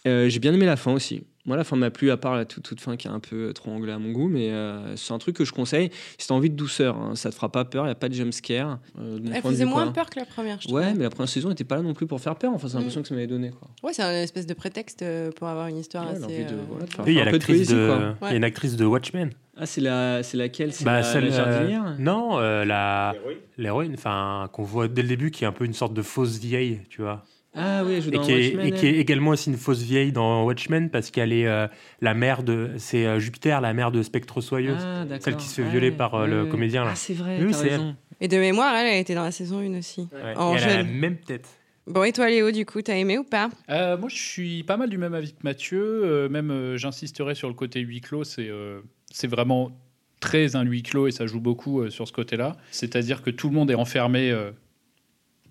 Euh, 0.06 0.28
j'ai 0.28 0.38
bien 0.38 0.54
aimé 0.54 0.66
la 0.66 0.76
fin 0.76 0.92
aussi 0.92 1.24
moi 1.46 1.56
la 1.56 1.64
fin 1.64 1.76
m'a 1.76 1.90
plu 1.90 2.10
à 2.10 2.16
part 2.16 2.36
la 2.36 2.44
toute, 2.44 2.62
toute 2.64 2.80
fin 2.80 2.96
qui 2.96 3.06
est 3.08 3.10
un 3.10 3.18
peu 3.20 3.52
trop 3.54 3.70
anglais 3.70 3.92
à 3.92 3.98
mon 3.98 4.12
goût 4.12 4.28
mais 4.28 4.50
euh, 4.50 4.94
c'est 4.96 5.12
un 5.14 5.18
truc 5.18 5.36
que 5.36 5.44
je 5.44 5.52
conseille 5.52 5.90
si 6.18 6.26
t'as 6.28 6.34
envie 6.34 6.50
de 6.50 6.54
douceur 6.56 6.96
hein, 6.98 7.14
ça 7.16 7.30
te 7.30 7.34
fera 7.34 7.50
pas 7.50 7.64
peur 7.64 7.86
il 7.86 7.88
y 7.88 7.92
a 7.92 7.94
pas 7.94 8.08
de 8.10 8.14
jumpscare 8.14 8.78
euh, 8.98 9.18
de 9.18 9.30
Elle 9.32 9.40
faisait 9.42 9.64
moins 9.64 9.90
peur 9.92 10.10
que 10.10 10.18
la 10.20 10.26
première, 10.26 10.60
je 10.60 10.68
ouais 10.68 10.92
mais 10.94 11.04
la 11.04 11.10
première 11.10 11.28
saison 11.30 11.48
n'était 11.48 11.64
pas 11.64 11.76
là 11.76 11.82
non 11.82 11.94
plus 11.94 12.06
pour 12.06 12.20
faire 12.20 12.36
peur 12.36 12.52
enfin 12.52 12.68
c'est 12.68 12.74
l'impression 12.76 13.00
que 13.02 13.08
ça 13.08 13.14
m'avait 13.14 13.26
donné 13.26 13.50
quoi. 13.50 13.68
Ouais, 13.82 13.92
c'est 13.94 14.02
un 14.02 14.12
espèce 14.12 14.46
de 14.46 14.54
prétexte 14.54 15.02
euh, 15.02 15.30
pour 15.32 15.48
avoir 15.48 15.66
une 15.68 15.78
histoire 15.78 16.04
Ouais, 16.10 16.16
assez. 16.16 16.44
de- 16.44 16.52
euh, 16.54 16.58
voilà, 16.68 16.86
de 16.86 16.90
faire- 16.92 17.04
Oui, 17.06 17.12
il 17.12 17.16
y 17.16 17.20
a 17.20 17.24
de 17.24 18.36
une 18.36 18.44
actrice 18.44 18.76
de 18.76 18.84
Watchmen. 18.84 19.30
ah 19.56 19.66
c'est 19.66 19.80
la 19.80 20.22
c'est 20.22 20.36
laquelle? 20.36 20.72
C'est 20.72 20.84
Bah, 20.84 20.94
la, 20.94 21.02
celle, 21.02 21.28
la 21.28 21.34
euh, 21.34 21.36
jardinière 21.52 21.96
non, 21.98 22.38
euh, 22.38 22.64
la 22.64 23.14
l'héroïne, 23.58 23.94
enfin 23.94 24.48
qu'on 24.52 24.62
voit 24.62 24.88
dès 24.88 25.02
le 25.02 25.08
début, 25.08 25.30
qui 25.30 25.44
est 25.44 25.46
un 25.46 25.52
peu 25.52 25.64
une 25.64 25.72
sorte 25.74 25.94
de 25.94 26.02
fausse 26.02 26.38
vieille, 26.38 26.80
tu 26.90 27.02
vois. 27.02 27.24
Ah 27.54 27.82
oui 27.84 27.94
elle 27.94 28.02
joue 28.02 28.10
Et 28.10 28.12
dans 28.12 28.22
qui, 28.22 28.32
est, 28.32 28.46
Watchmen, 28.54 28.66
et 28.66 28.72
qui 28.72 28.86
est 28.86 28.94
également 28.96 29.30
aussi 29.30 29.50
une 29.50 29.56
fausse 29.56 29.82
vieille 29.82 30.12
dans 30.12 30.44
Watchmen 30.44 30.88
parce 30.90 31.10
qu'elle 31.10 31.32
est 31.32 31.46
euh, 31.46 31.66
la 32.00 32.14
mère 32.14 32.42
de 32.42 32.70
c'est 32.78 33.06
euh, 33.06 33.18
Jupiter 33.18 33.60
la 33.60 33.72
mère 33.72 33.90
de 33.90 34.02
Spectre 34.02 34.40
Soyeuse 34.40 34.76
Ah, 34.80 35.04
d'accord. 35.04 35.24
celle 35.24 35.36
qui 35.36 35.46
se 35.46 35.54
fait 35.60 35.66
Ah, 35.66 35.70
violer 35.70 35.90
par 35.90 36.14
euh, 36.14 36.26
le 36.26 36.46
comédien 36.46 36.84
là 36.84 36.90
Ah, 36.92 36.96
c'est 36.96 37.14
vrai, 37.14 37.38
oui, 37.42 37.52
c'est. 37.52 37.78
Et 38.20 38.28
de 38.28 38.36
mémoire, 38.36 38.74
elle, 38.76 38.86
elle 38.86 39.00
était 39.00 39.14
dans 39.14 39.24
la 39.24 39.30
saison 39.32 39.58
1 39.60 39.78
aussi. 39.78 40.08
Ouais. 40.12 40.36
En 40.36 40.54
Et 40.54 40.58
elle 40.58 40.68
a 40.70 40.76
la 40.78 40.82
même 40.84 41.16
tête 41.16 41.48
Bon, 41.86 42.04
et 42.04 42.12
toi, 42.12 42.28
Léo, 42.28 42.52
du 42.52 42.64
coup, 42.66 42.82
t'as 42.82 42.94
aimé 42.94 43.18
ou 43.18 43.24
pas? 43.24 43.48
Euh, 43.70 43.96
moi, 43.96 44.08
je 44.10 44.16
suis 44.16 44.62
pas 44.62 44.76
mal 44.76 44.90
du 44.90 44.98
même 44.98 45.14
avis 45.14 45.32
que 45.32 45.38
Mathieu. 45.42 45.82
Euh, 45.82 46.28
même, 46.28 46.50
euh, 46.52 46.76
j'insisterai 46.76 47.34
sur 47.34 47.48
le 47.48 47.54
côté 47.54 47.80
huis 47.80 48.00
clos. 48.00 48.22
C'est 48.22 48.48
euh, 48.48 48.80
c'est 49.10 49.26
vraiment 49.26 49.72
très 50.20 50.54
un 50.54 50.62
huis 50.62 50.82
clos 50.82 51.08
et 51.08 51.10
ça 51.10 51.26
joue 51.26 51.40
beaucoup 51.40 51.80
euh, 51.80 51.90
sur 51.90 52.06
ce 52.06 52.12
côté-là. 52.12 52.52
C'est-à-dire 52.70 53.22
que 53.22 53.30
tout 53.30 53.48
le 53.48 53.54
monde 53.54 53.70
est 53.72 53.74
enfermé 53.74 54.30
euh, 54.30 54.52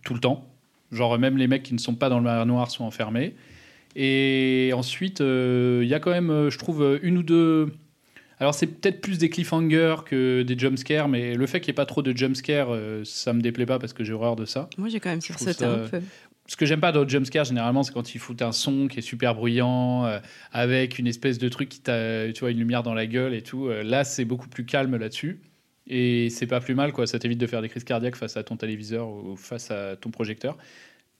tout 0.05 0.13
le 0.13 0.19
temps. 0.21 0.47
Genre, 0.91 1.17
même 1.19 1.37
les 1.37 1.47
mecs 1.47 1.63
qui 1.63 1.73
ne 1.73 1.79
sont 1.79 1.95
pas 1.95 2.09
dans 2.09 2.17
le 2.19 2.23
manoir 2.25 2.71
sont 2.71 2.83
enfermés. 2.83 3.35
Et 3.95 4.71
ensuite, 4.73 5.21
euh, 5.21 5.79
il 5.83 5.87
y 5.89 5.93
a 5.93 5.99
quand 5.99 6.11
même, 6.11 6.29
euh, 6.29 6.49
je 6.49 6.57
trouve, 6.57 6.81
euh, 6.83 6.99
une 7.01 7.17
ou 7.17 7.23
deux. 7.23 7.73
Alors, 8.39 8.53
c'est 8.53 8.67
peut-être 8.67 9.01
plus 9.01 9.17
des 9.17 9.29
cliffhangers 9.29 9.95
que 10.05 10.43
des 10.43 10.57
jumpscares, 10.57 11.09
mais 11.09 11.35
le 11.35 11.45
fait 11.45 11.59
qu'il 11.59 11.71
n'y 11.71 11.75
ait 11.75 11.81
pas 11.81 11.85
trop 11.85 12.01
de 12.01 12.15
jumpscares, 12.15 12.69
euh, 12.71 13.01
ça 13.03 13.33
me 13.33 13.41
déplaît 13.41 13.65
pas 13.65 13.79
parce 13.79 13.91
que 13.93 14.03
j'ai 14.03 14.13
horreur 14.13 14.35
de 14.35 14.45
ça. 14.45 14.69
Moi, 14.77 14.87
j'ai 14.89 14.99
quand 14.99 15.09
même 15.09 15.21
sursauté 15.21 15.53
ça- 15.53 15.73
un 15.73 15.87
peu. 15.89 16.01
Ce 16.47 16.55
que 16.55 16.65
j'aime 16.65 16.79
pas 16.79 16.91
dans 16.91 17.03
le 17.03 17.09
jumpscare, 17.09 17.43
généralement, 17.45 17.83
c'est 17.83 17.93
quand 17.93 18.15
ils 18.15 18.19
foutent 18.19 18.41
un 18.41 18.51
son 18.53 18.87
qui 18.87 18.99
est 18.99 19.03
super 19.03 19.35
bruyant, 19.35 20.05
euh, 20.05 20.19
avec 20.51 20.97
une 20.97 21.05
espèce 21.05 21.37
de 21.37 21.47
truc 21.49 21.69
qui 21.69 21.79
t'a, 21.81 22.31
tu 22.31 22.39
vois, 22.39 22.49
une 22.51 22.57
lumière 22.57 22.81
dans 22.81 22.93
la 22.95 23.05
gueule 23.05 23.33
et 23.35 23.41
tout. 23.43 23.69
Là, 23.83 24.03
c'est 24.03 24.25
beaucoup 24.25 24.47
plus 24.47 24.65
calme 24.65 24.95
là-dessus. 24.95 25.41
Et 25.89 26.29
c'est 26.29 26.47
pas 26.47 26.59
plus 26.59 26.75
mal, 26.75 26.93
quoi. 26.93 27.07
Ça 27.07 27.17
t'évite 27.17 27.39
de 27.39 27.47
faire 27.47 27.61
des 27.61 27.69
crises 27.69 27.83
cardiaques 27.83 28.15
face 28.15 28.37
à 28.37 28.43
ton 28.43 28.55
téléviseur 28.55 29.09
ou 29.09 29.35
face 29.35 29.71
à 29.71 29.95
ton 29.95 30.11
projecteur. 30.11 30.55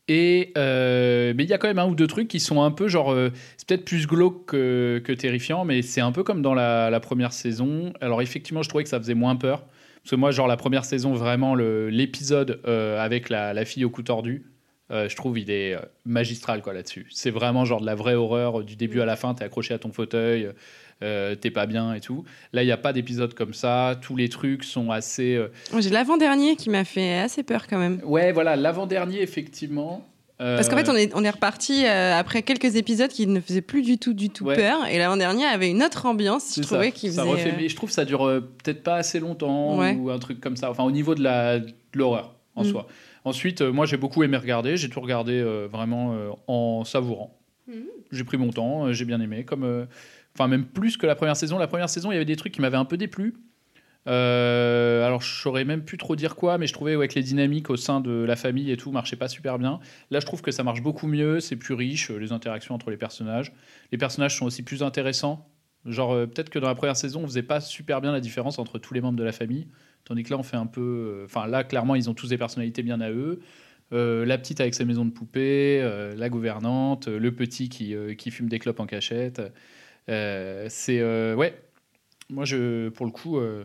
Et 0.08 0.54
euh, 0.58 1.34
mais 1.36 1.44
il 1.44 1.50
y 1.50 1.54
a 1.54 1.60
quand 1.60 1.68
même 1.68 1.80
un 1.80 1.88
ou 1.88 1.94
deux 1.94 2.08
trucs 2.08 2.28
qui 2.28 2.40
sont 2.40 2.64
un 2.64 2.72
peu 2.72 2.88
genre, 2.88 3.12
euh, 3.12 3.32
c'est 3.58 3.68
peut-être 3.68 3.86
plus 3.86 4.08
glauque 4.08 4.48
que, 4.48 5.02
que 5.04 5.12
terrifiant, 5.14 5.66
mais 5.66 5.84
c'est 5.84 6.02
un 6.02 6.12
peu 6.12 6.24
comme 6.24 6.42
dans 6.42 6.56
la, 6.56 6.90
la 6.90 7.00
première 7.00 7.32
saison. 7.32 7.94
Alors 8.02 8.22
effectivement, 8.22 8.64
je 8.64 8.70
trouvais 8.70 8.84
que 8.84 8.90
ça 8.90 9.00
faisait 9.00 9.14
moins 9.14 9.36
peur. 9.36 9.66
Parce 10.02 10.12
que 10.12 10.16
moi, 10.16 10.32
genre 10.32 10.48
la 10.48 10.58
première 10.58 10.86
saison, 10.86 11.14
vraiment 11.14 11.54
l'épisode 11.56 12.62
euh, 12.66 13.00
avec 13.00 13.30
la, 13.30 13.54
la 13.54 13.66
fille 13.66 13.86
au 13.86 13.90
cou 13.90 14.02
tordu, 14.02 14.46
je 14.92 15.16
trouve 15.16 15.38
il 15.38 15.52
est 15.52 15.78
magistral 16.04 16.64
quoi 16.64 16.74
là-dessus. 16.74 17.06
C'est 17.12 17.30
vraiment 17.30 17.64
genre 17.64 17.80
de 17.80 17.86
la 17.86 17.94
vraie 17.94 18.16
horreur 18.16 18.64
du 18.64 18.76
début 18.76 19.02
à 19.02 19.06
la 19.06 19.16
fin. 19.16 19.36
T'es 19.36 19.44
accroché 19.44 19.76
à 19.76 19.78
ton 19.78 19.92
fauteuil, 19.92 20.50
euh, 21.04 21.36
t'es 21.36 21.52
pas 21.52 21.66
bien 21.66 21.94
et 21.94 22.00
tout. 22.02 22.24
Là, 22.54 22.64
il 22.64 22.66
n'y 22.66 22.72
a 22.72 22.78
pas 22.78 22.94
d'épisode 22.94 23.34
comme 23.34 23.54
ça. 23.54 23.98
Tous 24.02 24.16
les 24.16 24.30
trucs 24.30 24.64
sont 24.64 24.92
assez. 24.92 25.36
euh, 25.36 25.48
J'ai 25.80 25.90
l'avant-dernier 25.90 26.56
qui 26.56 26.70
m'a 26.70 26.84
fait 26.84 27.20
assez 27.20 27.44
peur 27.44 27.68
quand 27.68 27.78
même. 27.80 28.02
Ouais, 28.04 28.32
voilà, 28.32 28.56
l'avant-dernier 28.56 29.22
effectivement. 29.22 30.06
Euh, 30.42 30.56
Parce 30.56 30.70
qu'en 30.70 30.78
fait, 30.78 30.88
on 30.90 30.96
est, 30.96 31.12
on 31.16 31.24
est 31.26 31.30
reparti 31.30 31.86
euh, 31.86 32.18
après 32.18 32.44
quelques 32.44 32.78
épisodes 32.78 33.10
qui 33.10 33.28
ne 33.28 33.42
faisaient 33.42 33.62
plus 33.62 33.82
du 33.82 33.98
tout, 33.98 34.14
du 34.14 34.30
tout 34.30 34.46
Ouais. 34.46 34.56
peur. 34.56 34.86
Et 34.90 34.98
l'avant-dernier 34.98 35.44
avait 35.46 35.70
une 35.70 35.84
autre 35.84 36.06
ambiance, 36.06 36.54
je 36.56 36.62
trouvais, 36.62 36.86
ça. 36.86 36.92
qui 36.92 37.12
Ça 37.12 37.24
faisait. 37.24 37.34
refait- 37.34 37.50
euh, 37.50 37.58
mais 37.58 37.68
je 37.68 37.76
trouve 37.76 37.90
que 37.90 37.96
ça 37.96 38.06
dure 38.06 38.26
euh, 38.26 38.40
peut-être 38.40 38.82
pas 38.82 38.96
assez 38.96 39.20
longtemps 39.20 39.78
Ouais. 39.78 39.96
ou 39.96 40.10
un 40.10 40.20
truc 40.20 40.40
comme 40.40 40.56
ça. 40.56 40.72
Enfin, 40.72 40.84
au 40.86 40.92
niveau 40.92 41.14
de 41.14 41.24
l'horreur 41.94 42.36
en 42.56 42.64
Mm. 42.64 42.68
soi. 42.68 42.88
Ensuite, 43.26 43.60
euh, 43.62 43.72
moi, 43.74 43.86
j'ai 43.86 43.98
beaucoup 43.98 44.24
aimé 44.24 44.38
regarder. 44.38 44.78
J'ai 44.78 44.90
tout 44.90 45.02
regardé 45.02 45.34
euh, 45.34 45.68
vraiment 45.70 46.14
euh, 46.14 46.30
en 46.48 46.86
savourant. 46.86 47.38
Mm. 47.68 47.74
J'ai 48.14 48.24
pris 48.24 48.38
mon 48.38 48.52
temps, 48.52 48.86
euh, 48.86 48.94
j'ai 48.94 49.04
bien 49.04 49.20
aimé. 49.20 49.44
Comme, 49.44 49.66
euh, 49.66 49.86
enfin, 50.40 50.48
même 50.48 50.66
plus 50.66 50.98
que 50.98 51.06
la 51.06 51.16
première 51.16 51.36
saison. 51.36 51.58
La 51.58 51.68
première 51.68 51.90
saison, 51.90 52.12
il 52.12 52.16
y 52.16 52.18
avait 52.18 52.26
des 52.26 52.38
trucs 52.38 52.54
qui 52.54 52.62
m'avaient 52.62 52.78
un 52.78 52.86
peu 52.86 52.98
déplu. 52.98 53.36
Euh, 54.08 55.06
alors, 55.06 55.22
je 55.22 55.42
saurais 55.42 55.66
même 55.66 55.84
plus 55.84 55.98
trop 55.98 56.16
dire 56.16 56.36
quoi, 56.36 56.58
mais 56.58 56.68
je 56.68 56.74
trouvais 56.74 56.96
ouais, 56.96 57.08
que 57.08 57.16
les 57.16 57.24
dynamiques 57.24 57.70
au 57.70 57.76
sein 57.76 58.00
de 58.00 58.12
la 58.12 58.36
famille 58.36 58.72
et 58.72 58.78
tout 58.78 58.92
marchaient 58.92 59.18
pas 59.18 59.28
super 59.28 59.60
bien. 59.60 59.80
Là, 60.10 60.20
je 60.20 60.26
trouve 60.26 60.42
que 60.42 60.52
ça 60.52 60.64
marche 60.64 60.82
beaucoup 60.82 61.08
mieux, 61.08 61.40
c'est 61.40 61.58
plus 61.58 61.74
riche, 61.74 62.10
euh, 62.10 62.18
les 62.18 62.32
interactions 62.32 62.74
entre 62.74 62.90
les 62.90 62.98
personnages. 62.98 63.54
Les 63.92 63.98
personnages 63.98 64.38
sont 64.38 64.46
aussi 64.46 64.64
plus 64.64 64.84
intéressants. 64.84 65.48
Genre, 65.86 66.14
euh, 66.14 66.26
peut-être 66.26 66.50
que 66.50 66.60
dans 66.60 66.68
la 66.68 66.76
première 66.76 66.96
saison, 66.96 67.24
on 67.24 67.28
faisait 67.28 67.44
pas 67.44 67.60
super 67.60 68.02
bien 68.02 68.12
la 68.12 68.22
différence 68.22 68.58
entre 68.58 68.80
tous 68.80 68.94
les 68.94 69.02
membres 69.02 69.18
de 69.18 69.24
la 69.24 69.32
famille, 69.32 69.68
tandis 70.06 70.24
que 70.24 70.32
là, 70.32 70.38
on 70.38 70.44
fait 70.44 70.58
un 70.58 70.66
peu. 70.66 71.24
Enfin, 71.26 71.48
là, 71.48 71.64
clairement, 71.64 71.96
ils 71.96 72.10
ont 72.10 72.14
tous 72.14 72.30
des 72.30 72.38
personnalités 72.38 72.84
bien 72.84 73.02
à 73.02 73.12
eux. 73.12 73.42
La 73.92 74.38
petite 74.38 74.62
avec 74.62 74.76
sa 74.76 74.86
maison 74.86 75.04
de 75.04 75.10
poupée, 75.10 75.82
la 76.16 76.30
gouvernante, 76.30 77.08
le 77.08 77.34
petit 77.34 77.70
qui, 77.70 77.96
qui 78.20 78.30
fume 78.30 78.48
des 78.48 78.60
clopes 78.60 78.80
en 78.80 78.86
cachette. 78.86 79.42
Euh, 80.08 80.68
c'est. 80.70 81.00
euh, 81.00 81.36
ouais. 81.36 81.54
Moi, 82.30 82.46
je, 82.46 82.90
pour 82.90 83.06
le 83.06 83.12
coup, 83.12 83.38
euh, 83.38 83.64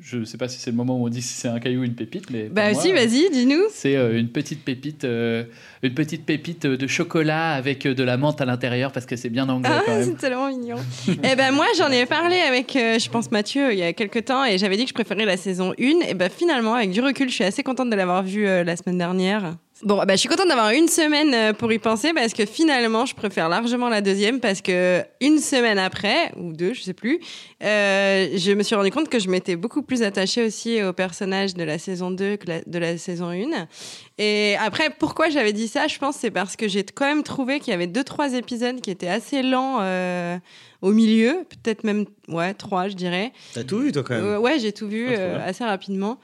je 0.00 0.24
sais 0.24 0.38
pas 0.38 0.48
si 0.48 0.58
c'est 0.58 0.70
le 0.70 0.76
moment 0.76 0.98
où 0.98 1.04
on 1.04 1.08
dit 1.08 1.20
si 1.22 1.34
c'est 1.34 1.48
un 1.48 1.60
caillou 1.60 1.82
ou 1.82 1.84
une 1.84 1.94
pépite, 1.94 2.30
mais. 2.30 2.48
Bah 2.48 2.72
moi, 2.72 2.80
si, 2.80 2.90
vas-y, 2.92 3.30
dis-nous. 3.30 3.64
c'est 3.70 3.94
une 4.18 4.28
petite 4.28 4.64
pépite, 4.64 5.04
euh, 5.04 5.44
une 5.82 5.94
petite 5.94 6.24
pépite 6.24 6.66
de 6.66 6.86
chocolat 6.86 7.52
avec 7.52 7.86
de 7.86 8.02
la 8.02 8.16
menthe 8.16 8.40
à 8.40 8.46
l'intérieur 8.46 8.92
parce 8.92 9.04
que 9.06 9.14
c'est 9.16 9.28
bien 9.28 9.48
anglais 9.48 9.70
Ah, 9.72 9.82
c'est 10.02 10.16
tellement 10.16 10.48
mignon. 10.48 10.76
eh 11.08 11.36
ben 11.36 11.52
moi, 11.52 11.66
j'en 11.76 11.90
ai 11.90 12.06
parlé 12.06 12.36
avec, 12.36 12.74
euh, 12.76 12.98
je 12.98 13.10
pense, 13.10 13.30
Mathieu 13.30 13.72
il 13.72 13.78
y 13.78 13.82
a 13.82 13.92
quelques 13.92 14.24
temps 14.24 14.44
et 14.44 14.58
j'avais 14.58 14.76
dit 14.76 14.84
que 14.84 14.88
je 14.90 14.94
préférais 14.94 15.26
la 15.26 15.36
saison 15.36 15.72
1. 15.78 16.08
Et 16.08 16.14
ben 16.14 16.30
finalement, 16.30 16.74
avec 16.74 16.90
du 16.90 17.00
recul, 17.00 17.28
je 17.28 17.34
suis 17.34 17.44
assez 17.44 17.62
contente 17.62 17.90
de 17.90 17.96
l'avoir 17.96 18.22
vue 18.22 18.46
euh, 18.48 18.64
la 18.64 18.76
semaine 18.76 18.98
dernière. 18.98 19.56
Bon, 19.82 19.96
bah, 19.96 20.12
je 20.12 20.16
suis 20.16 20.28
contente 20.28 20.48
d'avoir 20.48 20.70
une 20.72 20.88
semaine 20.88 21.32
euh, 21.32 21.52
pour 21.54 21.72
y 21.72 21.78
penser 21.78 22.12
parce 22.12 22.34
que 22.34 22.44
finalement, 22.44 23.06
je 23.06 23.14
préfère 23.14 23.48
largement 23.48 23.88
la 23.88 24.02
deuxième 24.02 24.38
parce 24.38 24.60
que 24.60 25.02
une 25.22 25.38
semaine 25.38 25.78
après, 25.78 26.32
ou 26.36 26.52
deux, 26.52 26.74
je 26.74 26.82
sais 26.82 26.92
plus, 26.92 27.18
euh, 27.62 28.28
je 28.36 28.52
me 28.52 28.62
suis 28.62 28.74
rendu 28.74 28.90
compte 28.90 29.08
que 29.08 29.18
je 29.18 29.30
m'étais 29.30 29.56
beaucoup 29.56 29.80
plus 29.80 30.02
attachée 30.02 30.44
aussi 30.44 30.82
au 30.82 30.92
personnage 30.92 31.54
de 31.54 31.64
la 31.64 31.78
saison 31.78 32.10
2 32.10 32.36
que 32.36 32.68
de 32.68 32.78
la 32.78 32.98
saison 32.98 33.30
1. 33.30 33.68
Et 34.18 34.54
après, 34.60 34.90
pourquoi 34.90 35.30
j'avais 35.30 35.54
dit 35.54 35.66
ça? 35.66 35.86
Je 35.86 35.98
pense 35.98 36.16
c'est 36.16 36.30
parce 36.30 36.56
que 36.56 36.68
j'ai 36.68 36.84
quand 36.84 37.06
même 37.06 37.22
trouvé 37.22 37.58
qu'il 37.58 37.70
y 37.70 37.74
avait 37.74 37.86
deux, 37.86 38.04
trois 38.04 38.34
épisodes 38.34 38.82
qui 38.82 38.90
étaient 38.90 39.08
assez 39.08 39.42
lents 39.42 39.78
euh, 39.80 40.36
au 40.82 40.92
milieu, 40.92 41.44
peut-être 41.48 41.84
même, 41.84 42.06
ouais, 42.28 42.54
trois, 42.54 42.88
je 42.88 42.94
dirais. 42.94 43.32
T'as 43.52 43.64
tout 43.64 43.78
vu, 43.80 43.92
toi, 43.92 44.02
quand 44.02 44.14
même? 44.14 44.24
Euh, 44.24 44.38
ouais, 44.38 44.58
j'ai 44.58 44.72
tout 44.72 44.88
vu 44.88 45.08
Ah, 45.10 45.18
euh, 45.18 45.38
assez 45.48 45.62
rapidement. 45.64 46.18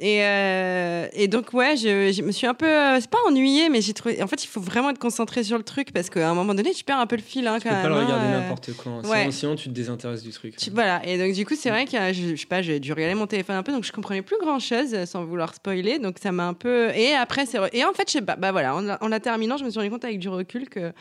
Et, 0.00 0.24
euh, 0.24 1.06
et 1.12 1.28
donc, 1.28 1.52
ouais, 1.52 1.76
je, 1.76 2.10
je 2.12 2.22
me 2.22 2.32
suis 2.32 2.46
un 2.46 2.54
peu. 2.54 2.66
c'est 3.00 3.08
pas 3.10 3.18
ennuyée, 3.28 3.68
mais 3.68 3.80
j'ai 3.80 3.92
trouvé. 3.94 4.22
En 4.22 4.26
fait, 4.26 4.42
il 4.42 4.48
faut 4.48 4.60
vraiment 4.60 4.90
être 4.90 4.98
concentré 4.98 5.44
sur 5.44 5.56
le 5.56 5.62
truc 5.62 5.92
parce 5.92 6.10
qu'à 6.10 6.28
un 6.28 6.34
moment 6.34 6.54
donné, 6.54 6.72
tu 6.72 6.82
perds 6.84 6.98
un 6.98 7.06
peu 7.06 7.16
le 7.16 7.22
fil. 7.22 7.46
Hein, 7.46 7.58
Tu 7.60 7.68
quand 7.68 7.74
peux 7.76 7.82
pas 7.82 7.88
le 7.88 7.94
hein, 7.94 8.04
regarder 8.04 8.28
n'importe 8.28 8.70
quand. 8.76 9.02
Sinon, 9.02 9.12
ouais. 9.14 9.30
sinon, 9.30 9.54
tu 9.56 9.68
te 9.68 9.74
désintéresses 9.74 10.22
du 10.22 10.30
truc. 10.30 10.56
tu- 10.56 10.70
voilà, 10.70 11.00
et 11.06 11.16
donc 11.18 11.32
du 11.34 11.46
coup, 11.46 11.54
c'est 11.56 11.70
vrai 11.70 11.84
que 11.84 11.92
je, 12.12 12.34
je 12.34 12.40
sais 12.40 12.46
pas, 12.46 12.62
j'ai 12.62 12.80
dû 12.80 12.92
regarder 12.92 13.14
mon 13.14 13.26
téléphone 13.26 13.56
un 13.56 13.62
peu, 13.62 13.72
donc 13.72 13.84
je 13.84 13.92
comprenais 13.92 14.22
plus 14.22 14.38
grand 14.40 14.58
chose 14.58 15.04
sans 15.04 15.24
vouloir 15.24 15.54
spoiler, 15.54 15.98
donc 15.98 16.16
ça 16.20 16.32
m'a 16.32 16.46
un 16.46 16.54
peu. 16.54 16.90
Et 16.96 17.12
après, 17.14 17.46
c'est. 17.46 17.58
re- 17.58 17.70
Et 17.72 17.84
en 17.84 17.92
fait, 17.92 18.08
je 18.08 18.12
sais 18.14 18.22
pas, 18.22 18.36
bah 18.36 18.50
voilà, 18.52 18.74
en, 18.74 18.88
en 18.88 19.08
la 19.08 19.20
terminant, 19.20 19.56
je 19.56 19.64
me 19.64 19.70
suis 19.70 19.78
rendu 19.78 19.90
compte 19.90 20.04
avec 20.04 20.18
du 20.18 20.28
recul 20.28 20.68
que, 20.68 20.92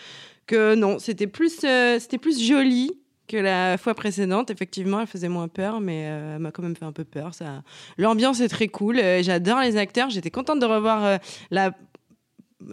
que 0.52 0.76
non, 0.76 1.00
c'était 1.00 1.28
plus, 1.28 1.64
euh, 1.64 1.98
c'était 2.00 2.18
plus 2.18 2.42
joli 2.46 2.92
que 3.28 3.38
la 3.38 3.78
fois 3.78 3.94
précédente. 3.94 4.52
Effectivement, 4.52 5.00
elle 5.02 5.08
faisait 5.08 5.30
moins 5.30 5.48
peur, 5.48 5.80
mais 5.80 6.04
euh, 6.08 6.36
elle 6.36 6.42
m'a 6.42 6.52
quand 6.52 6.64
même 6.64 6.76
fait 6.76 6.86
un 6.86 6.92
peu 6.92 7.04
peur. 7.06 7.34
Ça... 7.34 7.64
L'ambiance 7.98 8.42
est 8.42 8.50
très 8.50 8.68
cool, 8.68 9.00
euh, 9.00 9.24
j'adore 9.24 9.62
les 9.62 9.78
acteurs, 9.78 10.10
j'étais 10.10 10.32
contente 10.32 10.60
de 10.60 10.66
revoir 10.66 11.20
la. 11.50 11.72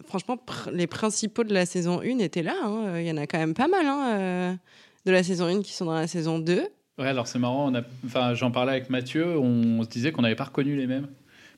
Franchement, 0.06 0.36
pr- 0.36 0.70
les 0.70 0.86
principaux 0.86 1.44
de 1.44 1.54
la 1.54 1.64
saison 1.64 2.00
1 2.02 2.18
étaient 2.18 2.42
là. 2.42 2.54
hein. 2.62 2.98
Il 2.98 3.06
y 3.06 3.10
en 3.10 3.16
a 3.16 3.26
quand 3.26 3.38
même 3.38 3.54
pas 3.54 3.68
mal 3.68 3.86
hein, 3.86 4.58
de 5.06 5.10
la 5.12 5.22
saison 5.22 5.46
1 5.46 5.62
qui 5.62 5.72
sont 5.72 5.86
dans 5.86 5.94
la 5.94 6.06
saison 6.06 6.38
2. 6.38 6.60
Ouais, 6.98 7.06
alors 7.06 7.26
c'est 7.26 7.38
marrant. 7.38 7.70
on 7.70 7.74
a- 7.74 7.82
Enfin, 8.04 8.34
j'en 8.34 8.50
parlais 8.50 8.72
avec 8.72 8.90
Mathieu. 8.90 9.38
On, 9.38 9.82
se 9.84 9.88
disait 9.88 10.12
qu'on 10.12 10.22
n'avait 10.22 10.34
pas 10.34 10.44
reconnu 10.44 10.76
les 10.76 10.86
mêmes 10.86 11.08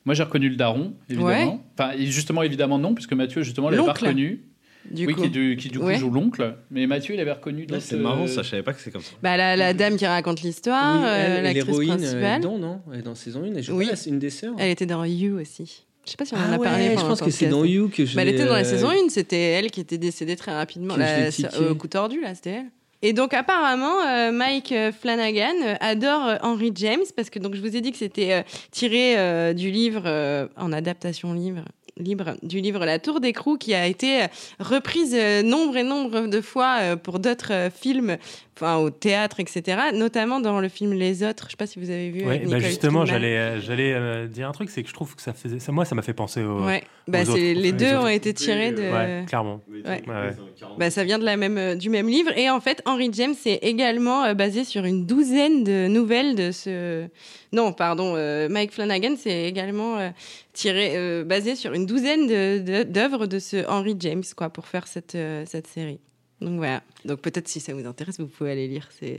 Moi, 0.05 0.15
j'ai 0.15 0.23
reconnu 0.23 0.47
le 0.47 0.55
daron, 0.55 0.93
évidemment. 1.09 1.27
Ouais. 1.55 1.59
Enfin, 1.77 1.91
justement, 1.97 2.41
évidemment, 2.43 2.77
non, 2.79 2.93
puisque 2.93 3.13
Mathieu, 3.13 3.41
justement, 3.43 3.69
l'avait 3.69 3.83
pas 3.83 3.93
reconnu. 3.93 4.43
Du 4.89 5.05
oui, 5.05 5.13
coup. 5.13 5.21
qui, 5.21 5.29
du, 5.29 5.55
qui, 5.57 5.69
du 5.69 5.79
coup 5.79 5.85
Ouais. 5.85 5.97
joue 5.97 6.09
l'oncle. 6.09 6.55
Mais 6.71 6.87
Mathieu, 6.87 7.13
il 7.13 7.19
avait 7.19 7.31
reconnu 7.31 7.67
c'est 7.79 7.97
marrant, 7.97 8.23
euh, 8.23 8.27
ça, 8.27 8.41
je 8.41 8.49
savais 8.49 8.63
pas 8.63 8.73
que 8.73 8.81
c'est 8.81 8.91
comme 8.91 9.01
ça. 9.01 9.11
Bah, 9.21 9.37
la, 9.37 9.55
la 9.55 9.73
dame 9.73 9.95
qui 9.95 10.05
raconte 10.07 10.41
l'histoire, 10.41 10.99
Oui, 11.01 11.05
euh, 11.07 11.41
l'actrice 11.41 11.77
euh, 11.79 11.85
principale. 11.85 12.41
dedans, 12.41 12.57
non 12.57 12.81
Elle 12.91 12.99
est 12.99 13.03
dans 13.03 13.15
saison 13.15 13.43
1, 13.43 13.55
elle 13.55 13.63
joue 13.63 13.75
Oui. 13.77 13.87
pas 13.89 13.95
une 14.07 14.19
des 14.19 14.29
sœurs. 14.31 14.53
Elle 14.57 14.71
était 14.71 14.85
dans 14.87 15.03
You 15.05 15.39
aussi. 15.39 15.85
Je 16.05 16.09
sais 16.11 16.17
pas 16.17 16.25
si 16.25 16.33
on 16.33 16.37
en 16.37 16.39
Ah 16.41 16.53
a 16.55 16.57
ouais, 16.57 16.63
parlé. 16.67 16.89
je 16.97 17.01
pense 17.05 17.21
que 17.21 17.29
c'est 17.29 17.47
dans 17.47 17.63
You 17.63 17.89
que 17.89 18.05
je 18.05 18.15
Bah, 18.15 18.23
elle 18.23 18.29
était 18.29 18.45
dans 18.45 18.53
la 18.53 18.61
euh, 18.61 18.63
saison 18.63 18.89
1, 18.89 19.09
c'était 19.09 19.39
elle 19.39 19.69
qui 19.69 19.81
était 19.81 19.99
décédée 19.99 20.35
très 20.35 20.51
rapidement. 20.53 20.95
La, 20.97 21.29
au 21.69 21.75
coup 21.75 21.87
tordu, 21.87 22.19
là, 22.21 22.33
c'était 22.33 22.49
elle. 22.49 22.65
Et 23.03 23.13
donc 23.13 23.33
apparemment, 23.33 23.99
euh, 24.07 24.31
Mike 24.31 24.71
euh, 24.73 24.91
Flanagan 24.91 25.53
euh, 25.63 25.73
adore 25.79 26.27
euh, 26.27 26.35
Henry 26.43 26.71
James 26.75 26.99
parce 27.15 27.31
que 27.31 27.39
donc 27.39 27.55
je 27.55 27.61
vous 27.61 27.75
ai 27.75 27.81
dit 27.81 27.91
que 27.91 27.97
c'était 27.97 28.31
euh, 28.31 28.41
tiré 28.69 29.17
euh, 29.17 29.53
du 29.53 29.71
livre 29.71 30.03
euh, 30.05 30.47
en 30.55 30.71
adaptation 30.71 31.33
livre 31.33 31.65
du 31.97 32.61
livre 32.61 32.85
La 32.85 32.99
Tour 32.99 33.19
d'écrou 33.19 33.57
qui 33.57 33.73
a 33.73 33.87
été 33.87 34.23
euh, 34.23 34.27
reprise 34.59 35.13
euh, 35.13 35.41
nombre 35.41 35.77
et 35.77 35.83
nombre 35.83 36.27
de 36.27 36.41
fois 36.41 36.77
euh, 36.81 36.95
pour 36.95 37.19
d'autres 37.19 37.69
films, 37.73 38.17
enfin 38.61 38.77
au 38.77 38.89
théâtre, 38.89 39.39
etc. 39.39 39.77
Notamment 39.93 40.39
dans 40.39 40.59
le 40.59 40.69
film 40.69 40.93
Les 40.93 41.23
Autres. 41.23 41.45
Je 41.47 41.51
sais 41.51 41.57
pas 41.57 41.65
si 41.67 41.79
vous 41.79 41.89
avez 41.89 42.09
vu. 42.11 42.25
Ouais, 42.25 42.39
bah 42.45 42.59
justement, 42.59 43.05
j'allais, 43.05 43.37
euh, 43.37 43.59
j'allais 43.59 43.93
euh, 43.93 44.27
dire 44.27 44.47
un 44.47 44.51
truc, 44.51 44.69
c'est 44.69 44.83
que 44.83 44.89
je 44.89 44.93
trouve 44.93 45.15
que 45.15 45.21
ça 45.21 45.33
faisait, 45.33 45.59
ça, 45.59 45.71
moi, 45.71 45.85
ça 45.85 45.95
m'a 45.95 46.01
fait 46.01 46.13
penser 46.13 46.43
aux. 46.43 46.63
Ouais, 46.65 46.83
aux 47.07 47.11
bah, 47.11 47.21
autres. 47.23 47.33
c'est- 47.33 47.53
les 47.53 47.71
deux 47.71 47.93
ont 47.95 48.07
été 48.07 48.33
tirés 48.33 48.71
de. 48.71 48.81
Ouais, 48.81 49.25
clairement. 49.27 49.61
Ouais. 49.69 49.81
Ouais, 49.85 50.01
ouais. 50.07 50.35
Bah, 50.77 50.89
ça 50.89 51.03
vient 51.03 51.19
de 51.19 51.25
la 51.25 51.37
même, 51.37 51.57
euh, 51.57 51.75
du 51.75 51.89
même 51.89 52.07
livre. 52.07 52.31
Et 52.37 52.49
en 52.49 52.59
fait, 52.61 52.81
Henry 52.85 53.09
James 53.13 53.33
est 53.45 53.63
également 53.63 54.23
euh, 54.23 54.33
basé 54.33 54.63
sur 54.63 54.85
une 54.85 55.05
douzaine 55.05 55.63
de 55.63 55.87
nouvelles 55.87 56.35
de 56.35 56.51
ce. 56.51 57.07
Non, 57.53 57.73
pardon, 57.73 58.13
euh, 58.15 58.47
Mike 58.47 58.71
Flanagan, 58.71 59.15
c'est 59.17 59.43
également 59.43 59.97
euh, 59.97 60.09
tiré, 60.53 60.95
euh, 60.95 61.23
basé 61.23 61.55
sur 61.55 61.73
une 61.73 61.85
douzaine 61.85 62.27
de- 62.27 62.59
de- 62.59 62.83
d'œuvres 62.83 63.25
de, 63.25 63.39
ce 63.39 63.67
Henry 63.67 63.95
James, 63.99 64.23
quoi, 64.37 64.49
pour 64.49 64.67
faire 64.67 64.87
cette, 64.87 65.15
euh, 65.15 65.43
cette 65.45 65.67
série. 65.67 65.99
Donc 66.41 66.57
voilà. 66.57 66.81
Donc 67.05 67.19
peut-être 67.19 67.47
si 67.47 67.59
ça 67.59 67.73
vous 67.73 67.85
intéresse, 67.85 68.19
vous 68.19 68.27
pouvez 68.27 68.51
aller 68.51 68.67
lire 68.67 68.87
ces. 68.99 69.17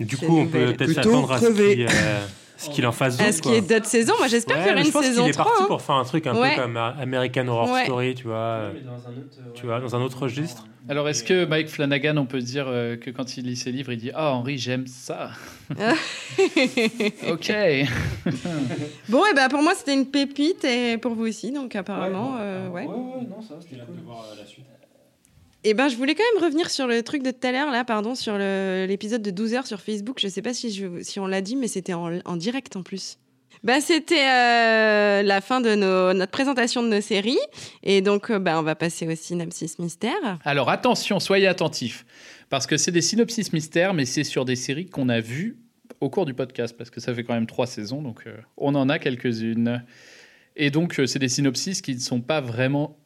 Du 0.00 0.16
ces 0.16 0.26
coup, 0.26 0.38
on 0.38 0.46
peut 0.46 0.72
peut-être 0.74 0.92
s'attendre 0.92 1.30
à 1.32 1.38
ce 1.40 1.46
qu'il, 1.52 1.86
euh, 1.88 2.26
ce 2.56 2.68
qu'il 2.70 2.86
en 2.86 2.92
fasse 2.92 3.14
À 3.20 3.24
d'autres. 3.24 3.36
ce 3.36 3.42
qu'il 3.42 3.52
y 3.52 3.56
ait 3.56 3.60
d'autres 3.60 3.86
saisons. 3.86 4.14
Moi, 4.18 4.26
j'espère 4.28 4.56
Ouais, 4.56 4.62
qu'il 4.62 4.70
y 4.70 4.74
aura 4.74 4.80
une 4.80 4.86
je 4.86 4.92
pense 4.92 5.04
saison 5.04 5.20
qu'il 5.22 5.30
est 5.30 5.34
3. 5.34 5.44
parti 5.44 5.62
hein. 5.62 5.66
pour 5.68 5.82
faire 5.82 5.94
un 5.96 6.04
truc 6.04 6.26
un 6.26 6.34
Ouais. 6.36 6.54
peu 6.56 6.62
comme 6.62 6.76
euh, 6.76 6.90
American 7.00 7.46
Horror 7.48 7.70
Ouais. 7.72 7.84
Story, 7.84 8.14
tu 8.16 8.24
vois. 8.24 8.34
euh, 8.36 8.72
tu 9.54 9.66
vois, 9.66 9.80
dans 9.80 9.94
un 9.94 10.00
autre 10.00 10.20
registre. 10.22 10.66
Alors, 10.88 11.08
est-ce 11.08 11.22
que 11.24 11.44
Mike 11.46 11.68
Flanagan, 11.68 12.16
on 12.18 12.26
peut 12.26 12.40
dire 12.40 12.66
euh, 12.68 12.96
que 12.96 13.10
quand 13.10 13.36
il 13.36 13.46
lit 13.46 13.56
ses 13.56 13.70
livres, 13.72 13.92
il 13.92 13.98
dit 13.98 14.10
Ah, 14.14 14.32
Henri, 14.34 14.58
j'aime 14.58 14.86
ça 14.86 15.30
Ok. 17.30 17.52
Bon, 19.08 19.24
et 19.26 19.34
ben 19.34 19.48
pour 19.48 19.62
moi, 19.62 19.74
c'était 19.76 19.94
une 19.94 20.06
pépite 20.06 20.64
et 20.64 20.98
pour 20.98 21.14
vous 21.14 21.26
aussi. 21.26 21.52
Donc 21.52 21.74
apparemment, 21.76 22.36
euh, 22.40 22.68
ouais. 22.68 22.84
non, 22.86 23.40
ça, 23.48 23.54
c'était 23.60 23.76
cool. 23.76 23.96
Et 25.66 25.72
ben, 25.72 25.88
je 25.88 25.96
voulais 25.96 26.14
quand 26.14 26.24
même 26.34 26.44
revenir 26.44 26.68
sur 26.68 26.86
le 26.86 27.02
truc 27.02 27.22
de 27.22 27.30
tout 27.30 27.46
à 27.46 27.50
l'heure, 27.50 27.70
là, 27.70 27.84
pardon, 27.84 28.14
sur 28.14 28.36
l'épisode 28.36 29.22
de 29.22 29.30
12 29.30 29.54
heures 29.54 29.66
sur 29.66 29.80
Facebook. 29.80 30.18
Je 30.20 30.28
sais 30.28 30.42
pas 30.42 30.52
si, 30.52 30.84
on 31.18 31.26
l'a 31.26 31.40
dit, 31.40 31.56
mais 31.56 31.68
c'était 31.68 31.94
en, 31.94 32.36
direct 32.36 32.76
en 32.76 32.82
plus. 32.82 33.18
Bah, 33.62 33.80
c'était 33.80 34.28
euh, 34.28 35.22
la 35.22 35.40
fin 35.40 35.62
de 35.62 35.74
notre 35.74 36.30
présentation 36.30 36.82
de 36.82 36.88
nos 36.88 37.00
séries. 37.00 37.38
Et 37.82 38.02
donc, 38.02 38.30
euh, 38.30 38.38
bah, 38.38 38.60
on 38.60 38.62
va 38.62 38.74
passer 38.74 39.08
au 39.08 39.16
synopsis 39.16 39.78
mystère. 39.78 40.38
Alors 40.44 40.68
attention, 40.68 41.18
soyez 41.18 41.46
attentifs. 41.46 42.04
Parce 42.50 42.66
que 42.66 42.76
c'est 42.76 42.90
des 42.90 43.00
synopsis 43.00 43.54
mystères, 43.54 43.94
mais 43.94 44.04
c'est 44.04 44.24
sur 44.24 44.44
des 44.44 44.56
séries 44.56 44.86
qu'on 44.86 45.08
a 45.08 45.20
vues 45.20 45.56
au 46.02 46.10
cours 46.10 46.26
du 46.26 46.34
podcast. 46.34 46.76
Parce 46.76 46.90
que 46.90 47.00
ça 47.00 47.14
fait 47.14 47.24
quand 47.24 47.32
même 47.32 47.46
trois 47.46 47.66
saisons, 47.66 48.02
donc 48.02 48.24
euh, 48.26 48.36
on 48.58 48.74
en 48.74 48.90
a 48.90 48.98
quelques-unes. 48.98 49.82
Et 50.56 50.70
donc, 50.70 51.00
c'est 51.06 51.18
des 51.18 51.30
synopsis 51.30 51.80
qui 51.80 51.94
ne 51.94 52.00
sont 52.00 52.20
pas 52.20 52.42
vraiment 52.42 52.98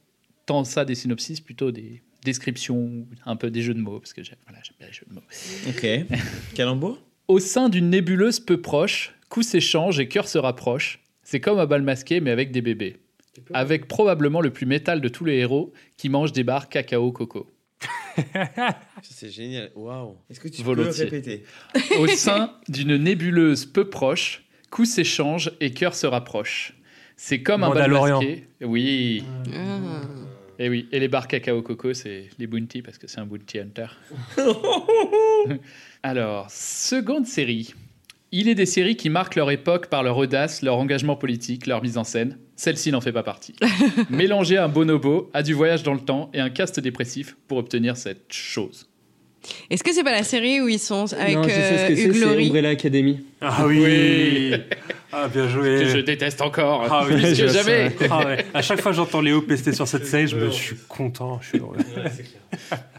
tant 0.44 0.64
ça 0.64 0.84
des 0.84 0.96
synopsis, 0.96 1.40
plutôt 1.40 1.70
des 1.70 2.02
descriptions, 2.28 3.06
un 3.24 3.36
peu 3.36 3.50
des 3.50 3.62
jeux 3.62 3.74
de 3.74 3.80
mots. 3.80 3.98
Parce 3.98 4.12
que 4.12 4.22
j'aime 4.22 4.38
voilà, 4.46 4.60
j'aime 4.62 4.76
bien 4.78 4.88
les 4.88 4.92
jeux 4.92 5.06
de 5.08 5.14
mots. 5.14 5.22
Ok. 5.68 6.20
Calembour 6.54 6.98
Au 7.28 7.38
sein 7.38 7.68
d'une 7.68 7.90
nébuleuse 7.90 8.40
peu 8.40 8.60
proche, 8.60 9.14
coups 9.28 9.46
s'échangent 9.46 10.00
et 10.00 10.08
cœurs 10.08 10.28
se 10.28 10.38
rapprochent. 10.38 11.00
C'est 11.22 11.40
comme 11.40 11.58
un 11.58 11.66
bal 11.66 11.82
masqué, 11.82 12.20
mais 12.20 12.30
avec 12.30 12.52
des 12.52 12.62
bébés. 12.62 12.96
Avec 13.52 13.86
probablement 13.86 14.40
le 14.40 14.50
plus 14.50 14.66
métal 14.66 15.00
de 15.00 15.08
tous 15.08 15.24
les 15.24 15.36
héros 15.36 15.72
qui 15.96 16.08
mange 16.08 16.32
des 16.32 16.44
barres 16.44 16.68
cacao 16.68 17.12
coco. 17.12 17.50
C'est 19.02 19.30
génial. 19.30 19.70
Waouh. 19.74 20.16
Est-ce 20.28 20.40
que 20.40 20.48
tu 20.48 20.62
Volontiers. 20.62 21.06
peux 21.06 21.16
répéter 21.16 21.44
Au 21.98 22.06
sein 22.08 22.52
d'une 22.68 22.96
nébuleuse 22.96 23.64
peu 23.64 23.88
proche, 23.88 24.44
coups 24.70 24.90
s'échangent 24.90 25.52
et 25.60 25.72
cœurs 25.72 25.94
se 25.94 26.06
rapprochent. 26.06 26.74
C'est 27.16 27.42
comme 27.42 27.64
un 27.64 27.70
bal 27.70 27.90
masqué. 27.90 28.48
Oui. 28.60 29.24
Ah. 29.54 30.00
Et 30.58 30.68
oui. 30.68 30.88
Et 30.90 30.98
les 30.98 31.08
barres 31.08 31.28
cacao 31.28 31.62
coco, 31.62 31.94
c'est 31.94 32.28
les 32.38 32.46
bounty 32.46 32.82
parce 32.82 32.98
que 32.98 33.06
c'est 33.06 33.20
un 33.20 33.26
bounty 33.26 33.60
hunter. 33.60 33.86
Alors, 36.02 36.50
seconde 36.50 37.26
série. 37.26 37.74
Il 38.30 38.48
est 38.48 38.54
des 38.54 38.66
séries 38.66 38.96
qui 38.96 39.08
marquent 39.08 39.36
leur 39.36 39.50
époque 39.50 39.86
par 39.86 40.02
leur 40.02 40.16
audace, 40.18 40.62
leur 40.62 40.76
engagement 40.76 41.16
politique, 41.16 41.66
leur 41.66 41.82
mise 41.82 41.96
en 41.96 42.04
scène. 42.04 42.36
Celle-ci 42.56 42.90
n'en 42.90 43.00
fait 43.00 43.12
pas 43.12 43.22
partie. 43.22 43.54
Mélanger 44.10 44.58
un 44.58 44.68
bonobo 44.68 45.30
à 45.32 45.42
du 45.42 45.54
voyage 45.54 45.82
dans 45.82 45.94
le 45.94 46.00
temps 46.00 46.28
et 46.34 46.40
un 46.40 46.50
cast 46.50 46.78
dépressif 46.80 47.36
pour 47.46 47.58
obtenir 47.58 47.96
cette 47.96 48.32
chose. 48.32 48.88
Est-ce 49.70 49.84
que 49.84 49.92
c'est 49.92 50.02
pas 50.02 50.12
la 50.12 50.24
série 50.24 50.60
où 50.60 50.68
ils 50.68 50.78
sont 50.78 51.12
avec 51.14 51.36
non, 51.36 51.44
je 51.44 51.48
sais 51.50 51.54
ce 51.54 51.60
euh, 51.60 51.88
que 51.88 51.94
c'est, 51.94 52.02
Hugh 52.02 52.12
c'est 52.14 52.20
Laurie 52.20 52.46
Umbrella 52.48 52.70
Academy. 52.70 53.20
Ah 53.40 53.64
oui. 53.66 53.82
Oui. 53.84 54.54
Ah 55.12 55.28
bien 55.28 55.48
joué. 55.48 55.78
Que 55.78 55.88
je 55.88 55.98
déteste 55.98 56.42
encore. 56.42 56.86
Ah 56.90 57.04
oui, 57.08 57.34
je 57.34 57.42
que 57.46 57.48
jamais. 57.48 57.90
Ah 58.10 58.26
ouais. 58.26 58.44
À 58.52 58.62
chaque 58.62 58.80
fois 58.80 58.90
que 58.92 58.96
j'entends 58.96 59.20
Léo 59.20 59.42
pester 59.42 59.72
sur 59.72 59.86
cette 59.88 60.06
série, 60.06 60.26
je 60.26 60.36
me 60.36 60.50
suis 60.50 60.76
content. 60.88 61.38
Je 61.40 61.48
suis 61.48 61.58
heureux. 61.58 61.76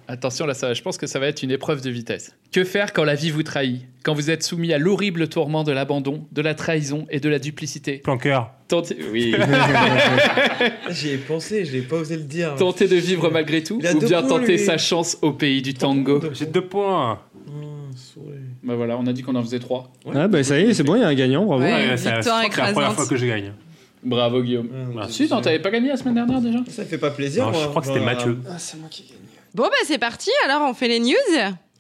Attention 0.08 0.48
là, 0.48 0.56
ça, 0.56 0.74
je 0.74 0.82
pense 0.82 0.98
que 0.98 1.06
ça 1.06 1.20
va 1.20 1.28
être 1.28 1.44
une 1.44 1.52
épreuve 1.52 1.82
de 1.82 1.90
vitesse. 1.92 2.36
Que 2.52 2.64
faire 2.64 2.94
quand 2.94 3.04
la 3.04 3.14
vie 3.14 3.30
vous 3.30 3.44
trahit? 3.44 3.86
Quand 4.04 4.16
vous 4.16 4.32
êtes 4.32 4.42
soumis 4.42 4.74
à 4.74 4.80
l'horrible 4.80 5.28
tourment 5.28 5.64
de 5.64 5.72
l'abandon, 5.72 6.26
de 6.32 6.42
la 6.42 6.56
trahison 6.56 7.06
et 7.12 7.20
de 7.20 7.30
la 7.30 7.38
duplicité? 7.38 7.98
Planqueur. 8.00 8.50
Tentez, 8.68 8.98
oui. 9.12 9.36
J'y 10.90 11.10
ai 11.10 11.18
pensé, 11.18 11.64
je 11.64 11.74
n'ai 11.74 11.82
pas 11.82 11.98
osé 11.98 12.18
le 12.18 12.24
dire. 12.24 12.56
Tenter 12.56 12.88
de 12.88 12.96
vivre 12.96 13.30
malgré 13.30 13.62
tout 13.62 13.76
ou 13.76 13.80
bien 13.80 13.94
points, 13.94 14.22
tenter 14.24 14.58
lui. 14.58 14.60
sa 14.60 14.80
chance 14.80 15.16
au 15.22 15.32
pays 15.32 15.62
du 15.62 15.76
tango? 15.76 16.20
J'ai 16.34 16.48
deux 16.48 16.66
points. 16.66 17.20
Bah 18.64 18.76
voilà, 18.76 18.98
on 18.98 19.08
a 19.08 19.14
dit 19.14 19.22
qu'on 19.24 19.36
en 19.36 19.42
faisait 19.44 19.60
trois. 19.60 19.92
Ah, 20.14 20.28
bah 20.28 20.44
ça 20.44 20.60
y 20.60 20.64
est, 20.64 20.74
c'est 20.74 20.84
bon, 20.84 20.96
il 20.96 21.02
y 21.02 21.04
a 21.04 21.08
un 21.08 21.14
gagnant, 21.16 21.46
bravo. 21.46 21.64
Ouais. 21.64 21.72
Ouais, 21.90 21.98
c'est- 21.98 22.10
la 22.10 22.72
première 22.74 22.94
fois 22.94 23.08
que 23.08 23.16
je 23.16 23.26
gagne. 23.26 23.54
Bravo 24.04 24.42
Guillaume. 24.42 24.70
Ah, 24.98 25.02
Ah, 25.04 25.08
si, 25.10 25.28
non, 25.28 25.42
t'avais 25.42 25.60
pas 25.60 25.72
gagné 25.72 25.90
la 25.90 25.98
semaine 25.98 26.14
dernière 26.16 26.40
déjà 26.42 26.60
Ça 26.70 26.86
fait 26.86 26.98
pas 26.98 27.12
plaisir. 27.12 27.46
Non, 27.46 27.54
je 27.54 27.68
crois 27.68 27.82
que 27.82 27.88
c'était 27.88 28.00
Enfin, 28.00 28.14
Mathieu. 28.14 28.38
Ah, 28.50 28.56
c'est 28.58 28.78
moi 28.80 28.88
qui 28.90 29.04
gagne. 29.04 29.18
Bon, 29.54 29.64
bah 29.64 29.70
c'est 29.86 29.98
parti. 29.98 30.30
Alors, 30.46 30.62
on 30.70 30.74
fait 30.74 30.88
les 30.88 31.00
news. 31.00 31.16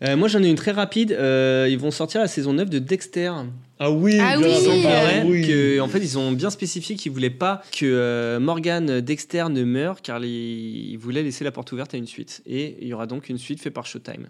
Euh, 0.03 0.15
moi, 0.17 0.27
j'en 0.27 0.41
ai 0.43 0.49
une 0.49 0.55
très 0.55 0.71
rapide. 0.71 1.11
Euh, 1.11 1.67
ils 1.69 1.77
vont 1.77 1.91
sortir 1.91 2.19
la 2.21 2.27
saison 2.27 2.53
9 2.53 2.69
de 2.69 2.79
Dexter. 2.79 3.31
Ah 3.79 3.91
oui, 3.91 4.17
Ah 4.21 4.37
bien 4.37 4.47
oui. 4.47 4.85
oui. 5.25 5.47
que, 5.47 5.79
en 5.79 5.87
fait, 5.87 5.99
ils 5.99 6.17
ont 6.17 6.31
bien 6.33 6.49
spécifié 6.49 6.95
qu'ils 6.97 7.11
voulaient 7.13 7.29
pas 7.29 7.61
que 7.71 7.85
euh, 7.85 8.39
Morgan 8.39 8.99
Dexter 9.01 9.45
ne 9.49 9.63
meure, 9.63 10.01
car 10.01 10.23
ils, 10.23 10.91
ils 10.91 10.97
voulaient 10.97 11.23
laisser 11.23 11.43
la 11.45 11.51
porte 11.51 11.71
ouverte 11.71 11.93
à 11.93 11.97
une 11.97 12.07
suite. 12.07 12.41
Et 12.45 12.77
il 12.81 12.87
y 12.89 12.93
aura 12.93 13.07
donc 13.07 13.29
une 13.29 13.37
suite 13.37 13.61
faite 13.61 13.73
par 13.73 13.85
Showtime. 13.85 14.27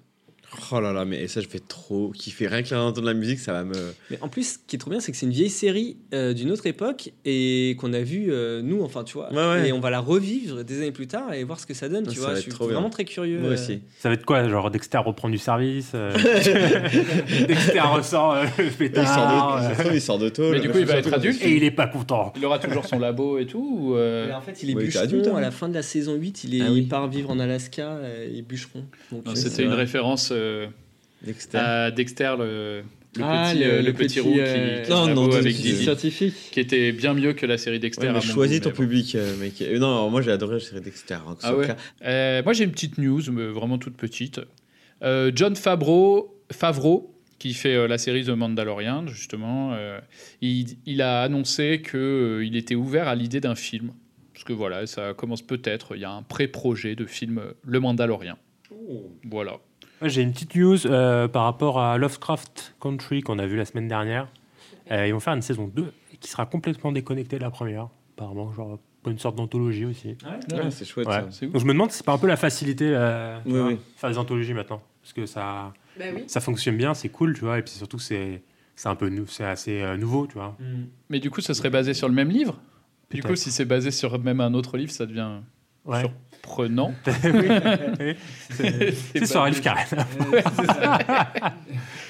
Oh 0.72 0.80
là 0.80 0.94
là, 0.94 1.06
mais 1.06 1.28
ça, 1.28 1.42
je 1.42 1.48
fais 1.48 1.60
trop 1.60 2.10
kiffer. 2.12 2.48
Rien 2.48 2.62
que 2.64 2.70
d'entendre 2.70 3.08
la 3.08 3.14
musique, 3.14 3.40
ça 3.40 3.54
va 3.54 3.64
me. 3.64 3.74
Mais 4.12 4.18
en 4.22 4.28
plus, 4.30 4.54
ce 4.54 4.58
qui 4.68 4.76
est 4.76 4.80
trop 4.80 4.90
bien, 4.92 5.00
c'est 5.00 5.12
que 5.12 5.18
c'est 5.18 5.26
une 5.26 5.32
vieille 5.32 5.50
série 5.50 5.98
euh, 6.14 6.34
d'une 6.34 6.52
autre 6.52 6.66
époque 6.68 7.12
et 7.26 7.76
qu'on 7.80 7.94
a 7.94 8.02
vu 8.02 8.28
euh, 8.30 8.62
nous, 8.62 8.82
enfin, 8.84 9.04
tu 9.04 9.14
vois. 9.14 9.32
Ouais, 9.32 9.38
ouais. 9.62 9.70
Et 9.70 9.72
on 9.74 9.80
va 9.80 9.90
la 9.90 10.00
revivre 10.00 10.64
des 10.64 10.78
années 10.78 10.92
plus 10.92 11.08
tard 11.08 11.34
et 11.34 11.44
voir 11.44 11.60
ce 11.60 11.66
que 11.66 11.74
ça 11.74 11.90
donne, 11.90 12.06
tu 12.08 12.16
Ça 12.16 12.20
vois. 12.22 12.30
va 12.30 12.36
Je 12.36 12.40
être 12.42 12.52
suis 12.52 12.58
bien. 12.66 12.68
vraiment 12.74 12.90
très 12.90 13.06
curieux. 13.06 13.40
Moi 13.40 13.50
euh. 13.50 13.54
aussi. 13.54 13.82
Ça 14.00 14.10
va 14.10 14.16
être 14.16 14.26
quoi 14.26 14.48
Genre 14.48 14.70
Dexter 14.72 14.98
reprend 15.00 15.30
du 15.30 15.38
service 15.38 15.92
euh, 15.96 16.12
Dexter 17.48 17.80
ressort 17.82 18.34
euh, 18.34 18.46
le 18.58 18.66
Il 18.66 18.72
pétard. 18.74 19.08
sort 19.08 19.84
de, 19.86 19.90
euh, 19.90 19.94
il 19.96 20.02
sort 20.02 20.20
de 20.20 20.30
tôle. 20.30 20.52
Mais 20.56 20.60
du 20.60 20.70
coup, 20.70 20.78
il 20.80 20.86
va 20.86 20.96
être 20.98 21.14
adulte 21.14 21.42
et 21.44 21.56
il 21.56 21.64
est 21.64 21.72
pas 21.72 21.88
content. 21.88 22.34
Il 22.36 22.46
aura 22.46 22.60
toujours 22.60 22.86
son 22.86 23.00
labo 23.00 23.38
et 23.40 23.46
tout 23.46 23.78
ou, 23.80 23.96
euh, 23.96 24.28
Mais 24.28 24.34
en 24.34 24.42
fait, 24.42 24.62
il 24.64 24.72
est 24.72 24.76
Ouais, 24.76 24.84
il 24.84 24.86
bûcheron. 24.88 25.04
adulte, 25.04 25.28
hein. 25.28 25.36
À 25.38 25.42
la 25.42 25.52
fin 25.52 25.70
de 25.70 25.74
la 25.74 25.82
saison 25.82 26.16
8, 26.16 26.44
il, 26.46 26.56
est, 26.56 26.62
Ah 26.62 26.72
oui. 26.72 26.80
il 26.82 26.88
part 26.88 27.08
vivre 27.08 27.30
en 27.30 27.40
Alaska, 27.40 27.98
il 28.32 28.40
est 28.40 28.42
bûcheron. 28.42 28.84
C'était 29.36 29.64
une 29.64 29.74
référence 29.74 30.30
euh, 30.32 30.49
Dexter. 31.22 31.58
à 31.58 31.92
Dexter, 31.92 32.36
le, 32.40 32.82
le 33.18 33.24
Ah, 33.24 33.50
petit, 33.52 33.60
le- 33.64 33.66
euh, 33.66 33.78
le 33.78 33.88
le 33.88 33.94
petit 33.94 34.08
petit, 34.08 34.20
roux 34.22 34.34
qui, 34.34 34.40
euh, 34.40 34.84
qui 34.84 34.90
Non, 34.92 35.08
non, 35.14 35.24
avec 35.32 35.44
de 35.44 35.50
Didi, 35.50 35.70
suite. 35.70 35.82
scientifique. 35.82 36.34
qui 36.52 36.60
était 36.60 36.92
bien 36.92 37.14
mieux 37.14 37.34
que 37.34 37.46
la 37.46 37.58
série 37.58 37.80
Dexter. 37.80 38.08
Ouais, 38.08 38.14
mais 38.14 38.22
choisis 38.22 38.62
ton 38.62 38.70
mais 38.70 38.76
public, 38.76 39.16
euh, 39.16 39.36
mec. 39.38 39.62
Euh, 39.62 39.78
non, 39.80 40.10
moi 40.10 40.22
j'ai 40.22 40.32
adoré 40.32 40.56
la 40.56 40.60
série 40.62 40.82
Dexter. 40.82 41.16
hein, 41.28 41.36
Ah 41.44 41.56
ouais. 41.56 41.68
Euh, 42.06 42.42
moi 42.44 42.54
j'ai 42.54 42.64
une 42.64 42.72
petite 42.72 42.98
news, 42.98 43.22
mais 43.32 43.48
vraiment 43.48 43.78
toute 43.78 43.98
petite. 43.98 44.40
Euh, 45.04 45.32
John 45.36 45.56
Favreau, 45.56 46.42
Favreau, 46.52 47.16
qui 47.40 47.54
fait 47.54 47.74
euh, 47.76 47.88
la 47.88 47.98
série 47.98 48.26
The 48.26 48.30
Mandalorian, 48.30 49.08
justement, 49.08 49.74
euh, 49.74 50.00
il, 50.42 50.78
il 50.86 51.02
a 51.02 51.22
annoncé 51.24 51.82
qu'il 51.82 52.56
était 52.56 52.76
ouvert 52.76 53.08
à 53.08 53.16
l'idée 53.16 53.40
d'un 53.40 53.56
film. 53.56 53.92
Parce 54.34 54.44
que 54.44 54.54
voilà, 54.54 54.86
ça 54.88 55.14
commence 55.14 55.42
peut-être, 55.42 55.96
il 55.96 56.02
y 56.02 56.06
a 56.06 56.12
un 56.12 56.22
pré-projet 56.22 56.96
de 56.96 57.06
film 57.06 57.38
euh, 57.40 57.52
Le 57.66 57.80
Mandalorian. 57.80 58.38
Voilà. 59.30 59.58
Moi, 60.02 60.08
J'ai 60.10 60.22
une 60.22 60.32
petite 60.32 60.56
news 60.56 60.88
euh, 60.88 61.28
par 61.28 61.44
rapport 61.44 61.80
à 61.80 61.98
Lovecraft 61.98 62.76
Country 62.82 63.22
qu'on 63.22 63.38
a 63.40 63.46
vu 63.46 63.58
la 63.58 63.66
semaine 63.66 63.88
dernière. 63.88 64.28
Euh, 64.92 65.06
ils 65.08 65.14
vont 65.14 65.20
faire 65.20 65.34
une 65.34 65.42
saison 65.42 65.68
2 65.68 65.92
qui 66.20 66.30
sera 66.30 66.46
complètement 66.46 66.92
déconnectée 66.92 67.38
de 67.38 67.44
la 67.44 67.50
première, 67.52 67.88
apparemment, 68.16 68.52
genre 68.54 68.80
une 69.08 69.18
sorte 69.20 69.36
d'anthologie 69.36 69.86
aussi. 69.86 70.18
Ouais, 70.52 70.72
c'est 70.72 70.86
chouette, 70.86 71.08
ça. 71.08 71.22
Donc 71.22 71.60
je 71.60 71.66
me 71.66 71.74
demande 71.74 71.92
si 71.92 71.98
c'est 71.98 72.06
pas 72.06 72.12
un 72.14 72.18
peu 72.18 72.28
la 72.28 72.36
facilité 72.38 72.92
euh, 72.94 73.40
Oui, 73.46 73.60
oui. 73.60 73.78
faire 73.96 74.10
des 74.10 74.18
anthologies 74.18 74.54
maintenant, 74.54 74.82
parce 75.02 75.14
que 75.14 75.26
ça, 75.26 75.74
Bah 75.98 76.06
oui. 76.14 76.24
ça 76.28 76.42
fonctionne 76.42 76.76
bien, 76.78 76.94
c'est 76.94 77.10
cool, 77.10 77.34
tu 77.34 77.42
vois, 77.46 77.60
et 77.60 77.62
puis 77.62 77.72
surtout 77.74 77.98
que 77.98 78.04
c'est 78.04 78.42
c'est 78.76 78.88
un 78.90 78.96
peu 78.96 79.10
nou- 79.10 79.28
c'est 79.28 79.44
assez 79.46 79.82
euh, 79.82 79.98
nouveau, 79.98 80.28
tu 80.28 80.34
vois. 80.36 80.56
Mais 81.10 81.20
du 81.20 81.30
coup, 81.30 81.42
ce 81.42 81.54
serait 81.54 81.70
basé 81.70 81.94
sur 81.94 82.08
le 82.08 82.14
même 82.14 82.30
livre? 82.30 82.60
Du 83.12 83.22
coup, 83.24 83.36
si 83.36 83.52
c'est 83.52 83.66
basé 83.66 83.92
sur 83.92 84.18
même 84.20 84.40
un 84.42 84.54
autre 84.54 84.78
livre, 84.78 84.92
ça 84.92 85.06
devient 85.06 85.40
Ouais. 85.86 86.04
Surprenant. 86.44 86.94
Oui, 87.24 87.32
oui. 88.00 88.16
C'est- 88.52 88.92
sur 89.26 89.46
c'est 89.54 90.66
ça. 90.66 91.00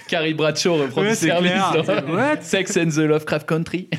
Carrie 0.07 0.33
Bradshaw 0.33 0.75
reprend 0.77 1.01
Ouais, 1.01 1.09
du 1.09 1.15
service 1.15 1.51
clair. 1.51 1.83
dans 2.05 2.13
Ouais. 2.13 2.37
Sex 2.41 2.77
and 2.77 2.89
the 2.89 2.97
Lovecraft 2.99 3.47
Country. 3.47 3.89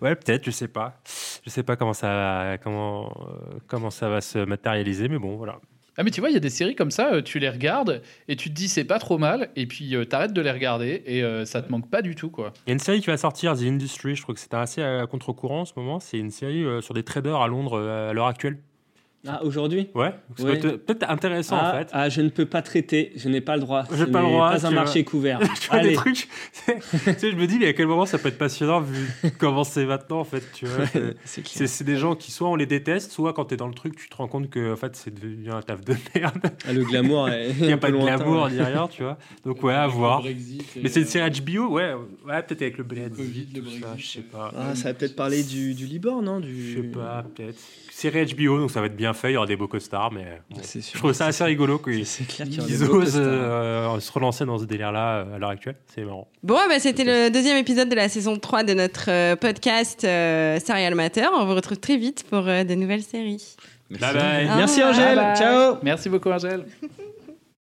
Ouais, 0.00 0.14
peut-être, 0.14 0.44
je 0.44 0.50
sais 0.50 0.68
pas. 0.68 1.00
Je 1.44 1.50
sais 1.50 1.62
pas 1.62 1.76
comment 1.76 1.94
ça 1.94 2.08
va, 2.08 2.58
comment, 2.58 3.06
euh, 3.06 3.58
comment 3.66 3.90
ça 3.90 4.08
va 4.08 4.20
se 4.20 4.38
matérialiser, 4.38 5.08
mais 5.08 5.18
bon, 5.18 5.36
voilà. 5.36 5.58
Ah 5.98 6.02
mais 6.02 6.10
tu 6.10 6.20
vois, 6.20 6.28
il 6.28 6.34
y 6.34 6.36
a 6.36 6.40
des 6.40 6.50
séries 6.50 6.74
comme 6.74 6.90
ça, 6.90 7.10
euh, 7.14 7.22
tu 7.22 7.38
les 7.38 7.48
regardes 7.48 8.02
et 8.28 8.36
tu 8.36 8.50
te 8.50 8.54
dis 8.54 8.68
c'est 8.68 8.84
pas 8.84 8.98
trop 8.98 9.16
mal, 9.16 9.48
et 9.56 9.64
puis 9.66 9.96
euh, 9.96 10.04
t'arrêtes 10.04 10.34
de 10.34 10.42
les 10.42 10.50
regarder 10.50 11.02
et 11.06 11.22
euh, 11.22 11.46
ça 11.46 11.62
te 11.62 11.72
manque 11.72 11.88
pas 11.90 12.02
du 12.02 12.14
tout 12.14 12.28
quoi. 12.28 12.52
Il 12.66 12.68
y 12.68 12.72
a 12.72 12.74
une 12.74 12.78
série 12.80 13.00
qui 13.00 13.06
va 13.06 13.16
sortir, 13.16 13.54
The 13.56 13.62
Industry, 13.62 14.14
je 14.14 14.20
trouve 14.20 14.34
que 14.34 14.40
c'est 14.42 14.52
assez 14.52 14.82
à 14.82 15.06
contre-courant 15.06 15.62
en 15.62 15.64
ce 15.64 15.72
moment. 15.74 15.98
C'est 15.98 16.18
une 16.18 16.30
série 16.30 16.62
euh, 16.64 16.82
sur 16.82 16.92
des 16.92 17.02
traders 17.02 17.40
à 17.40 17.48
Londres 17.48 17.78
euh, 17.80 18.10
à 18.10 18.12
l'heure 18.12 18.26
actuelle. 18.26 18.58
Ah, 19.28 19.42
aujourd'hui 19.44 19.88
Ouais, 19.94 20.14
peut-être 20.36 21.10
intéressant 21.10 21.56
ah, 21.60 21.70
en 21.70 21.78
fait. 21.78 21.88
ah, 21.92 22.08
je 22.08 22.20
ne 22.20 22.28
peux 22.28 22.46
pas 22.46 22.62
traiter, 22.62 23.12
je 23.16 23.28
n'ai 23.28 23.40
pas 23.40 23.56
le 23.56 23.62
droit. 23.62 23.84
J'ai 23.90 23.98
Ce 23.98 24.04
pas 24.04 24.20
le 24.20 24.26
droit. 24.26 24.50
Pas 24.50 24.66
un 24.66 24.68
tu 24.68 24.74
marché 24.74 25.02
vois. 25.02 25.10
couvert. 25.10 25.40
tu 25.60 25.68
vois 25.68 25.80
des 25.80 25.94
trucs. 25.94 26.28
tu 26.66 26.72
sais, 27.18 27.30
je 27.30 27.36
me 27.36 27.46
dis, 27.46 27.58
mais 27.58 27.68
à 27.68 27.72
quel 27.72 27.86
moment 27.86 28.06
ça 28.06 28.18
peut 28.18 28.28
être 28.28 28.38
passionnant 28.38 28.80
vu 28.80 29.08
comment 29.38 29.64
c'est 29.64 29.84
maintenant 29.84 30.20
en 30.20 30.24
fait. 30.24 30.42
Tu 30.52 30.66
vois, 30.66 30.86
c'est, 31.24 31.84
des 31.84 31.96
gens 31.96 32.14
qui 32.14 32.30
soit 32.30 32.48
on 32.48 32.56
les 32.56 32.66
déteste, 32.66 33.12
soit 33.12 33.32
quand 33.32 33.46
t'es 33.46 33.56
dans 33.56 33.68
le 33.68 33.74
truc, 33.74 33.96
tu 33.96 34.08
te 34.08 34.16
rends 34.16 34.28
compte 34.28 34.50
que 34.50 34.72
en 34.72 34.76
fait 34.76 34.96
c'est 34.96 35.14
devenu 35.14 35.50
un 35.50 35.62
taf 35.62 35.84
de 35.84 35.94
merde. 36.14 36.38
Ah, 36.66 36.72
le 36.72 36.84
glamour 36.84 37.28
Il 37.60 37.66
n'y 37.66 37.72
a 37.72 37.76
pas 37.76 37.90
de 37.90 37.96
glamour 37.96 38.48
ni 38.50 38.60
rien, 38.60 38.88
tu 38.88 39.02
vois. 39.02 39.18
Donc 39.44 39.62
ouais, 39.62 39.74
à 39.74 39.86
voir. 39.86 40.22
Mais 40.22 40.88
c'est 40.88 41.00
une 41.00 41.06
euh, 41.06 41.08
série 41.08 41.40
HBO, 41.40 41.68
ouais, 41.68 41.94
ouais, 42.26 42.42
peut-être 42.42 42.62
avec 42.62 42.78
le 42.78 42.84
Brexit, 42.84 43.16
Covid, 43.16 43.48
le 43.54 43.62
tout 43.62 43.70
ça, 43.70 43.86
Brexit, 43.86 44.06
je 44.06 44.12
sais 44.12 44.20
pas. 44.22 44.52
Ah, 44.56 44.74
ça 44.74 44.88
va 44.88 44.94
peut-être 44.94 45.16
parler 45.16 45.42
du, 45.42 45.74
du 45.74 45.86
Liban, 45.86 46.22
non 46.22 46.40
du... 46.40 46.72
Je 46.72 46.80
sais 46.80 46.86
pas, 46.88 47.24
peut-être. 47.34 47.58
Série 47.90 48.26
HBO, 48.26 48.58
donc 48.58 48.70
ça 48.70 48.80
va 48.80 48.86
être 48.86 48.96
bien 48.96 49.14
fait, 49.16 49.30
il 49.30 49.34
y 49.34 49.36
aura 49.36 49.46
des 49.46 49.56
beaux 49.56 49.66
costards, 49.68 50.12
mais 50.12 50.40
bon, 50.50 50.58
C'est 50.62 50.80
sûr. 50.80 50.94
je 50.94 50.98
trouve 51.00 51.12
ça 51.12 51.26
assez 51.26 51.42
rigolo 51.42 51.78
qu'ils 51.78 52.02
osent 52.88 53.14
euh, 53.16 53.98
se 53.98 54.12
relancer 54.12 54.44
dans 54.44 54.58
ce 54.58 54.64
délire-là 54.64 55.16
euh, 55.24 55.34
à 55.34 55.38
l'heure 55.38 55.50
actuelle. 55.50 55.76
C'est 55.92 56.02
marrant. 56.04 56.28
Bon, 56.42 56.54
bah, 56.68 56.78
c'était 56.78 57.04
le 57.04 57.30
deuxième 57.30 57.56
épisode 57.56 57.88
de 57.88 57.94
la 57.96 58.08
saison 58.08 58.36
3 58.38 58.62
de 58.62 58.74
notre 58.74 59.10
euh, 59.10 59.34
podcast 59.36 60.04
euh, 60.04 60.60
Serial 60.60 60.94
Matter. 60.94 61.26
On 61.36 61.44
vous 61.46 61.54
retrouve 61.54 61.78
très 61.78 61.96
vite 61.96 62.24
pour 62.30 62.46
euh, 62.46 62.62
de 62.64 62.74
nouvelles 62.74 63.02
séries. 63.02 63.56
Bye 63.90 64.00
bye. 64.14 64.46
Merci. 64.56 64.82
Angèle, 64.82 65.16
Bye 65.16 65.24
bye. 65.24 65.36
ciao 65.36 65.76
Merci 65.82 66.08
beaucoup 66.08 66.30
Angèle. 66.30 66.64